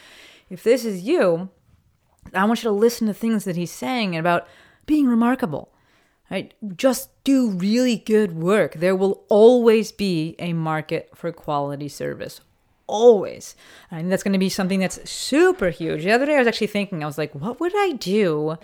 If 0.50 0.63
this 0.63 0.84
is 0.84 1.04
you, 1.04 1.50
I 2.34 2.44
want 2.46 2.63
you 2.63 2.70
to 2.70 2.76
listen 2.76 3.06
to 3.06 3.13
things 3.13 3.46
that 3.46 3.56
he's 3.56 3.72
saying 3.72 4.18
about 4.18 4.48
being 4.86 5.08
remarkable. 5.08 5.69
Right? 6.32 6.54
Just 6.76 7.10
do 7.24 7.52
really 7.52 7.98
good 7.98 8.34
work. 8.34 8.76
There 8.76 8.96
will 8.96 9.24
always 9.30 9.91
be 9.91 10.36
a 10.39 10.54
market 10.54 11.10
for 11.13 11.32
quality 11.32 11.88
service. 11.88 12.41
Always. 12.88 13.56
And 13.91 14.12
that's 14.12 14.24
going 14.24 14.34
to 14.34 14.39
be 14.39 14.50
something 14.50 14.80
that's 14.80 15.08
super 15.10 15.69
huge. 15.69 16.04
The 16.04 16.12
other 16.12 16.26
day 16.26 16.36
I 16.36 16.39
was 16.39 16.48
actually 16.48 16.67
thinking, 16.67 17.04
I 17.04 17.06
was 17.06 17.19
like, 17.19 17.36
what 17.36 17.60
would 17.60 17.74
I 17.76 17.91
do 17.91 18.58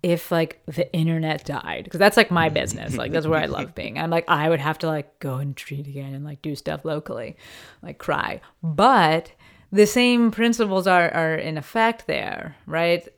if 0.00 0.30
like 0.30 0.62
the 0.66 0.92
internet 0.92 1.44
died? 1.44 1.84
Because 1.84 1.98
that's 1.98 2.16
like 2.16 2.30
my 2.30 2.50
business. 2.50 2.96
Like 2.96 3.10
that's 3.10 3.26
where 3.26 3.40
I 3.40 3.46
love 3.46 3.74
being. 3.74 3.98
I'm 3.98 4.10
like, 4.10 4.28
I 4.28 4.48
would 4.48 4.60
have 4.60 4.78
to 4.78 4.86
like 4.86 5.18
go 5.18 5.36
and 5.36 5.56
treat 5.56 5.88
again 5.88 6.14
and 6.14 6.24
like 6.24 6.40
do 6.40 6.54
stuff 6.54 6.84
locally, 6.84 7.36
like 7.82 7.98
cry. 7.98 8.40
But 8.62 9.32
the 9.72 9.86
same 9.86 10.30
principles 10.30 10.86
are, 10.86 11.10
are 11.10 11.34
in 11.34 11.58
effect 11.58 12.06
there, 12.06 12.56
right? 12.64 13.08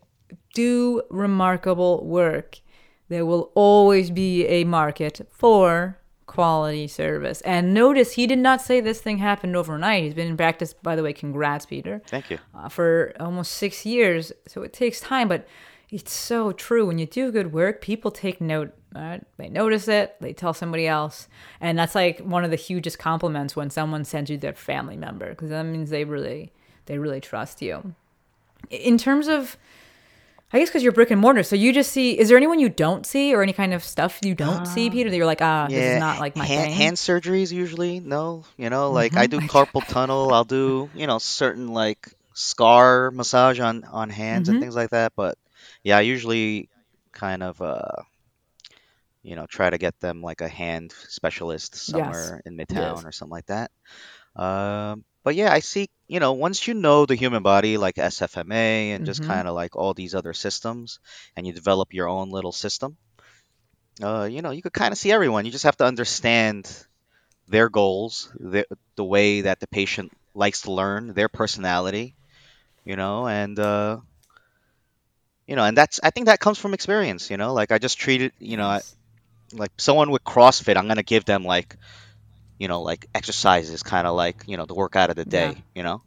Do 0.55 1.03
remarkable 1.11 2.05
work. 2.05 2.61
There 3.09 3.27
will 3.27 3.51
always 3.55 4.11
be 4.11 4.47
a 4.47 4.65
market 4.65 5.27
for 5.31 5.99
quality 6.27 6.87
service. 6.87 7.41
And 7.41 7.75
notice 7.75 8.13
he 8.13 8.27
did 8.27 8.39
not 8.39 8.63
say 8.63 8.81
this 8.81 9.01
thing 9.01 9.19
happened 9.19 9.57
overnight. 9.57 10.05
He's 10.05 10.15
been 10.15 10.29
in 10.29 10.37
practice, 10.37 10.73
by 10.73 10.95
the 10.95 11.03
way, 11.03 11.13
congrats, 11.13 11.67
Peter, 11.67 12.03
thank 12.07 12.31
you 12.31 12.39
uh, 12.55 12.69
for 12.69 13.13
almost 13.19 13.53
six 13.53 13.85
years. 13.85 14.33
So 14.47 14.63
it 14.63 14.73
takes 14.73 15.01
time, 15.01 15.27
but 15.29 15.47
it's 15.91 16.13
so 16.13 16.53
true. 16.53 16.87
When 16.87 16.99
you 16.99 17.07
do 17.07 17.33
good 17.33 17.53
work, 17.53 17.81
people 17.81 18.11
take 18.11 18.41
note. 18.41 18.73
Right? 18.95 19.23
They 19.37 19.49
notice 19.49 19.87
it, 19.87 20.17
they 20.21 20.33
tell 20.33 20.53
somebody 20.53 20.87
else. 20.87 21.29
And 21.61 21.79
that's 21.79 21.95
like 21.95 22.19
one 22.21 22.45
of 22.45 22.51
the 22.51 22.57
hugest 22.57 22.99
compliments 22.99 23.55
when 23.55 23.71
someone 23.71 24.05
sends 24.05 24.31
you 24.31 24.37
their 24.37 24.53
family 24.53 24.97
member, 24.97 25.31
because 25.31 25.51
that 25.51 25.63
means 25.63 25.91
they 25.91 26.05
really, 26.05 26.53
they 26.87 26.99
really 26.99 27.21
trust 27.21 27.63
you. 27.63 27.95
In 28.69 28.99
terms 28.99 29.29
of, 29.29 29.57
I 30.53 30.59
guess 30.59 30.69
because 30.69 30.83
you're 30.83 30.93
brick 30.93 31.11
and 31.13 31.21
mortar, 31.21 31.43
so 31.45 31.55
you 31.55 31.73
just 31.73 31.93
see. 31.93 32.19
Is 32.19 32.29
there 32.29 32.37
anyone 32.37 32.59
you 32.59 32.69
don't 32.69 33.07
see, 33.07 33.33
or 33.35 33.43
any 33.43 33.53
kind 33.53 33.73
of 33.73 33.85
stuff 33.85 34.19
you 34.25 34.35
don't 34.35 34.67
see, 34.67 34.91
Peter? 34.91 35.09
That 35.09 35.17
you're 35.17 35.27
like, 35.27 35.41
ah, 35.43 35.69
this 35.69 35.77
is 35.95 36.01
not 36.01 36.19
like 36.19 36.35
my 36.35 36.45
hand, 36.45 36.71
thing. 36.71 36.77
hand 36.77 36.97
surgeries 36.97 37.53
usually 37.53 38.01
no 38.01 38.45
you 38.57 38.69
know 38.71 38.91
like 38.93 39.17
i 39.17 39.27
do 39.27 39.39
carpal 39.55 39.87
tunnel 39.87 40.33
i'll 40.33 40.45
do 40.45 40.91
you 40.95 41.07
know 41.07 41.19
certain 41.19 41.69
like 41.69 42.13
scar 42.35 43.11
massage 43.11 43.61
on 43.61 43.85
on 43.85 44.11
hands 44.11 44.49
Mhm. 44.49 44.53
and 44.53 44.61
things 44.61 44.75
like 44.77 44.91
that 44.91 45.13
but 45.17 45.37
yeah 45.85 45.97
i 45.99 46.01
usually 46.01 46.69
kind 47.13 47.43
of 47.43 47.61
uh 47.63 48.03
you 49.23 49.37
know 49.37 49.47
try 49.47 49.69
to 49.71 49.79
get 49.79 49.99
them 50.01 50.23
like 50.23 50.41
a 50.41 50.49
hand 50.49 50.93
specialist 51.09 51.75
somewhere 51.77 52.41
in 52.47 52.57
midtown 52.57 52.97
Yes. 52.97 53.05
or 53.05 53.13
something 53.13 53.33
like 53.33 53.47
that 53.47 53.71
um 54.37 55.05
but 55.25 55.35
yeah 55.35 55.53
i 55.53 55.61
see 55.61 55.89
you 56.09 56.21
know 56.21 56.33
once 56.33 56.67
you 56.67 56.75
know 56.75 57.07
the 57.07 57.15
human 57.17 57.43
body 57.43 57.77
like 57.79 57.97
sfma 57.97 58.91
and 58.95 59.05
just 59.07 59.21
Mhm. 59.21 59.23
kind 59.23 59.49
of 59.49 59.55
like 59.55 59.77
all 59.77 59.95
these 59.95 60.15
other 60.15 60.33
systems 60.35 60.99
and 61.37 61.47
you 61.47 61.53
develop 61.53 61.93
your 61.93 62.09
own 62.09 62.31
little 62.31 62.53
system 62.53 62.97
uh, 64.03 64.25
you 64.31 64.43
know, 64.43 64.51
you 64.51 64.63
could 64.63 64.73
kind 64.73 64.93
of 64.93 64.99
see 64.99 65.13
everyone. 65.13 65.45
You 65.45 65.53
just 65.53 65.65
have 65.65 65.77
to 65.79 65.85
understand 65.85 66.71
their 67.49 67.69
goals, 67.69 68.31
the 68.39 68.67
the 68.97 69.05
way 69.05 69.43
that 69.43 69.61
the 69.61 69.67
patient 69.69 70.13
likes 70.35 70.63
to 70.63 70.73
learn, 70.73 71.15
their 71.15 71.29
personality, 71.29 72.17
you 72.85 72.97
know, 72.97 73.27
and 73.29 73.59
uh, 73.59 73.99
you 75.47 75.57
know, 75.57 75.65
and 75.65 75.77
that's 75.77 76.01
I 76.03 76.11
think 76.11 76.27
that 76.27 76.41
comes 76.41 76.59
from 76.59 76.75
experience. 76.75 77.31
You 77.31 77.37
know, 77.37 77.53
like 77.53 77.73
I 77.73 77.79
just 77.79 77.99
treated, 77.99 78.33
you 78.39 78.57
know, 78.57 78.67
I, 78.67 78.83
like 79.53 79.73
someone 79.79 80.11
with 80.11 80.25
CrossFit, 80.25 80.77
I'm 80.77 80.89
gonna 80.89 81.03
give 81.03 81.25
them 81.25 81.45
like, 81.45 81.77
you 82.61 82.69
know, 82.69 82.83
like 82.83 83.09
exercises, 83.15 83.83
kind 83.83 84.07
of 84.09 84.17
like 84.17 84.45
you 84.49 84.59
know 84.59 84.67
the 84.67 84.77
workout 84.77 85.11
of 85.11 85.17
the 85.17 85.27
day, 85.27 85.57
Yeah. 85.57 85.63
you 85.75 85.85
know. 85.85 86.05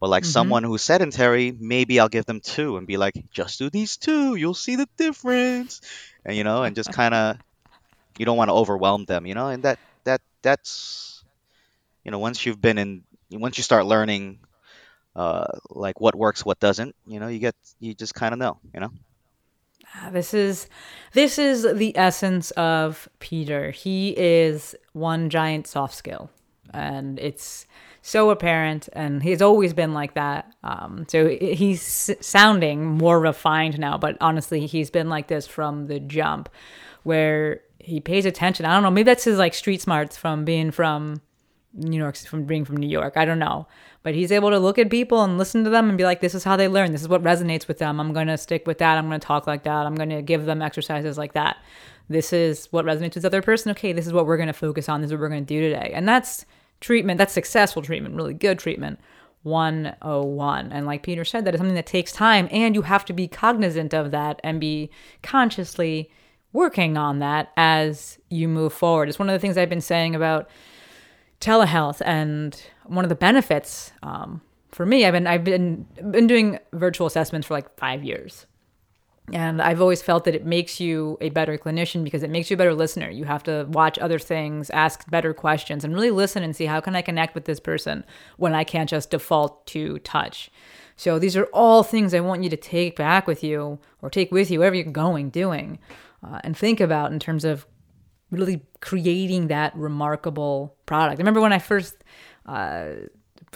But 0.00 0.10
like 0.10 0.24
Mhm. 0.24 0.26
someone 0.26 0.64
who's 0.64 0.82
sedentary, 0.82 1.52
maybe 1.58 2.00
I'll 2.00 2.10
give 2.10 2.26
them 2.26 2.40
two 2.42 2.78
and 2.78 2.86
be 2.88 2.98
like, 2.98 3.14
just 3.32 3.58
do 3.58 3.70
these 3.70 3.98
two, 3.98 4.36
you'll 4.36 4.54
see 4.54 4.76
the 4.76 4.88
difference, 4.98 5.82
and 6.24 6.36
you 6.36 6.44
know, 6.44 6.64
and 6.64 6.76
just 6.76 6.90
kind 6.92 7.14
of, 7.14 7.38
you 8.16 8.26
don't 8.26 8.36
want 8.38 8.48
to 8.50 8.54
overwhelm 8.54 9.04
them, 9.06 9.26
you 9.26 9.34
know, 9.34 9.48
and 9.48 9.64
that 9.64 9.78
that 10.04 10.20
that's, 10.42 11.24
you 12.04 12.10
know, 12.12 12.18
once 12.20 12.46
you've 12.46 12.60
been 12.62 12.78
in, 12.78 13.04
once 13.32 13.58
you 13.58 13.64
start 13.64 13.86
learning, 13.86 14.40
uh, 15.16 15.46
like 15.70 16.00
what 16.00 16.16
works, 16.16 16.44
what 16.44 16.60
doesn't, 16.60 16.94
you 17.06 17.20
know, 17.20 17.28
you 17.28 17.38
get, 17.40 17.56
you 17.80 17.94
just 17.94 18.14
kind 18.14 18.32
of 18.34 18.38
know, 18.40 18.60
you 18.74 18.80
know. 18.80 18.90
Ah, 19.94 20.10
This 20.10 20.34
is 20.34 20.68
this 21.12 21.38
is 21.38 21.62
the 21.74 21.96
essence 21.96 22.50
of 22.52 23.08
Peter. 23.20 23.70
He 23.70 24.10
is 24.18 24.74
one 24.92 25.30
giant 25.30 25.66
soft 25.66 25.94
skill. 25.94 26.30
and 26.74 27.18
it's 27.20 27.66
so 28.02 28.30
apparent. 28.30 28.88
And 28.92 29.22
he's 29.22 29.40
always 29.42 29.72
been 29.72 29.94
like 29.94 30.14
that. 30.14 30.52
Um, 30.62 31.06
so 31.08 31.28
he's 31.28 32.10
sounding 32.20 32.84
more 32.86 33.18
refined 33.18 33.78
now, 33.78 33.96
but 33.98 34.16
honestly, 34.20 34.66
he's 34.66 34.90
been 34.90 35.08
like 35.08 35.26
this 35.28 35.46
from 35.46 35.86
the 35.86 35.98
jump, 36.00 36.48
where 37.04 37.62
he 37.80 38.00
pays 38.00 38.26
attention. 38.26 38.66
I 38.66 38.74
don't 38.74 38.82
know, 38.82 38.90
maybe 38.90 39.04
that's 39.06 39.24
his 39.24 39.38
like 39.38 39.54
street 39.54 39.80
smarts 39.80 40.16
from 40.16 40.44
being 40.44 40.70
from 40.70 41.20
New 41.72 41.98
York 41.98 42.16
from 42.16 42.44
being 42.44 42.64
from 42.64 42.76
New 42.78 42.88
York. 42.88 43.16
I 43.16 43.24
don't 43.24 43.38
know. 43.38 43.66
But 44.06 44.14
he's 44.14 44.30
able 44.30 44.50
to 44.50 44.60
look 44.60 44.78
at 44.78 44.88
people 44.88 45.24
and 45.24 45.36
listen 45.36 45.64
to 45.64 45.70
them 45.70 45.88
and 45.88 45.98
be 45.98 46.04
like, 46.04 46.20
this 46.20 46.32
is 46.32 46.44
how 46.44 46.54
they 46.54 46.68
learn. 46.68 46.92
This 46.92 47.02
is 47.02 47.08
what 47.08 47.24
resonates 47.24 47.66
with 47.66 47.78
them. 47.78 47.98
I'm 47.98 48.12
going 48.12 48.28
to 48.28 48.38
stick 48.38 48.64
with 48.64 48.78
that. 48.78 48.96
I'm 48.96 49.08
going 49.08 49.18
to 49.18 49.26
talk 49.26 49.48
like 49.48 49.64
that. 49.64 49.84
I'm 49.84 49.96
going 49.96 50.10
to 50.10 50.22
give 50.22 50.44
them 50.44 50.62
exercises 50.62 51.18
like 51.18 51.32
that. 51.32 51.56
This 52.08 52.32
is 52.32 52.66
what 52.66 52.84
resonates 52.84 53.14
with 53.14 53.22
the 53.22 53.26
other 53.26 53.42
person. 53.42 53.72
Okay, 53.72 53.92
this 53.92 54.06
is 54.06 54.12
what 54.12 54.24
we're 54.24 54.36
going 54.36 54.46
to 54.46 54.52
focus 54.52 54.88
on. 54.88 55.00
This 55.00 55.08
is 55.08 55.14
what 55.14 55.22
we're 55.22 55.30
going 55.30 55.44
to 55.44 55.54
do 55.54 55.60
today. 55.60 55.90
And 55.92 56.08
that's 56.08 56.46
treatment. 56.78 57.18
That's 57.18 57.32
successful 57.32 57.82
treatment, 57.82 58.14
really 58.14 58.32
good 58.32 58.60
treatment. 58.60 59.00
101. 59.42 60.70
And 60.70 60.86
like 60.86 61.02
Peter 61.02 61.24
said, 61.24 61.44
that 61.44 61.54
is 61.54 61.58
something 61.58 61.74
that 61.74 61.86
takes 61.86 62.12
time. 62.12 62.46
And 62.52 62.76
you 62.76 62.82
have 62.82 63.04
to 63.06 63.12
be 63.12 63.26
cognizant 63.26 63.92
of 63.92 64.12
that 64.12 64.40
and 64.44 64.60
be 64.60 64.88
consciously 65.24 66.12
working 66.52 66.96
on 66.96 67.18
that 67.18 67.50
as 67.56 68.20
you 68.28 68.46
move 68.46 68.72
forward. 68.72 69.08
It's 69.08 69.18
one 69.18 69.28
of 69.28 69.32
the 69.32 69.40
things 69.40 69.58
I've 69.58 69.68
been 69.68 69.80
saying 69.80 70.14
about 70.14 70.48
telehealth 71.40 72.00
and 72.04 72.62
one 72.84 73.04
of 73.04 73.08
the 73.08 73.14
benefits 73.14 73.92
um, 74.02 74.40
for 74.70 74.86
me 74.86 75.04
i've 75.04 75.12
been 75.12 75.26
i've 75.26 75.44
been 75.44 75.86
been 76.10 76.26
doing 76.26 76.58
virtual 76.72 77.06
assessments 77.06 77.46
for 77.46 77.54
like 77.54 77.76
five 77.76 78.04
years. 78.04 78.46
And 79.32 79.60
i've 79.60 79.80
always 79.80 80.02
felt 80.02 80.24
that 80.24 80.36
it 80.36 80.46
makes 80.46 80.78
you 80.78 81.18
a 81.20 81.30
better 81.30 81.58
clinician 81.58 82.04
because 82.04 82.22
it 82.22 82.30
makes 82.30 82.48
you 82.48 82.54
a 82.54 82.56
better 82.56 82.74
listener. 82.74 83.10
You 83.10 83.24
have 83.24 83.42
to 83.44 83.66
watch 83.70 83.98
other 83.98 84.20
things 84.20 84.70
ask 84.70 85.10
better 85.10 85.34
questions 85.34 85.82
and 85.82 85.94
really 85.94 86.12
listen 86.12 86.44
and 86.44 86.54
see 86.54 86.66
how 86.66 86.80
can 86.80 86.94
i 86.94 87.02
connect 87.02 87.34
with 87.34 87.44
this 87.44 87.58
person 87.58 88.04
when 88.36 88.54
i 88.54 88.62
can't 88.62 88.88
just 88.88 89.10
default 89.10 89.66
to 89.68 89.98
touch. 90.00 90.50
So 90.94 91.18
these 91.18 91.36
are 91.36 91.46
all 91.46 91.82
things 91.82 92.14
i 92.14 92.20
want 92.20 92.44
you 92.44 92.50
to 92.50 92.56
take 92.56 92.96
back 92.96 93.26
with 93.26 93.42
you 93.42 93.80
or 94.00 94.10
take 94.10 94.30
with 94.30 94.50
you 94.50 94.60
wherever 94.60 94.76
you're 94.76 94.92
going 94.92 95.30
doing 95.30 95.80
uh, 96.22 96.40
and 96.44 96.56
think 96.56 96.80
about 96.80 97.12
in 97.12 97.18
terms 97.18 97.44
of 97.44 97.66
really 98.36 98.62
creating 98.80 99.48
that 99.48 99.74
remarkable 99.76 100.74
product. 100.86 101.18
I 101.18 101.22
remember 101.22 101.40
when 101.40 101.52
I 101.52 101.58
first 101.58 101.96
uh, 102.46 102.90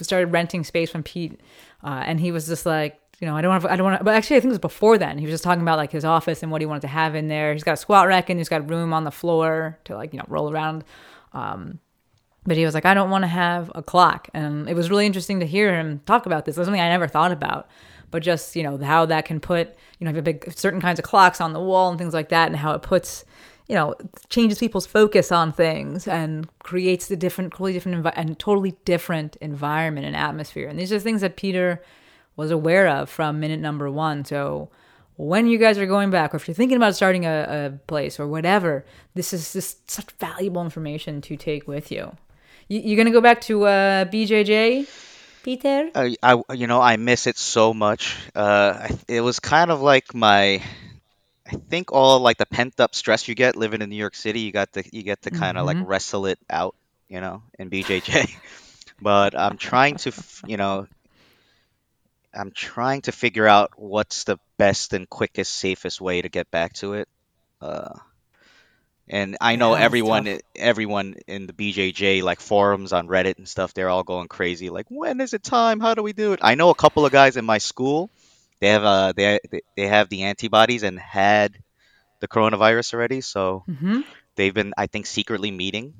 started 0.01 0.27
renting 0.27 0.63
space 0.63 0.89
from 0.89 1.03
Pete, 1.03 1.39
uh, 1.83 2.03
and 2.05 2.19
he 2.19 2.31
was 2.31 2.47
just 2.47 2.65
like, 2.65 2.99
you 3.19 3.27
know, 3.27 3.37
I 3.37 3.41
don't 3.41 3.51
want, 3.51 3.63
to, 3.63 3.71
I 3.71 3.75
don't 3.75 3.85
want 3.85 3.99
to. 3.99 4.03
But 4.03 4.15
actually, 4.15 4.37
I 4.37 4.39
think 4.39 4.49
it 4.49 4.53
was 4.53 4.59
before 4.59 4.97
then. 4.97 5.17
He 5.19 5.25
was 5.25 5.33
just 5.33 5.43
talking 5.43 5.61
about 5.61 5.77
like 5.77 5.91
his 5.91 6.03
office 6.03 6.41
and 6.41 6.51
what 6.51 6.61
he 6.61 6.65
wanted 6.65 6.81
to 6.81 6.87
have 6.87 7.13
in 7.13 7.27
there. 7.27 7.53
He's 7.53 7.63
got 7.63 7.73
a 7.73 7.77
squat 7.77 8.07
rack 8.07 8.29
and 8.29 8.39
he's 8.39 8.49
got 8.49 8.67
room 8.69 8.93
on 8.93 9.03
the 9.03 9.11
floor 9.11 9.77
to 9.85 9.95
like 9.95 10.11
you 10.13 10.19
know 10.19 10.25
roll 10.27 10.51
around. 10.51 10.83
Um, 11.33 11.79
but 12.45 12.57
he 12.57 12.65
was 12.65 12.73
like, 12.73 12.85
I 12.85 12.95
don't 12.95 13.11
want 13.11 13.23
to 13.23 13.27
have 13.27 13.71
a 13.75 13.83
clock, 13.83 14.29
and 14.33 14.67
it 14.67 14.75
was 14.75 14.89
really 14.89 15.05
interesting 15.05 15.39
to 15.41 15.45
hear 15.45 15.75
him 15.75 16.01
talk 16.07 16.25
about 16.25 16.45
this. 16.45 16.57
It 16.57 16.59
was 16.59 16.65
something 16.65 16.81
I 16.81 16.89
never 16.89 17.07
thought 17.07 17.31
about, 17.31 17.69
but 18.09 18.23
just 18.23 18.55
you 18.55 18.63
know 18.63 18.77
how 18.79 19.05
that 19.05 19.25
can 19.25 19.39
put 19.39 19.75
you 19.99 20.11
know 20.11 20.21
big 20.21 20.51
certain 20.53 20.81
kinds 20.81 20.97
of 20.97 21.05
clocks 21.05 21.39
on 21.39 21.53
the 21.53 21.61
wall 21.61 21.89
and 21.89 21.99
things 21.99 22.15
like 22.15 22.29
that, 22.29 22.47
and 22.47 22.55
how 22.55 22.73
it 22.73 22.81
puts 22.81 23.23
you 23.67 23.75
know 23.75 23.95
changes 24.29 24.59
people's 24.59 24.85
focus 24.85 25.31
on 25.31 25.51
things 25.51 26.07
and 26.07 26.47
creates 26.59 27.07
the 27.07 27.15
different 27.15 27.51
totally 27.51 27.73
different 27.73 28.03
envi- 28.03 28.13
and 28.15 28.37
totally 28.39 28.75
different 28.85 29.35
environment 29.37 30.05
and 30.05 30.15
atmosphere. 30.15 30.67
And 30.67 30.79
these 30.79 30.91
are 30.91 30.99
things 30.99 31.21
that 31.21 31.35
peter 31.35 31.81
was 32.35 32.51
aware 32.51 32.87
of 32.87 33.09
from 33.09 33.39
minute 33.39 33.59
number 33.59 33.89
one. 33.89 34.25
So 34.25 34.69
when 35.17 35.47
you 35.47 35.57
guys 35.57 35.77
are 35.77 35.85
going 35.85 36.09
back 36.09 36.33
or 36.33 36.37
if 36.37 36.47
you're 36.47 36.55
thinking 36.55 36.77
about 36.77 36.95
starting 36.95 37.25
a, 37.25 37.71
a 37.73 37.77
place 37.87 38.19
or 38.19 38.27
whatever 38.27 38.85
this 39.13 39.33
is 39.33 39.53
just 39.53 39.89
such 39.89 40.09
valuable 40.19 40.63
information 40.63 41.21
to 41.21 41.35
take 41.37 41.67
with 41.67 41.91
you, 41.91 42.15
you 42.67 42.79
you're 42.79 42.97
gonna 42.97 43.11
go 43.11 43.21
back 43.21 43.41
to 43.41 43.65
uh, 43.65 44.05
bjj 44.05 44.87
peter? 45.43 45.89
I, 45.95 46.15
I 46.23 46.41
you 46.53 46.67
know 46.67 46.81
I 46.81 46.97
miss 46.97 47.27
it 47.27 47.37
so 47.37 47.73
much. 47.73 48.17
Uh, 48.35 48.87
it 49.07 49.21
was 49.21 49.39
kind 49.39 49.71
of 49.71 49.81
like 49.81 50.13
my, 50.13 50.61
I 51.51 51.57
think 51.69 51.91
all 51.91 52.19
like 52.19 52.37
the 52.37 52.45
pent 52.45 52.79
up 52.79 52.95
stress 52.95 53.27
you 53.27 53.35
get 53.35 53.55
living 53.55 53.81
in 53.81 53.89
New 53.89 53.95
York 53.95 54.15
City. 54.15 54.41
You 54.41 54.51
got 54.51 54.73
to 54.73 54.83
you 54.95 55.03
get 55.03 55.23
to 55.23 55.31
kind 55.31 55.57
of 55.57 55.65
like 55.65 55.77
wrestle 55.81 56.25
it 56.27 56.39
out, 56.49 56.75
you 57.09 57.21
know, 57.21 57.43
in 57.59 57.69
BJJ. 57.69 58.29
but 59.01 59.37
I'm 59.37 59.57
trying 59.57 59.97
to, 59.97 60.11
you 60.45 60.57
know, 60.57 60.87
I'm 62.33 62.51
trying 62.51 63.01
to 63.03 63.11
figure 63.11 63.47
out 63.47 63.71
what's 63.77 64.23
the 64.25 64.37
best 64.57 64.93
and 64.93 65.09
quickest, 65.09 65.53
safest 65.53 65.99
way 66.01 66.21
to 66.21 66.29
get 66.29 66.49
back 66.51 66.73
to 66.75 66.93
it. 66.93 67.07
Uh, 67.61 67.93
and 69.07 69.37
I 69.41 69.55
know 69.55 69.75
Yeah, 69.75 69.81
everyone, 69.81 70.25
tough. 70.25 70.41
everyone 70.55 71.15
in 71.27 71.47
the 71.47 71.53
BJJ 71.53 72.21
like 72.21 72.39
forums 72.39 72.93
on 72.93 73.07
Reddit 73.07 73.37
and 73.37 73.47
stuff, 73.47 73.73
they're 73.73 73.89
all 73.89 74.03
going 74.03 74.27
crazy. 74.27 74.69
Like, 74.69 74.85
when 74.89 75.19
is 75.21 75.33
it 75.33 75.43
time? 75.43 75.79
How 75.79 75.93
do 75.95 76.03
we 76.03 76.13
do 76.13 76.33
it? 76.33 76.39
I 76.41 76.55
know 76.55 76.69
a 76.69 76.75
couple 76.75 77.05
of 77.05 77.11
guys 77.11 77.37
in 77.37 77.45
my 77.45 77.57
school. 77.57 78.09
They 78.61 78.69
have 78.69 78.83
uh 78.85 79.13
they 79.17 79.39
they 79.75 79.87
have 79.87 80.09
the 80.09 80.23
antibodies 80.23 80.83
and 80.83 80.99
had 80.99 81.57
the 82.21 82.27
coronavirus 82.27 82.93
already, 82.93 83.21
so 83.21 83.63
mm-hmm. 83.67 84.01
they've 84.35 84.53
been 84.53 84.73
I 84.77 84.87
think 84.87 85.07
secretly 85.07 85.51
meeting. 85.51 85.93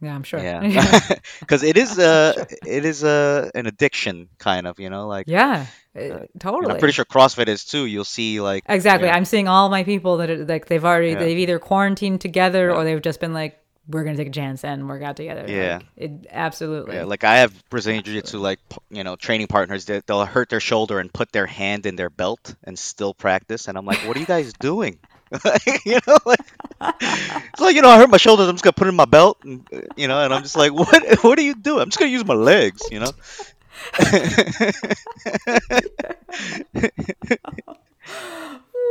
yeah 0.00 0.14
i'm 0.14 0.22
sure 0.22 0.40
Yeah, 0.40 0.60
because 1.40 1.62
it 1.62 1.76
is 1.76 1.98
uh 2.10 2.44
it 2.66 2.84
is 2.84 3.04
uh, 3.04 3.50
an 3.54 3.66
addiction 3.66 4.28
kind 4.38 4.66
of, 4.66 4.78
you 4.80 4.90
know, 4.90 5.06
like 5.08 5.26
yeah 5.28 5.66
uh, 5.96 6.00
and 6.00 6.28
totally 6.40 6.72
I'm 6.74 6.78
pretty 6.78 6.92
sure 6.92 7.04
CrossFit 7.04 7.48
is 7.48 7.64
too. 7.64 7.86
You'll 7.86 8.04
see 8.04 8.40
like 8.40 8.64
Exactly. 8.68 9.08
yeah. 9.08 9.16
I'm 9.16 9.24
seeing 9.24 9.46
all 9.48 9.68
my 9.70 9.84
people 9.84 10.16
that 10.18 10.28
are, 10.30 10.44
like 10.44 10.66
they've 10.66 10.84
already 10.84 11.12
Yeah. 11.12 11.20
they've 11.20 11.38
either 11.38 11.58
quarantined 11.58 12.20
together 12.20 12.68
Yeah. 12.70 12.74
or 12.76 12.84
they've 12.84 13.00
just 13.10 13.20
been 13.20 13.32
like 13.32 13.54
we're 13.88 14.04
gonna 14.04 14.16
take 14.16 14.28
a 14.28 14.32
chance 14.32 14.64
and 14.64 14.88
work 14.88 15.02
out 15.02 15.16
together. 15.16 15.44
Yeah. 15.48 15.76
Like, 15.76 15.86
it 15.96 16.26
absolutely. 16.30 16.96
Yeah, 16.96 17.04
like 17.04 17.24
I 17.24 17.38
have 17.38 17.52
Brazilian 17.68 18.02
Jiu-Jitsu 18.02 18.38
like 18.38 18.58
you 18.90 19.04
know 19.04 19.16
training 19.16 19.46
partners 19.46 19.86
that 19.86 20.06
they'll 20.06 20.24
hurt 20.24 20.48
their 20.48 20.60
shoulder 20.60 20.98
and 21.00 21.12
put 21.12 21.32
their 21.32 21.46
hand 21.46 21.86
in 21.86 21.96
their 21.96 22.10
belt 22.10 22.54
and 22.64 22.78
still 22.78 23.14
practice, 23.14 23.68
and 23.68 23.76
I'm 23.76 23.84
like, 23.84 23.98
what 24.06 24.16
are 24.16 24.20
you 24.20 24.26
guys 24.26 24.52
doing? 24.60 24.98
you 25.84 25.98
know, 26.06 26.18
like 26.24 26.40
it's 26.80 27.60
like 27.60 27.74
you 27.74 27.82
know 27.82 27.88
I 27.88 27.98
hurt 27.98 28.10
my 28.10 28.18
shoulder, 28.18 28.44
I'm 28.44 28.54
just 28.54 28.64
gonna 28.64 28.72
put 28.72 28.86
it 28.86 28.90
in 28.90 28.96
my 28.96 29.04
belt, 29.04 29.38
and 29.42 29.66
uh, 29.72 29.80
you 29.96 30.08
know, 30.08 30.20
and 30.20 30.32
I'm 30.32 30.42
just 30.42 30.56
like, 30.56 30.72
what? 30.72 31.02
What 31.24 31.38
are 31.38 31.42
you 31.42 31.54
doing? 31.54 31.80
I'm 31.80 31.88
just 31.88 31.98
gonna 31.98 32.10
use 32.10 32.24
my 32.24 32.34
legs, 32.34 32.82
you 32.90 33.00
know. 33.00 33.10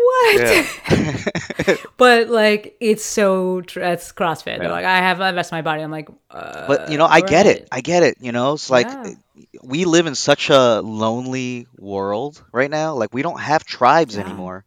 What? 0.04 0.40
yeah. 0.40 1.76
but 1.98 2.30
like 2.30 2.76
it's 2.80 3.04
so 3.04 3.62
tr- 3.62 3.80
that's 3.80 4.12
CrossFit. 4.12 4.62
Yeah. 4.62 4.72
like 4.72 4.86
I 4.86 4.98
have 4.98 5.22
I 5.22 5.30
invest 5.30 5.52
my 5.52 5.62
body. 5.62 5.82
I'm 5.82 5.92
like, 5.92 6.10
uh, 6.30 6.68
But 6.68 6.92
you 6.92 6.98
know, 6.98 7.06
I 7.06 7.22
get 7.22 7.46
alright. 7.46 7.62
it. 7.62 7.68
I 7.72 7.82
get 7.82 8.04
it. 8.04 8.18
You 8.20 8.32
know, 8.32 8.54
it's 8.54 8.70
like 8.70 8.88
Yeah. 8.88 9.14
we 9.64 9.86
live 9.86 10.06
in 10.08 10.16
such 10.16 10.50
a 10.50 10.82
lonely 10.82 11.68
world 11.78 12.44
right 12.52 12.70
now. 12.70 12.96
Like 12.96 13.14
we 13.14 13.22
don't 13.22 13.40
have 13.40 13.64
tribes 13.66 14.18
anymore, 14.18 14.66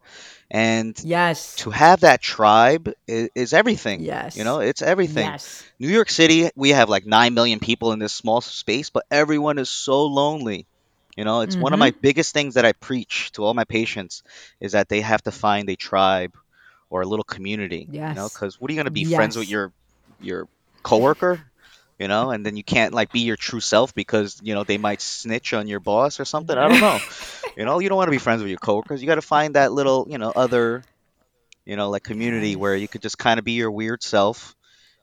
and 0.49 0.99
Yes. 1.03 1.55
to 1.57 1.69
have 1.71 2.01
that 2.01 2.21
tribe 2.21 2.91
is, 3.07 3.29
is 3.35 3.53
everything. 3.53 4.01
Yes. 4.01 4.35
You 4.37 4.43
know, 4.43 4.59
it's 4.59 4.81
everything. 4.81 5.25
Yes. 5.27 5.63
New 5.79 5.89
York 5.89 6.09
City, 6.09 6.49
we 6.55 6.69
have 6.71 6.89
like 6.89 7.05
9 7.05 7.33
million 7.33 7.59
people 7.59 7.91
in 7.91 7.99
this 7.99 8.13
small 8.13 8.41
space, 8.41 8.89
but 8.89 9.05
everyone 9.11 9.57
is 9.59 9.69
so 9.69 10.05
lonely. 10.05 10.65
You 11.17 11.25
know, 11.25 11.41
it's 11.41 11.55
one 11.55 11.73
of 11.73 11.79
my 11.79 11.89
mm-hmm. 11.89 11.99
biggest 11.99 12.31
things 12.31 12.53
that 12.53 12.63
I 12.63 12.73
preach 12.73 13.31
to 13.33 13.43
all 13.43 13.55
my 13.55 13.63
patients 13.63 14.21
is 14.59 14.73
that 14.73 14.87
they 14.87 15.01
have 15.01 15.23
to 15.23 15.31
find 15.31 15.67
a 15.67 15.75
tribe 15.75 16.37
or 16.91 17.01
a 17.01 17.07
little 17.07 17.23
community. 17.23 17.87
Yes. 17.91 18.09
You 18.09 18.15
know, 18.15 18.29
because 18.31 18.61
what 18.61 18.69
are 18.69 18.73
you 18.73 18.77
going 18.77 18.85
to 18.85 18.91
be 18.91 19.03
friends 19.05 19.35
with 19.35 19.49
your 19.49 19.73
your 20.21 20.47
coworker? 20.83 21.41
You 21.97 22.07
know, 22.07 22.29
and 22.29 22.45
then 22.45 22.55
you 22.55 22.63
can't 22.63 22.93
like 22.93 23.11
be 23.11 23.21
your 23.21 23.35
true 23.35 23.59
self 23.59 23.95
because 23.95 24.39
you 24.43 24.53
know 24.53 24.63
they 24.63 24.77
might 24.77 25.01
snitch 25.01 25.55
on 25.55 25.67
your 25.67 25.79
boss 25.79 26.19
or 26.19 26.25
something. 26.25 26.55
I 26.55 26.67
don't 26.67 26.79
know. 26.79 26.99
you 27.57 27.65
know, 27.65 27.79
you 27.79 27.89
don't 27.89 27.97
want 27.97 28.07
to 28.07 28.11
be 28.11 28.19
friends 28.19 28.43
with 28.43 28.51
your 28.51 28.59
coworkers. 28.59 29.01
You 29.01 29.07
got 29.07 29.15
to 29.15 29.23
find 29.23 29.55
that 29.55 29.71
little, 29.71 30.05
you 30.07 30.19
know, 30.19 30.31
other, 30.35 30.83
you 31.65 31.75
know, 31.75 31.89
like 31.89 32.03
community 32.03 32.55
where 32.55 32.75
you 32.75 32.87
could 32.87 33.01
just 33.01 33.17
kind 33.17 33.39
of 33.39 33.45
be 33.45 33.53
your 33.53 33.71
weird 33.71 34.03
self, 34.03 34.55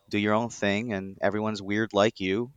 do 0.08 0.18
your 0.18 0.34
own 0.34 0.50
thing, 0.50 0.92
and 0.92 1.18
everyone's 1.20 1.60
weird 1.60 1.92
like 1.92 2.20
you. 2.20 2.52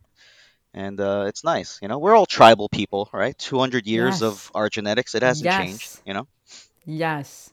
And 0.78 1.00
uh, 1.00 1.24
it's 1.26 1.42
nice, 1.42 1.80
you 1.82 1.88
know. 1.88 1.98
We're 1.98 2.14
all 2.14 2.24
tribal 2.24 2.68
people, 2.68 3.10
right? 3.12 3.36
Two 3.36 3.58
hundred 3.58 3.84
years 3.88 4.20
Yes. 4.20 4.22
of 4.22 4.50
our 4.54 4.68
genetics. 4.68 5.14
It 5.16 5.24
hasn't 5.24 5.50
changed, 5.50 5.98
you 6.06 6.14
know. 6.14 6.28
Yes. 6.86 7.52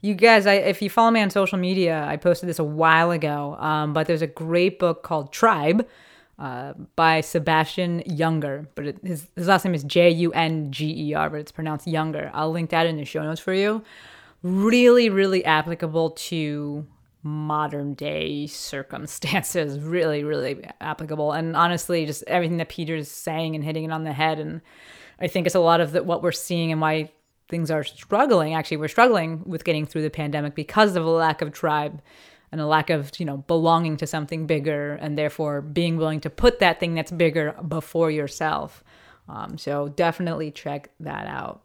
You 0.00 0.14
guys, 0.14 0.46
I, 0.46 0.54
if 0.54 0.80
you 0.80 0.88
follow 0.88 1.10
me 1.10 1.20
on 1.20 1.28
social 1.30 1.58
media, 1.58 2.04
I 2.08 2.16
posted 2.16 2.48
this 2.48 2.58
a 2.58 2.64
while 2.64 3.10
ago, 3.10 3.56
um, 3.56 3.92
but 3.92 4.06
there's 4.06 4.22
a 4.22 4.26
great 4.26 4.78
book 4.78 5.02
called 5.02 5.32
Tribe 5.32 5.86
uh, 6.38 6.72
by 6.96 7.20
Sebastian 7.20 8.02
Junger. 8.08 8.66
But 8.74 8.86
it, 8.86 8.98
his, 9.04 9.26
his 9.36 9.46
last 9.48 9.64
name 9.66 9.74
is 9.74 9.84
J 9.84 10.08
U 10.10 10.32
N 10.32 10.72
G 10.72 11.10
E 11.10 11.14
R, 11.14 11.28
but 11.28 11.40
it's 11.40 11.52
pronounced 11.52 11.86
Younger. 11.86 12.30
I'll 12.32 12.50
link 12.50 12.70
that 12.70 12.86
in 12.86 12.96
the 12.96 13.04
show 13.04 13.22
notes 13.22 13.40
for 13.40 13.52
you. 13.52 13.84
Really, 14.42 15.10
really 15.10 15.44
applicable 15.44 16.12
to 16.32 16.86
modern 17.22 17.94
day 17.94 18.46
circumstances. 18.46 19.78
Really, 19.92 20.24
really 20.24 20.64
applicable. 20.80 21.32
And 21.32 21.56
honestly, 21.56 22.06
just 22.06 22.24
everything 22.26 22.56
that 22.58 22.68
Peter's 22.68 23.10
saying 23.10 23.54
and 23.54 23.62
hitting 23.64 23.84
it 23.84 23.92
on 23.92 24.04
the 24.04 24.12
head. 24.12 24.38
And 24.38 24.62
I 25.20 25.28
think 25.28 25.46
it's 25.46 25.54
a 25.54 25.60
lot 25.60 25.80
of 25.80 25.92
the, 25.92 26.02
what 26.02 26.22
we're 26.22 26.32
seeing 26.32 26.72
and 26.72 26.80
why 26.80 27.10
things 27.48 27.70
are 27.70 27.84
struggling. 27.84 28.54
Actually, 28.54 28.78
we're 28.78 28.88
struggling 28.88 29.42
with 29.44 29.64
getting 29.64 29.84
through 29.86 30.02
the 30.02 30.10
pandemic 30.10 30.54
because 30.54 30.96
of 30.96 31.04
a 31.04 31.10
lack 31.10 31.42
of 31.42 31.52
tribe 31.52 32.00
and 32.52 32.60
a 32.60 32.66
lack 32.66 32.90
of 32.90 33.10
you 33.18 33.26
know 33.26 33.38
belonging 33.38 33.96
to 33.96 34.06
something 34.06 34.46
bigger 34.46 34.94
and 34.94 35.18
therefore 35.18 35.62
being 35.62 35.96
willing 35.96 36.20
to 36.20 36.30
put 36.30 36.60
that 36.60 36.78
thing 36.78 36.94
that's 36.94 37.10
bigger 37.10 37.52
before 37.66 38.10
yourself 38.10 38.84
um, 39.28 39.56
so 39.56 39.88
definitely 39.88 40.50
check 40.50 40.90
that 41.00 41.26
out 41.26 41.62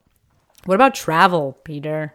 what 0.65 0.75
about 0.75 0.95
travel 0.95 1.57
peter 1.63 2.13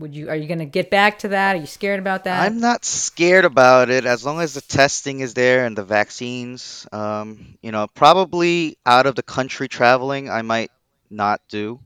would 0.00 0.14
you 0.14 0.28
are 0.28 0.36
you 0.36 0.46
going 0.46 0.58
to 0.58 0.66
get 0.66 0.90
back 0.90 1.18
to 1.20 1.28
that 1.28 1.56
are 1.56 1.60
you 1.60 1.66
scared 1.66 2.00
about 2.00 2.24
that 2.24 2.40
I'm 2.40 2.60
not 2.60 2.84
scared 2.84 3.44
about 3.44 3.90
it 3.90 4.04
as 4.06 4.24
long 4.24 4.40
as 4.40 4.54
the 4.54 4.60
testing 4.60 5.20
is 5.20 5.34
there 5.34 5.64
and 5.66 5.76
the 5.76 5.84
vaccines. 5.84 6.86
Um, 6.92 7.58
you 7.60 7.72
know, 7.72 7.88
probably 7.88 8.78
out 8.86 9.06
of 9.06 9.16
the 9.16 9.22
country 9.22 9.68
traveling, 9.68 10.30
I 10.30 10.42
might 10.42 10.70
not 11.10 11.40
do. 11.48 11.80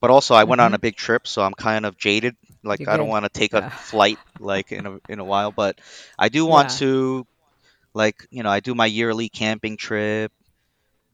But 0.00 0.10
also, 0.10 0.34
I 0.34 0.44
went 0.44 0.60
on 0.60 0.74
a 0.74 0.78
big 0.78 0.96
trip, 0.96 1.26
so 1.26 1.42
I'm 1.42 1.54
kind 1.54 1.86
of 1.86 1.96
jaded. 1.96 2.36
Like, 2.62 2.80
You're 2.80 2.90
I 2.90 2.96
don't 2.98 3.08
want 3.08 3.24
to 3.24 3.30
take 3.30 3.54
a 3.54 3.70
flight 3.70 4.20
like 4.38 4.70
in 4.72 4.86
a 4.86 4.98
in 5.08 5.18
a 5.18 5.24
while. 5.24 5.50
But 5.52 5.80
I 6.18 6.28
do 6.28 6.44
want 6.44 6.70
Yeah. 6.70 6.76
to, 6.78 7.26
like, 7.94 8.26
you 8.30 8.42
know, 8.42 8.50
I 8.50 8.60
do 8.60 8.74
my 8.74 8.86
yearly 8.86 9.28
camping 9.30 9.76
trip. 9.78 10.32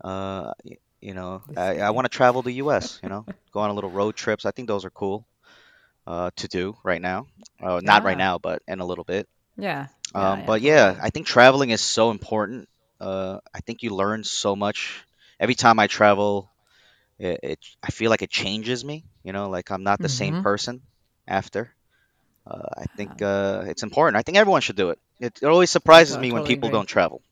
Uh, 0.03 0.53
you 1.01 1.15
know, 1.15 1.43
I, 1.57 1.79
I 1.81 1.91
want 1.91 2.07
to 2.07 2.11
travel 2.11 2.43
the 2.43 2.53
U.S. 2.55 3.01
You 3.03 3.09
know, 3.09 3.27
go 3.53 3.61
on 3.61 3.71
a 3.71 3.75
little 3.75 3.91
road 3.91 4.17
trips. 4.17 4.47
I 4.47 4.51
think 4.53 4.69
those 4.69 4.85
are 4.85 4.91
cool 4.91 5.27
uh, 6.07 6.31
to 6.37 6.49
do 6.49 6.77
right 6.85 7.01
now. 7.01 7.27
Uh, 7.63 7.81
not 7.83 8.05
right 8.05 8.19
now, 8.19 8.39
but 8.39 8.63
in 8.67 8.81
a 8.81 8.85
little 8.87 9.05
bit. 9.05 9.29
yeah 9.57 9.87
Um, 10.15 10.45
but 10.47 10.61
yeah, 10.61 10.99
I 11.01 11.11
think 11.11 11.27
traveling 11.27 11.71
is 11.71 11.81
so 11.81 12.11
important. 12.11 12.69
Uh, 13.01 13.39
I 13.55 13.61
think 13.61 13.83
you 13.83 13.91
learn 13.95 14.25
so 14.25 14.55
much 14.57 15.05
every 15.41 15.55
time 15.55 15.79
I 15.79 15.87
travel. 15.87 16.51
It, 17.19 17.41
it 17.43 17.59
I 17.83 17.91
feel 17.91 18.11
like 18.11 18.23
it 18.23 18.31
changes 18.31 18.85
me. 18.85 19.05
You 19.25 19.33
know, 19.33 19.49
like 19.49 19.71
I'm 19.71 19.85
not 19.85 19.99
the 20.01 20.09
same 20.09 20.35
Mhm. 20.35 20.43
person 20.43 20.83
after. 21.27 21.71
Uh, 22.47 22.69
I 22.77 22.87
think 22.97 23.23
uh, 23.23 23.65
it's 23.67 23.83
important. 23.83 24.17
I 24.17 24.23
think 24.23 24.37
everyone 24.39 24.61
should 24.63 24.77
do 24.77 24.91
it. 24.91 24.99
It, 25.21 25.39
it 25.43 25.47
always 25.47 25.71
surprises 25.71 26.19
me 26.19 26.33
when 26.33 26.43
totally 26.43 26.57
people 26.57 26.69
agree. 26.69 26.79
don't 26.79 26.87
travel. 26.89 27.23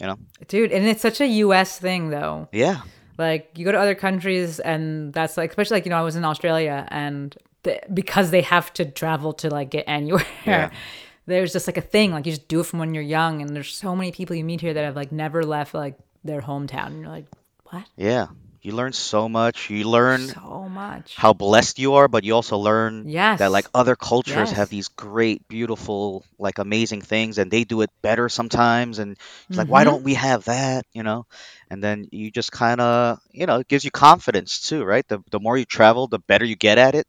You 0.00 0.06
know? 0.06 0.18
dude 0.48 0.72
and 0.72 0.84
it's 0.86 1.02
such 1.02 1.20
a 1.20 1.26
us 1.26 1.78
thing 1.78 2.10
though 2.10 2.48
Yeah. 2.52 2.80
Like 3.18 3.50
you 3.56 3.64
go 3.64 3.72
to 3.72 3.78
other 3.78 3.94
countries, 3.94 4.58
and 4.58 5.12
that's 5.12 5.36
like, 5.36 5.50
especially 5.50 5.76
like 5.76 5.84
you 5.86 5.90
know, 5.90 5.98
I 5.98 6.02
was 6.02 6.16
in 6.16 6.24
Australia, 6.24 6.88
and 6.90 7.36
the, 7.62 7.80
because 7.92 8.30
they 8.30 8.42
have 8.42 8.72
to 8.74 8.84
travel 8.84 9.32
to 9.34 9.48
like 9.50 9.70
get 9.70 9.84
anywhere. 9.86 10.24
Yeah. 10.46 10.70
There's 11.26 11.52
just 11.52 11.68
like 11.68 11.76
a 11.76 11.80
thing, 11.82 12.10
like 12.10 12.26
you 12.26 12.32
just 12.32 12.48
do 12.48 12.60
it 12.60 12.66
from 12.66 12.80
when 12.80 12.94
you're 12.94 13.02
young, 13.04 13.42
and 13.42 13.54
there's 13.54 13.72
so 13.72 13.94
many 13.94 14.10
people 14.10 14.34
you 14.34 14.42
meet 14.44 14.60
here 14.60 14.74
that 14.74 14.84
have 14.84 14.96
like 14.96 15.12
never 15.12 15.44
left 15.44 15.72
like 15.72 15.96
their 16.24 16.40
hometown, 16.40 16.86
and 16.88 17.00
you're 17.00 17.08
like, 17.10 17.26
what? 17.66 17.84
Yeah. 17.96 18.26
You 18.60 18.72
learn 18.72 18.92
so 18.92 19.28
much. 19.28 19.70
You 19.70 19.88
learn 19.88 20.20
So 20.28 20.68
much. 20.68 21.14
how 21.16 21.32
blessed 21.32 21.78
you 21.78 21.94
are, 21.94 22.06
but 22.08 22.22
you 22.24 22.34
also 22.34 22.58
learn 22.58 23.08
Yes. 23.08 23.38
that 23.38 23.52
like 23.52 23.68
other 23.72 23.94
cultures 23.96 24.50
Yes. 24.50 24.52
have 24.52 24.68
these 24.68 24.88
great, 24.88 25.46
beautiful, 25.48 26.24
like 26.38 26.58
amazing 26.58 27.02
things, 27.02 27.38
and 27.38 27.50
they 27.50 27.62
do 27.64 27.82
it 27.82 27.90
better 28.02 28.28
sometimes. 28.28 28.98
And 28.98 29.12
it's 29.48 29.56
like, 29.58 29.66
Mm-hmm. 29.66 29.72
why 29.72 29.84
don't 29.84 30.02
we 30.02 30.14
have 30.14 30.44
that? 30.46 30.86
You 30.92 31.04
know? 31.04 31.26
And 31.70 31.82
then 31.82 32.06
you 32.10 32.30
just 32.32 32.50
kind 32.50 32.80
of, 32.80 33.18
you 33.32 33.46
know, 33.46 33.60
it 33.60 33.68
gives 33.68 33.84
you 33.84 33.90
confidence 33.92 34.60
too, 34.68 34.82
right? 34.84 35.06
The 35.06 35.22
the 35.30 35.40
more 35.40 35.56
you 35.56 35.64
travel, 35.64 36.08
the 36.08 36.18
better 36.18 36.44
you 36.44 36.56
get 36.56 36.78
at 36.78 36.94
it, 36.96 37.06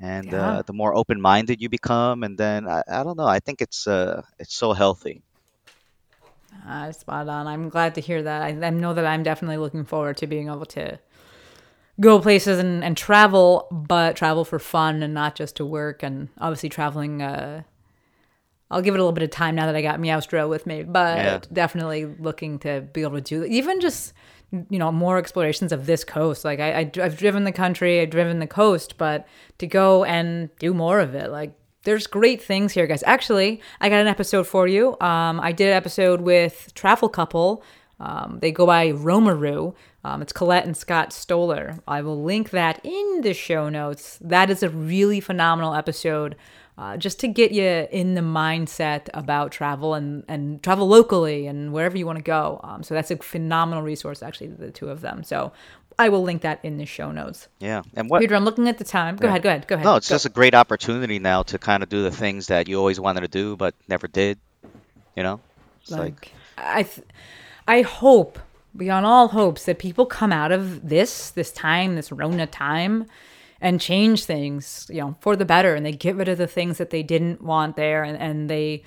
and 0.00 0.32
Yeah. 0.32 0.58
uh, 0.58 0.62
the 0.66 0.72
more 0.72 0.94
open-minded 0.94 1.60
you 1.60 1.68
become. 1.68 2.22
And 2.22 2.36
then 2.38 2.68
I, 2.68 2.82
I 2.88 3.02
don't 3.02 3.16
know, 3.16 3.26
I 3.26 3.40
think 3.40 3.60
it's 3.62 3.86
uh 3.86 4.22
it's 4.38 4.54
so 4.54 4.72
healthy. 4.72 5.22
Uh, 6.66 6.90
spot 6.92 7.28
on. 7.28 7.46
I'm 7.46 7.68
glad 7.68 7.94
to 7.94 8.00
hear 8.00 8.22
that. 8.22 8.42
I, 8.42 8.48
I 8.48 8.70
know 8.70 8.94
that 8.94 9.06
I'm 9.06 9.22
definitely 9.22 9.58
looking 9.58 9.84
forward 9.84 10.16
to 10.18 10.26
being 10.26 10.48
able 10.48 10.66
to 10.66 10.98
go 12.00 12.20
places 12.20 12.58
and, 12.58 12.82
and 12.82 12.96
travel, 12.96 13.68
but 13.70 14.16
travel 14.16 14.44
for 14.44 14.58
fun 14.58 15.02
and 15.02 15.14
not 15.14 15.34
just 15.36 15.56
to 15.56 15.64
work. 15.64 16.02
And 16.02 16.28
obviously, 16.38 16.68
traveling. 16.68 17.22
Uh, 17.22 17.62
I'll 18.68 18.82
give 18.82 18.94
it 18.94 18.98
a 18.98 19.00
little 19.00 19.12
bit 19.12 19.22
of 19.22 19.30
time 19.30 19.54
now 19.54 19.66
that 19.66 19.76
I 19.76 19.82
got 19.82 20.00
Meowstro 20.00 20.48
with 20.48 20.66
me, 20.66 20.82
but 20.82 21.16
Yeah. 21.16 21.38
definitely 21.52 22.04
looking 22.04 22.58
to 22.60 22.80
be 22.80 23.02
able 23.02 23.14
to 23.14 23.20
do 23.20 23.44
even 23.44 23.80
just 23.80 24.12
you 24.52 24.78
know 24.78 24.92
more 24.92 25.18
explorations 25.18 25.72
of 25.72 25.86
this 25.86 26.04
coast. 26.04 26.44
Like 26.44 26.60
I, 26.60 26.72
I 26.72 26.90
I've 27.02 27.16
driven 27.16 27.44
the 27.44 27.52
country, 27.52 28.00
I've 28.00 28.10
driven 28.10 28.38
the 28.38 28.46
coast, 28.46 28.96
but 28.98 29.26
to 29.58 29.66
go 29.66 30.04
and 30.04 30.50
do 30.58 30.72
more 30.72 31.00
of 31.00 31.14
it, 31.14 31.30
like 31.30 31.52
there's 31.84 32.06
great 32.06 32.42
things 32.42 32.72
here, 32.72 32.86
guys. 32.86 33.02
Actually, 33.06 33.60
I 33.80 33.88
got 33.88 34.00
an 34.00 34.08
episode 34.08 34.46
for 34.46 34.66
you. 34.66 34.98
Um, 35.00 35.40
I 35.40 35.52
did 35.52 35.68
an 35.68 35.74
episode 35.74 36.20
with 36.20 36.72
Travel 36.74 37.08
Couple. 37.08 37.62
Um, 37.98 38.38
they 38.42 38.52
go 38.52 38.66
by 38.66 38.88
Roamaroo. 38.88 39.74
Um, 40.04 40.20
it's 40.20 40.32
Colette 40.32 40.66
and 40.66 40.76
Scott 40.76 41.10
Stohler. 41.10 41.80
I 41.88 42.02
will 42.02 42.22
link 42.22 42.50
that 42.50 42.80
in 42.84 43.22
the 43.22 43.32
show 43.32 43.68
notes. 43.68 44.18
That 44.20 44.50
is 44.50 44.62
a 44.62 44.68
really 44.68 45.20
phenomenal 45.20 45.74
episode. 45.74 46.36
Uh, 46.78 46.94
just 46.94 47.18
to 47.20 47.26
get 47.26 47.52
you 47.52 47.88
in 47.90 48.14
the 48.14 48.20
mindset 48.20 49.08
about 49.14 49.50
travel 49.50 49.94
and, 49.94 50.24
and 50.28 50.62
travel 50.62 50.86
locally 50.86 51.46
and 51.46 51.72
wherever 51.72 51.96
you 51.96 52.04
want 52.04 52.18
to 52.18 52.22
go. 52.22 52.60
Um, 52.62 52.82
so 52.82 52.92
that's 52.92 53.10
a 53.10 53.16
phenomenal 53.16 53.82
resource, 53.82 54.22
actually, 54.22 54.48
the 54.48 54.70
two 54.70 54.90
of 54.90 55.00
them. 55.00 55.24
So 55.24 55.52
I 55.98 56.10
will 56.10 56.22
link 56.22 56.42
that 56.42 56.60
in 56.62 56.76
the 56.76 56.84
show 56.84 57.10
notes. 57.10 57.48
Yeah. 57.60 57.82
And 57.94 58.10
what? 58.10 58.20
Peter, 58.20 58.34
I'm 58.34 58.44
looking 58.44 58.68
at 58.68 58.76
the 58.76 58.84
time. 58.84 59.16
Go 59.16 59.28
ahead, 59.28 59.42
go 59.42 59.48
ahead, 59.48 59.66
go 59.66 59.76
ahead. 59.76 59.86
No, 59.86 59.96
it's 59.96 60.08
Go. 60.08 60.16
just 60.16 60.26
a 60.26 60.30
great 60.30 60.54
opportunity 60.54 61.18
now 61.18 61.42
to 61.44 61.58
kind 61.58 61.82
of 61.82 61.88
do 61.88 62.02
the 62.02 62.10
things 62.10 62.48
that 62.48 62.68
you 62.68 62.78
always 62.78 63.00
wanted 63.00 63.22
to 63.22 63.28
do 63.28 63.56
but 63.56 63.74
never 63.88 64.06
did. 64.06 64.38
You 65.16 65.22
know? 65.22 65.40
It's 65.80 65.90
like 65.90 66.00
like 66.00 66.32
I, 66.58 66.82
th- 66.82 67.06
I 67.66 67.82
hope 67.82 68.38
beyond 68.76 69.06
all 69.06 69.28
hopes 69.28 69.64
that 69.64 69.78
people 69.78 70.04
come 70.04 70.32
out 70.32 70.52
of 70.52 70.86
this 70.86 71.30
this 71.30 71.52
time, 71.52 71.94
this 71.94 72.12
Rona 72.12 72.46
time, 72.46 73.06
and 73.60 73.80
change 73.80 74.24
things, 74.24 74.86
you 74.90 75.00
know, 75.00 75.16
for 75.20 75.36
the 75.36 75.44
better, 75.44 75.74
and 75.74 75.84
they 75.84 75.92
get 75.92 76.16
rid 76.16 76.28
of 76.28 76.38
the 76.38 76.46
things 76.46 76.78
that 76.78 76.90
they 76.90 77.02
didn't 77.02 77.42
want 77.42 77.76
there, 77.76 78.02
and 78.02 78.18
and 78.18 78.50
they 78.50 78.82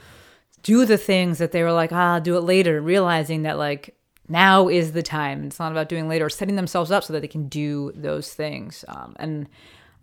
do 0.62 0.86
the 0.86 0.98
things 0.98 1.38
that 1.38 1.52
they 1.52 1.64
were 1.64 1.72
like, 1.72 1.92
ah, 1.92 2.16
I'll 2.16 2.22
do 2.22 2.38
it 2.38 2.42
later, 2.42 2.82
realizing 2.82 3.44
that 3.44 3.58
like 3.58 3.96
now 4.28 4.68
is 4.68 4.92
the 4.92 5.02
time. 5.02 5.46
It's 5.46 5.60
not 5.60 5.72
about 5.72 5.90
doing 5.90 6.08
later, 6.08 6.26
or 6.26 6.30
setting 6.30 6.56
themselves 6.56 6.92
up 6.92 7.04
so 7.04 7.14
that 7.14 7.22
they 7.22 7.28
can 7.28 7.48
do 7.48 7.92
those 7.96 8.34
things. 8.34 8.86
Um, 8.88 9.16
and 9.18 9.50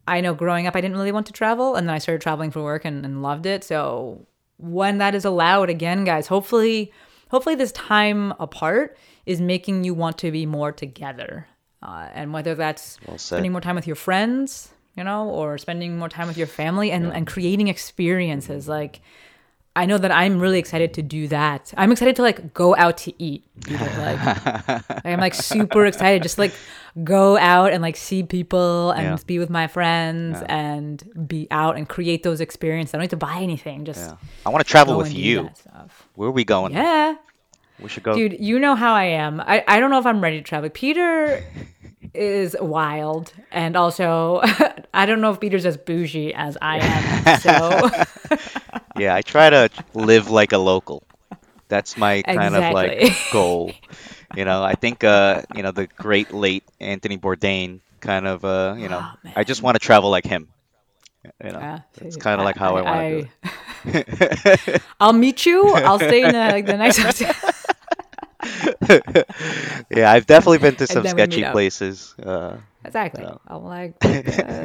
I 0.09 0.21
know 0.21 0.35
growing 0.35 0.67
up, 0.67 0.77
I 0.77 0.81
didn't 0.81 0.97
really 0.97 1.13
want 1.13 1.27
to 1.27 1.33
travel, 1.33 1.75
and 1.77 1.89
then 1.89 1.95
I 1.95 1.99
started 1.99 2.23
traveling 2.23 2.51
for 2.51 2.63
work 2.63 2.85
and, 2.85 3.05
and 3.05 3.23
loved 3.23 3.47
it. 3.47 3.65
So 3.65 4.27
when 4.57 4.99
that 4.99 5.15
is 5.15 5.25
allowed 5.25 5.69
again, 5.69 6.05
guys, 6.05 6.27
hopefully, 6.27 6.93
hopefully 7.31 7.55
this 7.55 7.73
time 7.73 8.33
apart 8.41 8.97
is 9.27 9.41
making 9.41 9.85
you 9.85 9.95
want 9.95 10.19
to 10.19 10.31
be 10.31 10.47
more 10.47 10.73
together. 10.73 11.49
Uh, 11.87 12.09
and 12.15 12.33
whether 12.33 12.55
that's 12.57 12.99
said. 13.07 13.21
spending 13.21 13.53
more 13.53 13.61
time 13.61 13.77
with 13.77 13.87
your 13.87 13.95
friends, 13.97 14.71
you 14.97 15.05
know, 15.05 15.29
or 15.31 15.57
spending 15.57 15.97
more 15.97 16.09
time 16.09 16.27
with 16.27 16.37
your 16.37 16.49
family 16.49 16.91
and, 16.91 17.13
and 17.13 17.27
creating 17.29 17.69
experiences 17.69 18.67
like 18.67 19.01
I 19.77 19.85
know 19.85 19.99
that 19.99 20.11
I'm 20.11 20.41
really 20.41 20.59
excited 20.59 20.95
to 20.95 21.03
do 21.03 21.29
that. 21.29 21.73
I'm 21.77 21.93
excited 21.93 22.17
to 22.17 22.23
like 22.23 22.55
go 22.55 22.75
out 22.75 22.97
to 23.05 23.13
eat. 23.23 23.45
Like, 23.71 25.05
I'm 25.05 25.21
like 25.21 25.35
super 25.35 25.85
excited, 25.85 26.23
just 26.23 26.39
like 26.39 26.53
go 27.05 27.37
out 27.37 27.73
and 27.75 27.83
like 27.83 27.97
see 27.97 28.23
people 28.23 28.93
and 28.93 29.05
Yeah. 29.05 29.17
be 29.27 29.39
with 29.39 29.51
my 29.51 29.67
friends 29.67 30.43
and 30.49 31.29
be 31.29 31.47
out 31.51 31.77
and 31.77 31.87
create 31.87 32.23
those 32.23 32.41
experiences. 32.41 32.95
I 32.95 32.97
don't 32.97 33.03
need 33.03 33.11
to 33.11 33.17
buy 33.19 33.37
anything. 33.41 33.85
Just 33.85 34.01
yeah. 34.11 34.17
I 34.47 34.49
want 34.49 34.65
to 34.65 34.71
travel 34.71 34.97
with 34.97 35.13
you. 35.13 35.51
Where 36.15 36.29
are 36.31 36.33
we 36.33 36.45
going? 36.45 36.73
Yeah, 36.73 37.17
We 37.83 37.91
should 37.91 38.03
go. 38.03 38.15
dude, 38.17 38.41
you 38.41 38.59
know 38.59 38.75
how 38.77 38.95
I 38.95 39.05
am. 39.05 39.41
I, 39.43 39.63
I 39.69 39.79
don't 39.79 39.91
know 39.91 39.99
if 39.99 40.07
I'm 40.07 40.23
ready 40.23 40.39
to 40.39 40.43
travel. 40.43 40.71
Peter 40.71 41.45
is 42.17 42.57
wild, 42.61 43.33
and 43.53 43.77
also 43.77 44.41
I 44.95 45.07
don't 45.07 45.21
know 45.21 45.33
if 45.33 45.41
Peter's 45.41 45.67
as 45.67 45.77
bougie 45.77 46.33
as 46.35 46.57
I 46.61 46.79
am. 46.79 47.41
So. 47.41 47.91
Yeah, 48.99 49.15
I 49.15 49.23
try 49.23 49.51
to 49.51 49.69
live 49.95 50.31
like 50.31 50.53
a 50.53 50.59
local. 50.59 51.03
That's 51.69 51.97
my 51.97 52.23
kind 52.23 52.57
of 52.57 52.73
like 52.73 53.13
goal. 53.33 53.73
You 54.35 54.45
know, 54.45 54.63
I 54.63 54.75
think 54.75 55.05
uh, 55.05 55.43
you 55.55 55.63
know, 55.63 55.71
the 55.71 55.87
great 55.87 56.33
late 56.33 56.65
Anthony 56.81 57.19
Bourdain 57.19 57.81
kind 58.01 58.27
of 58.27 58.45
uh, 58.45 58.75
you 58.79 58.89
know, 58.89 59.05
I 59.35 59.45
just 59.45 59.63
want 59.63 59.75
to 59.75 59.79
travel 59.79 60.11
like 60.11 60.25
him. 60.25 60.49
You 61.45 61.53
know, 61.53 61.59
Yeah, 61.59 61.81
it's 62.01 62.17
kind 62.17 62.41
of 62.41 62.45
like 62.45 62.57
how 62.57 62.77
I, 62.77 62.83
want 62.83 63.29
to 63.85 63.93
do 63.93 63.99
it. 63.99 64.83
I'll 65.01 65.13
meet 65.13 65.45
you. 65.45 65.75
I'll 65.75 65.99
stay 65.99 66.23
in 66.23 66.33
the, 66.33 66.63
the 66.65 66.79
next 66.79 66.99
hotel. 66.99 67.35
Yeah, 69.91 70.11
I've 70.13 70.27
definitely 70.27 70.59
been 70.59 70.77
to 70.77 70.87
some 70.87 71.03
then 71.03 71.17
we 71.17 71.23
meet 71.23 71.33
sketchy 71.33 71.51
places. 71.53 72.15
Uh, 72.23 72.59
Exactly. 72.85 73.25
No. 73.25 73.41
I'm 73.49 73.65
like, 73.65 73.97
uh, 74.05 74.13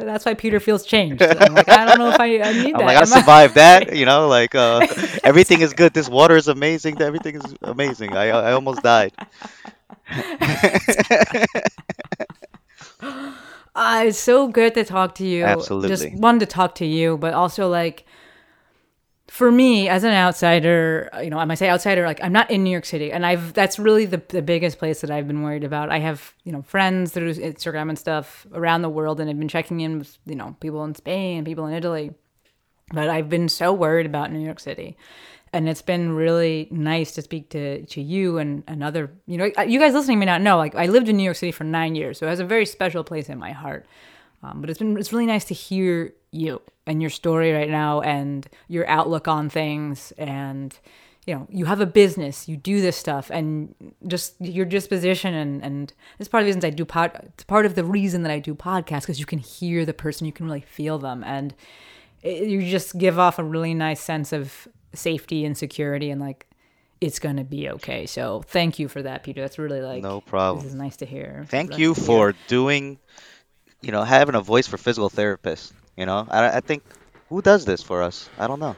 that's 0.04 0.24
why 0.24 0.34
Peter 0.34 0.60
feels 0.60 0.84
changed. 0.86 1.20
I'm 1.22 1.54
like, 1.54 1.68
I 1.68 1.84
don't 1.84 1.98
know 1.98 2.10
if 2.10 2.20
I, 2.20 2.40
I 2.40 2.52
need 2.52 2.74
I'm 2.74 2.80
that. 2.80 2.86
like, 2.86 2.96
I 2.96 3.04
survived 3.04 3.54
that. 3.56 3.96
You 4.02 4.06
know, 4.06 4.28
like 4.28 4.54
uh, 4.54 4.86
everything 5.24 5.60
is 5.60 5.72
good. 5.74 5.92
This 5.92 6.08
water 6.08 6.36
is 6.36 6.46
amazing. 6.48 7.00
Everything 7.02 7.34
is 7.36 7.54
amazing. 7.62 8.16
I 8.16 8.28
I 8.28 8.52
almost 8.52 8.82
died. 8.82 9.12
Uh, 13.74 14.04
it's 14.06 14.18
so 14.18 14.48
good 14.48 14.74
to 14.74 14.84
talk 14.84 15.14
to 15.16 15.26
you. 15.26 15.44
Absolutely. 15.44 15.88
Just 15.88 16.12
wanted 16.14 16.40
to 16.40 16.46
talk 16.46 16.74
to 16.76 16.86
you, 16.86 17.16
but 17.16 17.32
also 17.34 17.68
like 17.68 18.04
for 19.32 19.50
me 19.50 19.88
as 19.88 20.04
an 20.04 20.12
outsider, 20.12 21.08
you 21.22 21.30
know, 21.30 21.38
I 21.38 21.46
might 21.46 21.54
say 21.54 21.70
outsider, 21.70 22.04
like 22.04 22.22
I'm 22.22 22.34
not 22.34 22.50
in 22.50 22.62
New 22.62 22.70
York 22.70 22.84
City, 22.84 23.10
and 23.10 23.24
I've 23.24 23.54
that's 23.54 23.78
really 23.78 24.04
the 24.04 24.20
the 24.28 24.42
biggest 24.42 24.78
place 24.78 25.00
that 25.00 25.10
I've 25.10 25.26
been 25.26 25.40
worried 25.40 25.64
about. 25.64 25.90
I 25.90 26.00
have 26.00 26.34
you 26.44 26.52
know 26.52 26.60
friends 26.60 27.12
through 27.12 27.32
Instagram 27.32 27.88
and 27.88 27.98
stuff 27.98 28.46
around 28.52 28.82
the 28.82 28.90
world, 28.90 29.20
and 29.20 29.30
I've 29.30 29.38
been 29.38 29.48
checking 29.48 29.80
in 29.80 30.00
with 30.00 30.18
you 30.26 30.34
know 30.34 30.54
people 30.60 30.84
in 30.84 30.94
Spain, 30.94 31.46
people 31.46 31.64
in 31.64 31.72
Italy. 31.72 32.12
But 32.92 33.08
I've 33.08 33.30
been 33.30 33.48
so 33.48 33.72
worried 33.72 34.04
about 34.04 34.30
New 34.30 34.44
York 34.44 34.60
City. 34.60 34.98
And 35.54 35.66
it's 35.66 35.82
been 35.82 36.12
really 36.12 36.68
nice 36.70 37.12
to 37.12 37.22
speak 37.22 37.50
to, 37.50 37.84
to 37.84 38.00
you 38.00 38.38
and 38.38 38.64
another, 38.66 39.12
you 39.26 39.36
know, 39.36 39.50
you 39.66 39.78
guys 39.78 39.92
listening 39.92 40.18
may 40.18 40.24
not 40.24 40.40
know, 40.40 40.56
like 40.56 40.74
I 40.74 40.86
lived 40.86 41.10
in 41.10 41.16
New 41.18 41.22
York 41.22 41.36
City 41.36 41.52
for 41.52 41.64
nine 41.64 41.94
years, 41.94 42.18
so 42.18 42.26
it 42.26 42.30
has 42.30 42.40
a 42.40 42.44
very 42.44 42.64
special 42.64 43.04
place 43.04 43.28
in 43.28 43.38
my 43.38 43.52
heart. 43.52 43.84
Um, 44.42 44.62
but 44.62 44.70
it's 44.70 44.78
been, 44.78 44.96
it's 44.96 45.12
really 45.12 45.26
nice 45.26 45.44
to 45.46 45.54
hear 45.54 46.14
you 46.32 46.60
and 46.86 47.00
your 47.00 47.10
story 47.10 47.52
right 47.52 47.70
now 47.70 48.00
and 48.00 48.48
your 48.68 48.86
outlook 48.88 49.28
on 49.28 49.48
things. 49.48 50.12
And, 50.18 50.76
you 51.26 51.34
know, 51.34 51.46
you 51.50 51.66
have 51.66 51.80
a 51.80 51.86
business, 51.86 52.48
you 52.48 52.56
do 52.56 52.80
this 52.80 52.96
stuff 52.96 53.30
and 53.30 53.74
just 54.08 54.34
your 54.40 54.66
disposition. 54.66 55.34
And, 55.34 55.62
and 55.62 55.92
it's 56.18 56.28
part 56.28 56.42
of 56.42 56.46
the 56.46 56.48
reasons 56.48 56.64
I 56.64 56.70
do 56.70 56.84
pod, 56.84 57.12
it's 57.34 57.44
part 57.44 57.66
of 57.66 57.76
the 57.76 57.84
reason 57.84 58.22
that 58.22 58.32
I 58.32 58.40
do 58.40 58.54
podcasts 58.54 59.02
because 59.02 59.20
you 59.20 59.26
can 59.26 59.38
hear 59.38 59.86
the 59.86 59.94
person, 59.94 60.26
you 60.26 60.32
can 60.32 60.46
really 60.46 60.62
feel 60.62 60.98
them. 60.98 61.22
And, 61.22 61.54
it, 62.22 62.48
you 62.48 62.68
just 62.70 62.96
give 62.98 63.18
off 63.18 63.38
a 63.38 63.44
really 63.44 63.74
nice 63.74 64.00
sense 64.00 64.32
of 64.32 64.68
safety 64.94 65.44
and 65.44 65.56
security 65.56 66.10
and 66.10 66.20
like 66.20 66.46
it's 67.00 67.18
gonna 67.18 67.44
be 67.44 67.68
okay. 67.68 68.06
So 68.06 68.42
thank 68.46 68.78
you 68.78 68.86
for 68.86 69.02
that, 69.02 69.24
Peter. 69.24 69.40
That's 69.40 69.58
really 69.58 69.80
like 69.80 70.02
No 70.02 70.20
problem. 70.20 70.62
This 70.62 70.72
is 70.72 70.78
nice 70.78 70.96
to 70.98 71.06
hear. 71.06 71.44
Thank 71.48 71.76
you 71.76 71.94
to 71.94 72.00
for 72.00 72.34
doing, 72.46 72.98
you 73.80 73.90
know, 73.90 74.04
having 74.04 74.36
a 74.36 74.40
voice 74.40 74.68
for 74.68 74.76
physical 74.76 75.10
therapists. 75.10 75.72
You 75.96 76.06
know, 76.06 76.26
I, 76.30 76.56
I 76.56 76.60
think 76.60 76.82
who 77.28 77.42
does 77.42 77.64
this 77.64 77.82
for 77.82 78.02
us? 78.02 78.28
I 78.38 78.46
don't 78.46 78.60
know. 78.60 78.76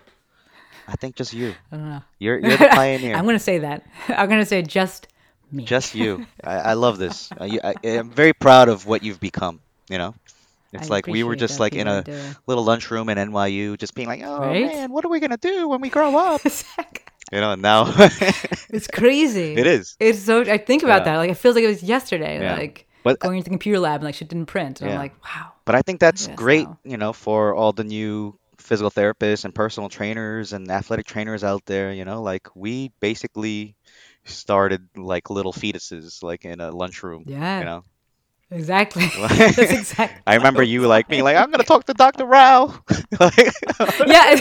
I 0.87 0.97
think 0.97 1.17
just 1.17 1.33
you. 1.33 1.55
I 1.73 1.77
don't 1.77 1.89
know. 1.89 2.03
You're 2.19 2.39
you're 2.39 2.57
the 2.57 2.69
pioneer. 2.73 3.15
I'm 3.17 3.25
gonna 3.25 3.39
say 3.39 3.59
that. 3.59 3.87
I'm 4.09 4.29
gonna 4.29 4.45
say 4.47 4.63
just 4.63 5.09
me. 5.51 5.65
Just 5.65 5.95
you. 5.95 6.27
I, 6.45 6.55
I 6.57 6.73
love 6.75 6.99
this. 6.99 7.31
You, 7.41 7.61
I, 7.65 7.75
I'm 7.85 8.11
very 8.11 8.33
proud 8.33 8.69
of 8.69 8.87
what 8.87 9.03
you've 9.03 9.21
become. 9.21 9.61
You 9.89 9.99
know, 9.99 10.15
it's 10.73 10.89
I 10.91 10.95
like 10.95 11.07
we 11.07 11.23
were 11.25 11.37
just 11.37 11.61
like 11.61 11.75
in 11.75 11.87
a 11.87 12.03
do. 12.03 12.19
little 12.47 12.65
lunchroom 12.65 13.09
in 13.09 13.17
NYU, 13.19 13.79
just 13.79 13.95
being 13.95 14.09
like, 14.09 14.23
"Oh 14.25 14.41
Right? 14.41 14.67
man, 14.67 14.91
what 14.93 15.05
are 15.05 15.09
we 15.09 15.21
gonna 15.21 15.37
do 15.39 15.69
when 15.69 15.81
we 15.81 15.89
grow 15.89 16.17
up?" 16.17 16.41
You 17.33 17.41
know, 17.41 17.53
and 17.53 17.63
now 17.63 17.87
it's 18.69 18.87
crazy. 18.87 19.55
it 19.55 19.67
is. 19.67 19.97
It's 19.99 20.19
so. 20.21 20.43
I 20.43 20.59
think 20.59 20.83
about 20.83 21.01
Yeah. 21.01 21.13
that. 21.15 21.17
Like 21.17 21.31
it 21.31 21.35
feels 21.39 21.55
like 21.55 21.65
it 21.65 21.69
was 21.69 21.83
yesterday. 21.83 22.39
Yeah. 22.39 22.55
Like 22.57 22.87
But 23.03 23.19
going 23.19 23.39
into 23.39 23.45
the 23.45 23.51
computer 23.51 23.81
lab 23.81 23.97
and 24.01 24.05
like 24.05 24.15
shit 24.15 24.29
didn't 24.29 24.47
print. 24.47 24.83
And 24.83 24.91
I'm 24.91 24.99
like, 24.99 25.15
wow. 25.25 25.53
But 25.67 25.75
I 25.75 25.83
think 25.83 26.01
that's 26.01 26.29
Yes, 26.29 26.37
great, 26.37 26.67
now. 26.67 26.79
you 26.85 26.97
know, 26.97 27.13
for 27.13 27.55
all 27.55 27.73
the 27.73 27.85
new 27.85 28.39
physical 28.59 28.91
therapists 28.91 29.45
and 29.45 29.55
personal 29.55 29.89
trainers 29.89 30.53
and 30.53 30.71
athletic 30.71 31.07
trainers 31.07 31.45
out 31.45 31.65
there, 31.67 31.93
you 31.93 32.05
know, 32.05 32.23
like 32.23 32.49
we 32.55 32.93
basically 33.01 33.77
started 34.25 34.89
like 34.97 35.31
little 35.31 35.53
fetuses 35.53 36.23
like 36.23 36.45
in 36.45 36.61
a 36.61 36.71
lunchroom, 36.71 37.25
Yeah. 37.27 37.61
you 37.61 37.65
know. 37.67 37.85
Exactly. 38.51 39.07
That's 39.29 39.59
exactly. 39.59 40.23
I 40.27 40.37
remember 40.37 40.63
you 40.63 40.87
like 40.87 41.09
being 41.09 41.25
like, 41.25 41.37
I'm 41.37 41.51
gonna 41.51 41.65
talk 41.65 41.85
to 41.87 41.95
Dr. 41.95 42.27
Rao. 42.27 42.75
like, 43.21 43.53
yeah. 44.07 44.37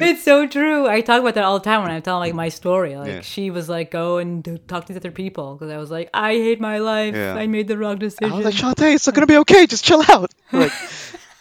it's 0.00 0.22
so 0.24 0.46
true. 0.46 0.86
I 0.86 1.00
talk 1.00 1.20
about 1.20 1.34
that 1.34 1.44
all 1.44 1.58
the 1.58 1.64
time 1.64 1.82
when 1.82 1.90
I 1.90 2.00
tell 2.00 2.18
like 2.18 2.34
my 2.34 2.48
story. 2.48 2.96
Like 2.96 3.08
Yeah. 3.08 3.20
she 3.20 3.50
was 3.50 3.68
like, 3.68 3.90
"Go 3.90 4.18
and 4.18 4.44
talk 4.68 4.86
to 4.86 4.92
these 4.92 5.00
other 5.00 5.10
people," 5.10 5.54
because 5.54 5.70
I 5.70 5.76
was 5.78 5.90
like, 5.90 6.10
"I 6.14 6.32
hate 6.34 6.60
my 6.60 6.78
life. 6.78 7.14
Yeah. 7.14 7.34
I 7.34 7.46
made 7.46 7.68
the 7.68 7.78
wrong 7.78 7.96
I 7.96 7.98
decision." 7.98 8.36
was 8.36 8.44
like, 8.44 8.54
Shantae, 8.54 8.94
it's 8.94 9.10
gonna 9.10 9.26
be 9.26 9.38
okay. 9.38 9.66
Just 9.66 9.84
chill 9.84 10.02
out. 10.08 10.30
Like, 10.52 10.72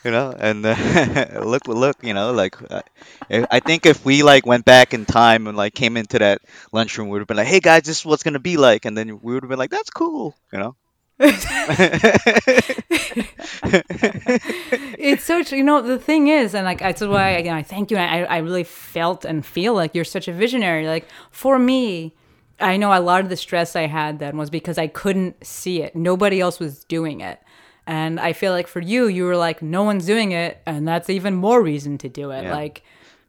you 0.06 0.12
know, 0.12 0.34
and 0.38 0.66
uh, 0.66 1.42
look, 1.46 1.68
look, 1.68 1.98
you 2.02 2.14
know, 2.14 2.32
like 2.32 2.56
uh, 2.72 2.82
I 3.30 3.46
I 3.52 3.60
think 3.60 3.86
if 3.86 4.04
we 4.06 4.24
like 4.24 4.46
went 4.46 4.66
back 4.66 4.94
in 4.94 5.06
time 5.06 5.48
and 5.48 5.58
like 5.58 5.74
came 5.76 5.98
into 5.98 6.18
that 6.20 6.42
lunchroom, 6.72 7.08
we 7.08 7.14
would 7.14 7.20
have 7.22 7.28
been 7.28 7.38
like, 7.38 7.48
"Hey 7.48 7.60
guys, 7.60 7.84
this 7.84 8.00
is 8.00 8.06
what's 8.06 8.24
gonna 8.24 8.39
be 8.39 8.58
like," 8.58 8.86
and 8.86 8.98
then 8.98 9.20
we 9.22 9.34
would 9.34 9.44
have 9.44 9.50
been 9.50 9.60
like, 9.60 9.70
"That's 9.70 9.89
cool," 9.92 10.36
you 10.52 10.60
know. 10.60 10.76
it's 14.97 15.24
so 15.24 15.43
true. 15.43 15.57
You 15.57 15.63
know, 15.63 15.82
the 15.82 15.99
thing 15.99 16.28
is, 16.28 16.55
and 16.55 16.65
like 16.65 16.80
that's 16.80 17.01
why 17.01 17.30
again, 17.30 17.55
I 17.55 17.63
thank 17.63 17.91
you. 17.91 17.97
And 17.97 18.26
I, 18.26 18.36
I 18.36 18.38
really 18.39 18.63
felt 18.63 19.26
and 19.26 19.45
feel 19.45 19.74
like 19.74 19.93
you're 19.93 20.03
such 20.03 20.28
a 20.28 20.34
visionary. 20.34 20.88
Like 20.88 21.07
for 21.30 21.59
me, 21.59 22.15
I 22.59 22.78
know 22.78 22.97
a 22.97 22.99
lot 22.99 23.22
of 23.22 23.30
the 23.30 23.38
stress 23.38 23.76
I 23.76 23.88
had 23.88 24.19
then 24.19 24.38
was 24.38 24.49
because 24.49 24.78
I 24.78 24.88
couldn't 24.88 25.45
see 25.45 25.82
it. 25.82 25.95
Nobody 25.95 26.39
else 26.39 26.59
was 26.59 26.84
doing 26.86 27.22
it. 27.22 27.39
And 27.88 28.19
I 28.19 28.34
feel 28.34 28.51
like 28.51 28.67
for 28.67 28.80
you, 28.80 29.07
you 29.07 29.26
were 29.26 29.36
like, 29.36 29.61
no 29.61 29.84
one's 29.84 30.05
doing 30.05 30.32
it. 30.32 30.61
And 30.65 30.88
that's 30.88 31.09
even 31.09 31.36
more 31.36 31.61
reason 31.61 31.97
to 31.99 32.09
do 32.09 32.32
it. 32.32 32.43
Yeah. 32.43 32.55
Like, 32.55 32.84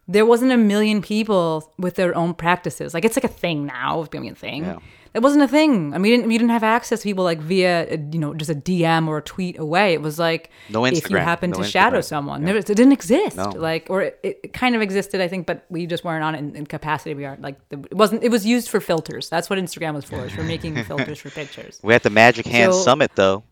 there 0.08 0.26
wasn't 0.26 0.52
a 0.52 0.56
million 0.56 1.00
people 1.02 1.72
with 1.78 1.94
their 1.94 2.14
own 2.16 2.34
practices. 2.34 2.92
Like, 2.94 3.04
it's 3.04 3.16
like 3.16 3.24
a 3.24 3.28
thing 3.28 3.66
now. 3.66 4.00
It's 4.00 4.08
becoming 4.08 4.30
a 4.30 4.34
thing. 4.34 4.64
Yeah. 4.64 4.78
It 5.14 5.20
wasn't 5.20 5.42
a 5.44 5.48
thing. 5.48 5.92
I 5.92 5.98
mean, 5.98 6.02
we 6.02 6.10
didn't, 6.10 6.26
we 6.28 6.38
didn't 6.38 6.52
have 6.52 6.62
access 6.64 7.00
to 7.00 7.04
people 7.04 7.22
like 7.22 7.38
via, 7.38 7.82
uh, 7.82 7.96
you 8.10 8.18
know, 8.18 8.32
just 8.32 8.50
a 8.50 8.54
DM 8.54 9.08
or 9.08 9.18
a 9.18 9.22
tweet 9.22 9.58
away. 9.58 9.92
It 9.92 10.00
was 10.00 10.18
like 10.18 10.48
No 10.70 10.86
if 10.86 10.94
you 10.94 11.00
Instagram. 11.02 11.22
happen 11.24 11.50
No 11.50 11.58
to 11.58 11.64
shadow 11.64 12.00
someone. 12.00 12.46
Yeah. 12.46 12.54
It 12.54 12.64
didn't 12.64 12.92
exist. 12.92 13.36
No. 13.36 13.50
Like, 13.50 13.88
or 13.90 14.00
it, 14.00 14.18
it 14.22 14.52
kind 14.54 14.74
of 14.74 14.80
existed, 14.80 15.20
I 15.20 15.28
think, 15.28 15.46
but 15.46 15.66
we 15.68 15.84
just 15.86 16.02
weren't 16.02 16.24
on 16.24 16.34
it 16.34 16.38
in, 16.38 16.56
in 16.56 16.66
capacity 16.66 17.12
we 17.14 17.26
aren't 17.26 17.42
Like, 17.42 17.58
it 17.70 17.94
wasn't. 17.94 18.22
It 18.24 18.30
was 18.30 18.46
used 18.46 18.70
for 18.70 18.80
filters. 18.80 19.28
That's 19.28 19.50
what 19.50 19.58
Instagram 19.58 19.92
was 19.94 20.06
for. 20.06 20.24
Is 20.24 20.32
for 20.32 20.44
making 20.44 20.82
filters 20.84 21.18
for 21.20 21.28
pictures. 21.28 21.78
We 21.82 21.92
had 21.92 22.02
the 22.02 22.10
Magic 22.10 22.46
Hand 22.46 22.72
So- 22.72 22.80
Summit 22.80 23.10
though. 23.14 23.44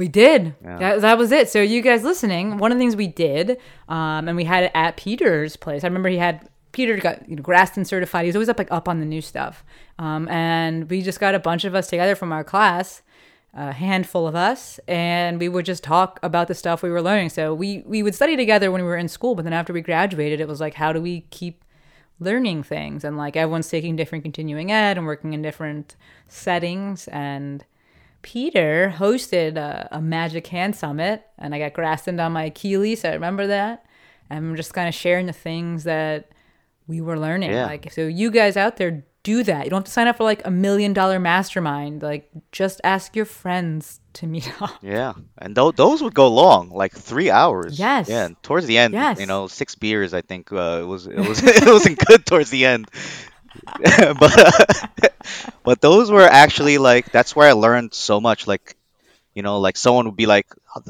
We 0.00 0.08
did. 0.08 0.54
Yeah. 0.64 0.78
That, 0.78 1.00
that 1.02 1.18
was 1.18 1.30
it. 1.30 1.50
So 1.50 1.60
you 1.60 1.82
guys 1.82 2.02
listening, 2.02 2.56
one 2.56 2.72
of 2.72 2.78
the 2.78 2.80
things 2.80 2.96
we 2.96 3.06
did, 3.06 3.58
um, 3.86 4.28
and 4.28 4.34
we 4.34 4.44
had 4.44 4.64
it 4.64 4.70
at 4.72 4.96
Peter's 4.96 5.56
place. 5.56 5.84
I 5.84 5.88
remember 5.88 6.08
he 6.08 6.16
had 6.16 6.48
Peter 6.72 6.96
got 6.96 7.28
you 7.28 7.36
know 7.36 7.42
Graston 7.42 7.86
certified. 7.86 8.24
He 8.24 8.28
was 8.28 8.36
always 8.36 8.48
up 8.48 8.56
like 8.56 8.72
up 8.72 8.88
on 8.88 9.00
the 9.00 9.04
new 9.04 9.20
stuff. 9.20 9.62
Um, 9.98 10.26
and 10.28 10.88
we 10.88 11.02
just 11.02 11.20
got 11.20 11.34
a 11.34 11.38
bunch 11.38 11.66
of 11.66 11.74
us 11.74 11.88
together 11.88 12.14
from 12.14 12.32
our 12.32 12.42
class, 12.42 13.02
a 13.52 13.72
handful 13.72 14.26
of 14.26 14.34
us, 14.34 14.80
and 14.88 15.38
we 15.38 15.50
would 15.50 15.66
just 15.66 15.84
talk 15.84 16.18
about 16.22 16.48
the 16.48 16.54
stuff 16.54 16.82
we 16.82 16.88
were 16.88 17.02
learning. 17.02 17.28
So 17.28 17.52
we 17.52 17.82
we 17.84 18.02
would 18.02 18.14
study 18.14 18.38
together 18.38 18.70
when 18.70 18.80
we 18.80 18.88
were 18.88 18.96
in 18.96 19.08
school, 19.08 19.34
but 19.34 19.44
then 19.44 19.52
after 19.52 19.74
we 19.74 19.82
graduated, 19.82 20.40
it 20.40 20.48
was 20.48 20.62
like 20.62 20.72
how 20.72 20.94
do 20.94 21.02
we 21.02 21.26
keep 21.28 21.62
learning 22.18 22.62
things 22.62 23.04
and 23.04 23.18
like 23.18 23.36
everyone's 23.36 23.68
taking 23.68 23.96
different 23.96 24.24
continuing 24.24 24.70
ed 24.70 24.96
and 24.98 25.06
working 25.06 25.32
in 25.32 25.40
different 25.40 25.96
settings 26.28 27.08
and 27.08 27.64
Peter 28.22 28.94
hosted 28.96 29.56
a, 29.56 29.88
a 29.92 30.00
Magic 30.00 30.46
Hand 30.48 30.76
Summit, 30.76 31.22
and 31.38 31.54
I 31.54 31.58
got 31.58 31.72
Graston 31.74 32.24
on 32.24 32.32
my 32.32 32.44
Achilles. 32.44 33.04
I 33.04 33.12
remember 33.14 33.46
that. 33.46 33.84
And 34.28 34.38
I'm 34.50 34.56
just 34.56 34.74
kind 34.74 34.88
of 34.88 34.94
sharing 34.94 35.26
the 35.26 35.32
things 35.32 35.84
that 35.84 36.30
we 36.86 37.00
were 37.00 37.18
learning. 37.18 37.50
Yeah. 37.50 37.66
Like, 37.66 37.92
so 37.92 38.02
you 38.06 38.30
guys 38.30 38.56
out 38.56 38.76
there 38.76 39.04
do 39.22 39.42
that. 39.42 39.64
You 39.64 39.70
don't 39.70 39.80
have 39.80 39.84
to 39.84 39.90
sign 39.90 40.06
up 40.08 40.16
for 40.16 40.24
like 40.24 40.46
a 40.46 40.50
million 40.50 40.92
dollar 40.92 41.18
mastermind. 41.18 42.02
Like, 42.02 42.30
just 42.52 42.80
ask 42.84 43.14
your 43.16 43.24
friends 43.26 44.00
to 44.14 44.26
meet 44.26 44.50
up. 44.62 44.70
Yeah, 44.82 45.12
and 45.38 45.54
th- 45.54 45.74
those 45.76 46.02
would 46.02 46.14
go 46.14 46.28
long, 46.28 46.70
like 46.70 46.92
three 46.92 47.30
hours. 47.30 47.78
Yes. 47.78 48.08
Yeah, 48.08 48.26
and 48.26 48.42
towards 48.42 48.66
the 48.66 48.78
end, 48.78 48.94
Yes. 48.94 49.18
you 49.20 49.26
know, 49.26 49.46
six 49.46 49.74
beers. 49.74 50.14
I 50.14 50.20
think 50.22 50.52
uh, 50.52 50.78
it 50.82 50.86
was 50.86 51.06
it 51.06 51.18
was 51.18 51.42
it 51.44 51.66
wasn't 51.66 51.98
good 52.06 52.24
towards 52.26 52.50
the 52.50 52.64
end. 52.66 52.88
but 54.18 54.90
but 55.64 55.80
those 55.80 56.10
were 56.10 56.22
actually 56.26 56.78
like 56.78 57.10
that's 57.12 57.34
where 57.34 57.48
I 57.48 57.52
learned 57.52 57.94
so 57.94 58.20
much. 58.20 58.46
Like, 58.46 58.76
you 59.34 59.42
know, 59.42 59.58
like 59.60 59.76
someone 59.76 60.06
would 60.06 60.16
be 60.16 60.26
like, 60.26 60.46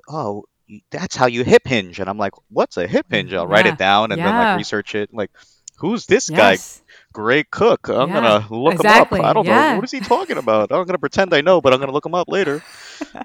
"Oh, 0.09 0.45
that's 0.91 1.16
how 1.16 1.27
you 1.27 1.45
hip 1.45 1.66
hinge," 1.66 1.99
and 2.01 2.09
I'm 2.09 2.18
like, 2.18 2.33
"What's 2.49 2.77
a 2.77 2.87
hip 2.87 3.07
hinge?" 3.11 3.33
I'll 3.35 3.47
write 3.47 3.66
it 3.66 3.79
down 3.79 4.12
and 4.12 4.21
then 4.21 4.29
Yeah. 4.29 4.51
like 4.51 4.59
research 4.59 4.95
it. 4.95 5.12
Like, 5.12 5.31
who's 5.77 6.07
this 6.07 6.31
guy? 6.31 6.53
Yes. 6.53 6.83
Gray 7.12 7.43
Cook. 7.43 7.89
I'm 7.89 8.09
Yeah, 8.11 8.21
gonna 8.21 8.47
look 8.55 8.75
exactly, 8.75 9.18
him 9.18 9.25
up. 9.25 9.31
I 9.31 9.33
don't 9.33 9.47
yeah. 9.47 9.71
know 9.73 9.75
what 9.77 9.85
is 9.85 9.91
he 9.91 9.99
talking 10.01 10.39
about. 10.39 10.71
I'm 10.71 10.85
gonna 10.87 10.99
pretend 10.99 11.35
I 11.35 11.41
know, 11.41 11.61
but 11.61 11.75
I'm 11.75 11.81
gonna 11.81 11.91
look 11.93 12.07
him 12.07 12.14
up 12.14 12.29
later. 12.29 12.62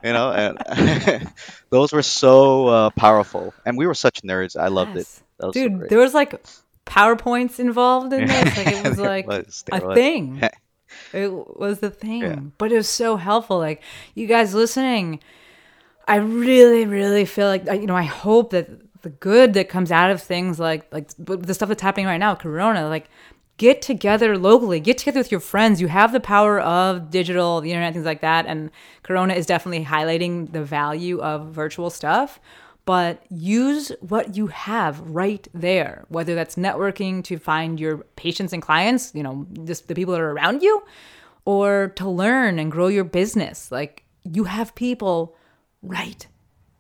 you 0.04 0.12
know, 0.14 0.32
and 0.32 1.30
those 1.70 1.93
were 1.93 2.02
so 2.02 2.68
uh, 2.68 2.89
powerful, 2.91 3.54
and 3.66 3.78
we 3.78 3.86
were 3.86 3.93
such 3.93 4.22
nerds. 4.24 4.58
I 4.60 4.70
loved 4.70 4.91
it. 4.96 5.06
Yes. 5.08 5.22
That 5.39 5.48
was 5.48 5.56
so 5.56 5.62
Dude, 5.64 5.78
great. 5.80 5.89
there 5.89 6.00
was 6.00 6.14
like 6.16 6.34
PowerPoints 6.96 7.60
involved 7.60 8.14
in 8.14 8.28
this. 8.28 8.58
Like, 8.58 8.68
it 8.68 8.84
was 8.89 8.98
like 8.98 9.28
was, 9.28 9.64
a 9.72 9.86
was. 9.86 9.96
thing. 9.96 10.41
It 11.12 11.30
was 11.30 11.80
the 11.80 11.89
thing. 11.89 12.22
Yeah. 12.22 12.39
But 12.58 12.72
it 12.72 12.76
was 12.76 12.88
so 12.88 13.18
helpful. 13.18 13.58
Like, 13.58 13.82
you 14.14 14.28
guys 14.28 14.54
listening, 14.54 15.20
I 16.08 16.18
really, 16.18 16.86
really 16.86 17.26
feel 17.26 17.48
like, 17.48 17.66
you 17.66 17.86
know, 17.86 17.98
I 17.98 18.04
hope 18.04 18.52
that 18.52 18.70
the 19.02 19.10
good 19.10 19.56
that 19.56 19.68
comes 19.68 19.91
out 19.91 20.10
of 20.10 20.22
things 20.22 20.58
like, 20.58 20.91
like 20.93 21.10
the 21.18 21.54
stuff 21.54 21.68
that's 21.68 21.82
happening 21.82 22.06
right 22.06 22.18
now, 22.18 22.34
Corona, 22.34 22.88
like, 22.88 23.10
get 23.58 23.82
together 23.82 24.38
locally, 24.38 24.80
get 24.80 24.98
together 24.98 25.20
with 25.20 25.32
your 25.32 25.39
friends. 25.39 25.82
You 25.82 25.88
have 25.88 26.12
the 26.12 26.20
power 26.20 26.60
of 26.60 27.10
digital, 27.10 27.62
the 27.62 27.72
internet, 27.72 27.93
things 27.93 28.06
like 28.06 28.22
that. 28.22 28.46
And 28.46 28.72
Corona 29.04 29.34
is 29.34 29.46
definitely 29.46 29.86
highlighting 29.86 30.52
the 30.52 30.64
value 30.64 31.20
of 31.20 31.48
virtual 31.48 31.89
stuff. 31.89 32.39
But 32.86 33.24
use 33.30 33.92
what 34.00 34.36
you 34.38 34.48
have 34.48 35.00
right 35.02 35.48
there, 35.54 36.06
whether 36.10 36.36
that's 36.36 36.56
networking 36.56 37.24
to 37.24 37.40
find 37.40 37.80
your 37.80 37.98
patients 38.16 38.54
and 38.54 38.62
clients, 38.62 39.12
you 39.16 39.24
know, 39.24 39.48
just 39.64 39.88
the 39.88 39.96
people 39.96 40.14
that 40.14 40.22
are 40.22 40.32
around 40.32 40.62
you, 40.62 40.84
or 41.46 41.92
to 41.96 42.08
learn 42.08 42.60
and 42.60 42.72
grow 42.72 42.88
your 42.88 43.04
business. 43.04 43.72
Like 43.72 44.04
you 44.24 44.44
have 44.44 44.76
people 44.76 45.36
right 45.82 46.28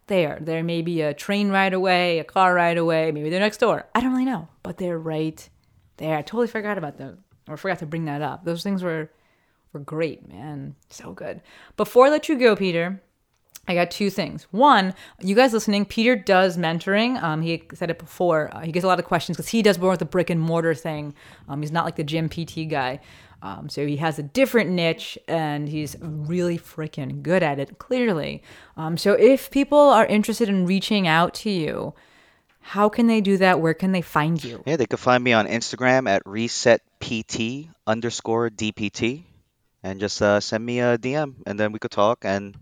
there. 0.07 0.37
There 0.39 0.63
may 0.63 0.83
be 0.83 1.01
a 1.01 1.13
train 1.13 1.49
ride 1.49 1.73
away, 1.73 2.19
a 2.19 2.23
car 2.23 2.53
ride 2.53 2.77
away, 2.77 3.11
maybe 3.11 3.29
they're 3.29 3.39
next 3.39 3.57
door. 3.57 3.85
I 3.95 4.01
don't 4.01 4.11
really 4.11 4.25
know, 4.25 4.47
but 4.61 4.77
they're 4.77 4.99
right 4.99 5.47
there. 5.97 6.17
I 6.17 6.21
totally 6.21 6.47
forgot 6.47 6.77
about 6.77 6.97
them 6.97 7.23
or 7.47 7.57
forgot 7.57 7.79
to 7.79 7.85
bring 7.85 8.05
that 8.05 8.21
up. 8.21 8.45
Those 8.45 8.63
things 8.63 8.83
were 8.83 9.09
were 9.73 9.79
great, 9.79 10.27
man. 10.27 10.75
So 10.89 11.11
good. 11.11 11.41
Before 11.75 12.05
I 12.05 12.09
let 12.09 12.29
you 12.29 12.37
go, 12.37 12.55
Peter, 12.55 13.01
I 13.67 13.73
got 13.73 13.91
two 13.91 14.09
things. 14.09 14.47
One, 14.51 14.93
you 15.19 15.35
guys 15.35 15.53
listening, 15.53 15.85
Peter 15.85 16.15
does 16.15 16.57
mentoring. 16.57 17.21
Um, 17.21 17.41
he 17.41 17.63
said 17.73 17.89
it 17.89 17.97
before. 17.97 18.49
Uh, 18.53 18.61
he 18.61 18.71
gets 18.71 18.83
a 18.83 18.87
lot 18.87 18.99
of 18.99 19.05
questions 19.05 19.37
because 19.37 19.49
he 19.49 19.61
does 19.61 19.79
more 19.79 19.91
with 19.91 19.99
the 19.99 20.05
brick 20.05 20.29
and 20.29 20.39
mortar 20.39 20.75
thing. 20.75 21.13
Um, 21.47 21.61
he's 21.61 21.71
not 21.71 21.85
like 21.85 21.95
the 21.95 22.03
gym 22.03 22.29
PT 22.29 22.69
guy. 22.69 22.99
Um, 23.41 23.69
so 23.69 23.85
he 23.85 23.97
has 23.97 24.17
a 24.17 24.23
different 24.23 24.71
niche 24.71 25.17
and 25.27 25.69
he's 25.69 25.95
really 26.01 26.57
freaking 26.57 27.21
good 27.21 27.43
at 27.43 27.59
it, 27.59 27.77
clearly. 27.77 28.41
Um, 28.77 28.97
so 28.97 29.13
if 29.13 29.51
people 29.51 29.77
are 29.77 30.05
interested 30.05 30.49
in 30.49 30.65
reaching 30.65 31.07
out 31.07 31.33
to 31.35 31.49
you, 31.49 31.93
how 32.59 32.89
can 32.89 33.05
they 33.05 33.21
do 33.21 33.37
that? 33.37 33.59
Where 33.61 33.75
can 33.75 33.91
they 33.91 34.01
find 34.01 34.43
you? 34.43 34.63
Yeah, 34.65 34.77
they 34.77 34.87
can 34.87 34.97
find 34.97 35.23
me 35.23 35.33
on 35.33 35.45
Instagram 35.47 36.09
at 36.09 36.23
resetpt 36.25 37.69
underscore 37.85 38.49
dpt, 38.49 39.23
and 39.83 39.99
just 39.99 40.19
uh, 40.19 40.39
send 40.39 40.65
me 40.65 40.79
a 40.79 40.97
DM, 40.97 41.35
and 41.45 41.59
then 41.59 41.71
we 41.71 41.77
could 41.77 41.91
talk. 41.91 42.25
And 42.25 42.57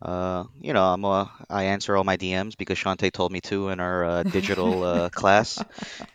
uh, 0.00 0.44
you 0.60 0.72
know, 0.72 0.84
I'm 0.84 1.04
uh, 1.04 1.26
I 1.50 1.64
answer 1.64 1.96
all 1.96 2.04
my 2.04 2.16
DMs 2.16 2.56
because 2.56 2.78
Shantae 2.78 3.12
told 3.12 3.32
me 3.32 3.40
to 3.42 3.68
in 3.70 3.80
our 3.80 4.04
uh, 4.04 4.22
digital 4.22 4.84
uh, 4.84 5.08
class, 5.12 5.62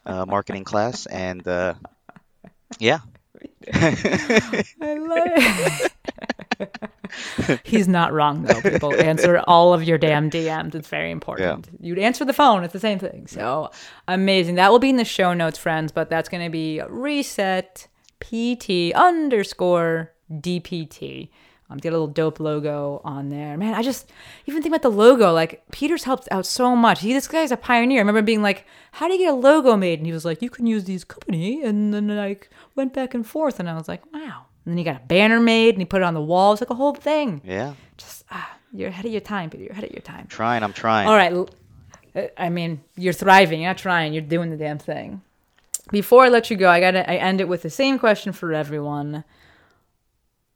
uh, 0.06 0.26
marketing 0.26 0.64
class, 0.64 1.06
and 1.06 1.46
uh, 1.48 1.74
yeah. 2.80 3.00
I 3.72 4.98
love 4.98 5.28
it. 5.28 5.92
He's 7.64 7.88
not 7.88 8.14
wrong 8.14 8.44
though. 8.44 8.62
People 8.62 8.94
answer 9.00 9.44
all 9.48 9.74
of 9.74 9.84
your 9.84 9.98
damn 9.98 10.30
DMs. 10.30 10.76
It's 10.76 10.88
very 10.88 11.12
important. 11.12 11.70
You'd 11.80 12.00
answer 12.00 12.26
the 12.26 12.34
phone. 12.34 12.64
It's 12.64 12.74
the 12.74 12.80
same 12.80 13.00
thing. 13.00 13.28
So 13.28 13.72
amazing. 14.08 14.56
That 14.56 14.72
will 14.72 14.80
be 14.80 14.90
in 14.90 14.98
the 14.98 15.06
show 15.06 15.34
notes, 15.34 15.58
friends. 15.58 15.92
But 15.92 16.10
that's 16.10 16.30
going 16.30 16.44
to 16.44 16.50
be 16.50 16.82
reset 16.88 17.88
pt 18.20 18.94
underscore 18.96 20.14
dpt. 20.32 21.30
Um, 21.74 21.80
get 21.80 21.90
a 21.90 21.94
little 21.94 22.08
dope 22.08 22.40
logo 22.40 23.02
on 23.04 23.30
there. 23.30 23.58
Man, 23.58 23.74
I 23.74 23.82
just 23.82 24.12
even 24.46 24.62
think 24.62 24.74
about 24.74 24.84
the 24.84 24.96
logo. 24.96 25.34
Like 25.34 25.64
Peter's 25.72 26.04
helped 26.04 26.28
out 26.32 26.46
so 26.46 26.76
much. 26.76 27.02
He 27.02 27.14
this 27.14 27.28
guy's 27.28 27.52
a 27.52 27.58
pioneer. 27.58 27.98
I 27.98 28.02
remember 28.02 28.22
being 28.22 28.44
like, 28.44 28.66
"How 28.92 29.08
do 29.08 29.14
you 29.14 29.20
get 29.20 29.34
a 29.34 29.36
logo 29.36 29.76
made?" 29.76 30.00
And 30.00 30.06
he 30.06 30.14
was 30.14 30.26
like, 30.26 30.42
"You 30.42 30.50
can 30.50 30.68
use 30.68 30.86
these 30.86 31.04
company." 31.04 31.64
And 31.64 31.94
then 31.94 32.08
like 32.08 32.50
went 32.76 32.94
back 32.94 33.14
and 33.14 33.26
forth, 33.26 33.60
and 33.60 33.70
I 33.70 33.76
was 33.76 33.88
like, 33.88 34.04
"Wow." 34.14 34.46
And 34.66 34.72
then 34.72 34.78
he 34.78 34.84
got 34.84 34.98
a 34.98 35.06
banner 35.08 35.40
made 35.40 35.74
and 35.74 35.82
he 35.82 35.86
put 35.86 36.02
it 36.02 36.06
on 36.06 36.14
the 36.14 36.22
wall. 36.22 36.54
It's 36.54 36.62
like 36.62 36.70
a 36.70 36.76
whole 36.76 36.94
thing. 36.94 37.42
Yeah. 37.44 37.74
Just 37.98 38.24
ah, 38.32 38.58
you're 38.72 38.90
ahead 38.90 39.06
of 39.06 39.12
your 39.12 39.22
time, 39.22 39.50
Peter. 39.50 39.64
You're 39.64 39.74
ahead 39.74 39.86
of 39.86 39.92
your 39.92 40.02
time. 40.02 40.28
Trying, 40.28 40.64
I'm 40.64 40.74
trying. 40.74 41.08
All 41.08 41.16
right. 41.16 41.50
I 42.38 42.50
mean, 42.50 42.82
you're 42.96 43.14
thriving. 43.14 43.62
You're 43.62 43.72
not 43.72 43.80
trying. 43.80 44.14
You're 44.14 44.22
doing 44.22 44.52
the 44.52 44.58
damn 44.58 44.78
thing. 44.78 45.22
Before 45.92 46.24
I 46.24 46.30
let 46.30 46.52
you 46.52 46.56
go, 46.56 46.70
I 46.70 46.80
gotta. 46.80 47.10
I 47.10 47.16
end 47.16 47.42
it 47.42 47.48
with 47.48 47.64
the 47.64 47.70
same 47.70 47.98
question 47.98 48.32
for 48.32 48.54
everyone. 48.54 49.24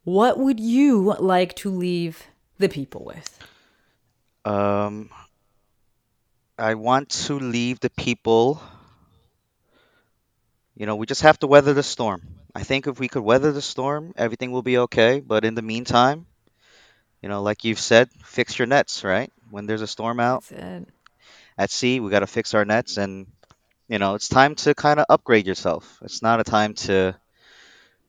What 0.08 0.38
would 0.38 0.58
you 0.58 1.14
like 1.20 1.54
to 1.56 1.70
leave 1.70 2.22
the 2.56 2.70
people 2.70 3.04
with? 3.04 3.28
Um, 4.42 5.10
I 6.56 6.76
want 6.76 7.10
to 7.26 7.38
leave 7.38 7.80
the 7.80 7.90
people. 7.90 8.62
You 10.74 10.86
know, 10.86 10.96
we 10.96 11.04
just 11.04 11.20
have 11.20 11.38
to 11.40 11.46
weather 11.46 11.74
the 11.74 11.82
storm. 11.82 12.22
I 12.54 12.62
think 12.62 12.86
if 12.86 12.98
we 12.98 13.08
could 13.08 13.22
weather 13.22 13.52
the 13.52 13.60
storm, 13.60 14.14
everything 14.16 14.50
will 14.50 14.62
be 14.62 14.78
okay. 14.78 15.20
But 15.20 15.44
in 15.44 15.54
the 15.54 15.60
meantime, 15.60 16.24
you 17.20 17.28
know, 17.28 17.42
like 17.42 17.64
you've 17.64 17.78
said, 17.78 18.08
fix 18.24 18.58
your 18.58 18.64
nets, 18.64 19.04
right? 19.04 19.30
When 19.50 19.66
there's 19.66 19.82
a 19.82 19.86
storm 19.86 20.20
out 20.20 20.42
at 21.58 21.70
sea, 21.70 22.00
we 22.00 22.10
got 22.10 22.20
to 22.20 22.26
fix 22.26 22.54
our 22.54 22.64
nets. 22.64 22.96
And, 22.96 23.26
you 23.88 23.98
know, 23.98 24.14
it's 24.14 24.28
time 24.28 24.54
to 24.54 24.74
kind 24.74 25.00
of 25.00 25.04
upgrade 25.10 25.46
yourself. 25.46 25.98
It's 26.00 26.22
not 26.22 26.40
a 26.40 26.44
time 26.44 26.72
to 26.88 27.14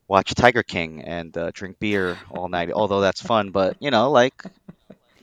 watch 0.10 0.36
Tiger 0.36 0.64
King 0.64 1.04
and 1.04 1.38
uh, 1.38 1.52
drink 1.54 1.80
beer 1.80 2.22
all 2.32 2.50
night, 2.50 2.72
although 2.74 3.02
that's 3.02 3.22
fun. 3.22 3.52
But, 3.52 3.78
you 3.80 3.92
know, 3.92 4.12
like, 4.12 4.36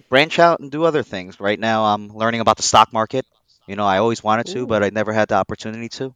branch 0.08 0.38
out 0.38 0.60
and 0.60 0.70
do 0.70 0.84
other 0.84 1.02
things. 1.02 1.40
Right 1.40 1.58
now, 1.58 1.84
I'm 1.86 2.08
learning 2.08 2.40
about 2.40 2.56
the 2.56 2.62
stock 2.62 2.92
market. 2.92 3.26
You 3.66 3.76
know, 3.76 3.86
I 3.86 3.98
always 3.98 4.22
wanted 4.22 4.46
to, 4.48 4.66
but 4.66 4.82
I 4.84 4.90
never 4.90 5.12
had 5.12 5.28
the 5.28 5.36
opportunity 5.36 5.88
to. 5.90 6.14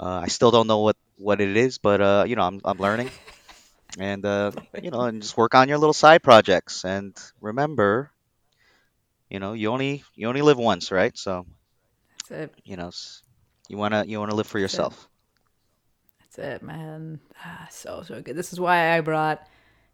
Uh, 0.00 0.20
I 0.24 0.28
still 0.28 0.50
don't 0.50 0.66
know 0.68 0.80
what, 0.80 0.96
what 1.16 1.40
it 1.40 1.56
is, 1.56 1.78
but 1.78 2.00
uh, 2.00 2.24
you 2.26 2.36
know, 2.36 2.42
I'm 2.42 2.60
I'm 2.64 2.78
learning, 2.78 3.12
and 3.98 4.24
uh, 4.24 4.52
you 4.82 4.90
know, 4.90 5.02
and 5.02 5.22
just 5.22 5.36
work 5.36 5.54
on 5.54 5.68
your 5.68 5.78
little 5.78 5.94
side 5.94 6.22
projects. 6.22 6.84
And 6.84 7.16
remember, 7.40 8.12
you 9.28 9.38
know, 9.38 9.52
you 9.52 9.70
only 9.70 10.04
you 10.14 10.28
only 10.28 10.42
live 10.42 10.58
once, 10.58 10.90
right? 10.90 11.16
So 11.16 11.46
you 12.64 12.76
know, 12.76 12.88
s- 12.88 13.22
you 13.68 13.76
wanna 13.78 14.04
you 14.06 14.18
wanna 14.18 14.34
live 14.34 14.46
for 14.46 14.58
yourself. 14.58 15.08
That's 16.36 16.62
it, 16.62 16.66
man. 16.66 17.20
Ah, 17.44 17.68
so 17.70 18.02
so 18.02 18.20
good. 18.20 18.36
This 18.36 18.52
is 18.52 18.60
why 18.60 18.96
I 18.96 19.00
brought 19.00 19.46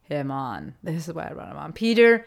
him 0.02 0.30
on. 0.30 0.74
This 0.82 1.08
is 1.08 1.14
why 1.14 1.28
I 1.28 1.32
brought 1.32 1.50
him 1.50 1.56
on. 1.56 1.72
Peter, 1.72 2.26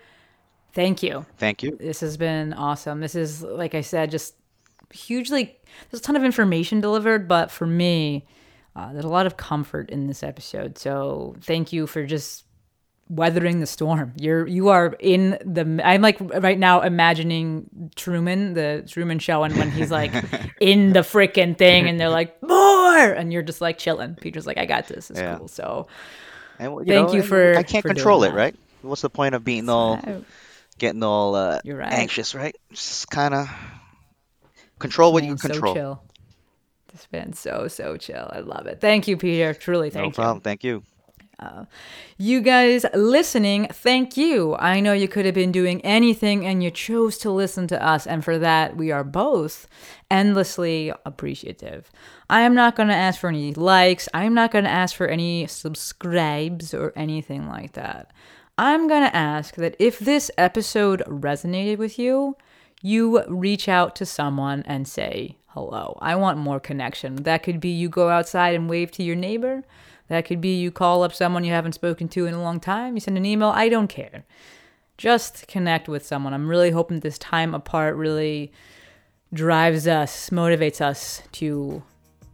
thank 0.73 1.03
you. 1.03 1.25
Thank 1.37 1.63
you. 1.63 1.77
This 1.77 2.01
has 2.01 2.17
been 2.17 2.53
awesome. 2.53 2.99
This 2.99 3.15
is, 3.15 3.41
like 3.43 3.75
I 3.75 3.81
said, 3.81 4.11
just 4.11 4.35
hugely, 4.91 5.57
there's 5.89 6.01
a 6.01 6.03
ton 6.03 6.15
of 6.15 6.23
information 6.23 6.81
delivered, 6.81 7.27
but 7.27 7.49
for 7.51 7.65
me, 7.65 8.27
uh, 8.75 8.93
there's 8.93 9.05
a 9.05 9.09
lot 9.09 9.25
of 9.25 9.37
comfort 9.37 9.89
in 9.89 10.07
this 10.07 10.23
episode. 10.23 10.77
So 10.77 11.35
thank 11.41 11.73
you 11.73 11.87
for 11.87 12.05
just 12.05 12.45
weathering 13.09 13.59
the 13.59 13.65
storm. 13.67 14.13
You're, 14.17 14.47
you 14.47 14.69
are 14.69 14.95
in 14.99 15.31
the, 15.45 15.81
I'm 15.83 16.01
like 16.01 16.17
right 16.19 16.57
now 16.57 16.81
imagining 16.81 17.89
Truman, 17.95 18.53
the 18.53 18.83
Truman 18.87 19.19
show, 19.19 19.43
and 19.43 19.55
when 19.57 19.69
he's 19.71 19.91
like 19.91 20.11
in 20.59 20.93
the 20.93 21.01
freaking 21.01 21.57
thing 21.57 21.87
and 21.87 21.99
they're 21.99 22.09
like, 22.09 22.41
more, 22.41 22.97
and 22.97 23.31
you're 23.33 23.43
just 23.43 23.61
like 23.61 23.77
chilling. 23.77 24.15
Peter's 24.15 24.47
like, 24.47 24.57
I 24.57 24.65
got 24.65 24.87
this. 24.87 25.09
It's 25.11 25.19
Yeah. 25.19 25.37
cool. 25.37 25.47
So 25.47 25.87
And 26.59 26.71
you 26.71 26.85
Thank 26.85 27.09
know, 27.09 27.13
you 27.13 27.23
for- 27.23 27.57
I 27.57 27.63
can't 27.63 27.81
for 27.81 27.89
control 27.89 28.23
it, 28.23 28.29
that. 28.29 28.35
right? 28.35 28.55
What's 28.81 29.01
the 29.01 29.09
point 29.09 29.35
of 29.35 29.43
being 29.43 29.69
all 29.69 29.99
getting 30.79 31.03
all 31.03 31.35
uh, 31.35 31.59
You're 31.63 31.77
right. 31.77 31.93
anxious, 31.93 32.33
right? 32.33 32.55
Just 32.71 33.09
kind 33.09 33.33
of 33.33 33.47
control 34.79 35.13
what 35.13 35.23
you 35.23 35.29
can 35.29 35.37
so 35.37 35.47
control. 35.49 35.73
chill. 35.75 36.03
This 36.91 37.05
been 37.07 37.33
so, 37.33 37.67
so 37.67 37.97
chill. 37.97 38.29
I 38.31 38.39
love 38.39 38.65
it. 38.67 38.79
Thank 38.81 39.07
you, 39.07 39.17
Peter. 39.17 39.53
Truly, 39.53 39.87
No 39.87 39.93
thank 39.93 40.03
you. 40.05 40.09
No 40.09 40.11
problem. 40.25 40.41
Thank 40.41 40.63
you. 40.63 40.83
Uh, 41.43 41.65
you 42.17 42.41
guys 42.41 42.85
listening, 42.93 43.67
thank 43.67 44.15
you. 44.15 44.55
I 44.55 44.79
know 44.79 44.93
you 44.93 45.07
could 45.07 45.25
have 45.25 45.35
been 45.35 45.51
doing 45.51 45.81
anything 45.81 46.45
and 46.45 46.63
you 46.63 46.71
chose 46.71 47.17
to 47.19 47.31
listen 47.31 47.67
to 47.67 47.83
us, 47.83 48.07
and 48.07 48.23
for 48.23 48.37
that, 48.39 48.77
we 48.77 48.91
are 48.91 49.03
both 49.03 49.67
endlessly 50.09 50.93
appreciative. 51.05 51.91
I 52.29 52.41
am 52.41 52.55
not 52.55 52.75
going 52.75 52.89
to 52.89 52.95
ask 52.95 53.19
for 53.19 53.29
any 53.29 53.53
likes, 53.53 54.07
I'm 54.13 54.33
not 54.33 54.51
going 54.51 54.63
to 54.63 54.69
ask 54.69 54.95
for 54.95 55.07
any 55.07 55.47
subscribes 55.47 56.73
or 56.73 56.93
anything 56.95 57.49
like 57.49 57.73
that. 57.73 58.11
I'm 58.57 58.87
going 58.87 59.03
to 59.03 59.15
ask 59.15 59.55
that 59.55 59.75
if 59.79 59.99
this 59.99 60.29
episode 60.37 61.01
resonated 61.07 61.77
with 61.77 61.97
you, 61.97 62.37
you 62.81 63.23
reach 63.27 63.67
out 63.67 63.95
to 63.97 64.05
someone 64.05 64.63
and 64.65 64.87
say 64.87 65.37
hello. 65.47 65.97
I 66.01 66.15
want 66.15 66.37
more 66.37 66.59
connection. 66.59 67.15
That 67.23 67.43
could 67.43 67.59
be 67.59 67.69
you 67.69 67.89
go 67.89 68.09
outside 68.09 68.55
and 68.55 68.69
wave 68.69 68.91
to 68.91 69.03
your 69.03 69.15
neighbor. 69.15 69.63
That 70.07 70.25
could 70.25 70.41
be 70.41 70.59
you 70.59 70.71
call 70.71 71.03
up 71.03 71.13
someone 71.13 71.43
you 71.43 71.51
haven't 71.53 71.73
spoken 71.73 72.07
to 72.09 72.25
in 72.25 72.33
a 72.33 72.41
long 72.41 72.59
time. 72.59 72.95
You 72.95 72.99
send 72.99 73.17
an 73.17 73.25
email. 73.25 73.49
I 73.49 73.69
don't 73.69 73.87
care. 73.87 74.25
Just 74.97 75.47
connect 75.47 75.87
with 75.87 76.05
someone. 76.05 76.33
I'm 76.33 76.47
really 76.47 76.71
hoping 76.71 76.99
this 76.99 77.17
time 77.17 77.55
apart 77.55 77.95
really 77.95 78.51
drives 79.33 79.87
us, 79.87 80.29
motivates 80.29 80.81
us 80.81 81.23
to 81.33 81.81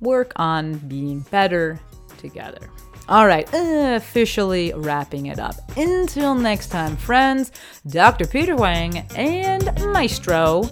work 0.01 0.33
on 0.35 0.77
being 0.79 1.21
better 1.31 1.79
together. 2.17 2.69
All 3.07 3.25
right, 3.25 3.49
officially 3.53 4.71
wrapping 4.75 5.27
it 5.27 5.39
up. 5.39 5.55
Until 5.75 6.35
next 6.35 6.67
time, 6.67 6.95
friends, 6.95 7.51
Dr. 7.87 8.27
Peter 8.27 8.55
Wang 8.55 8.99
and 9.15 9.65
Maestro 9.91 10.69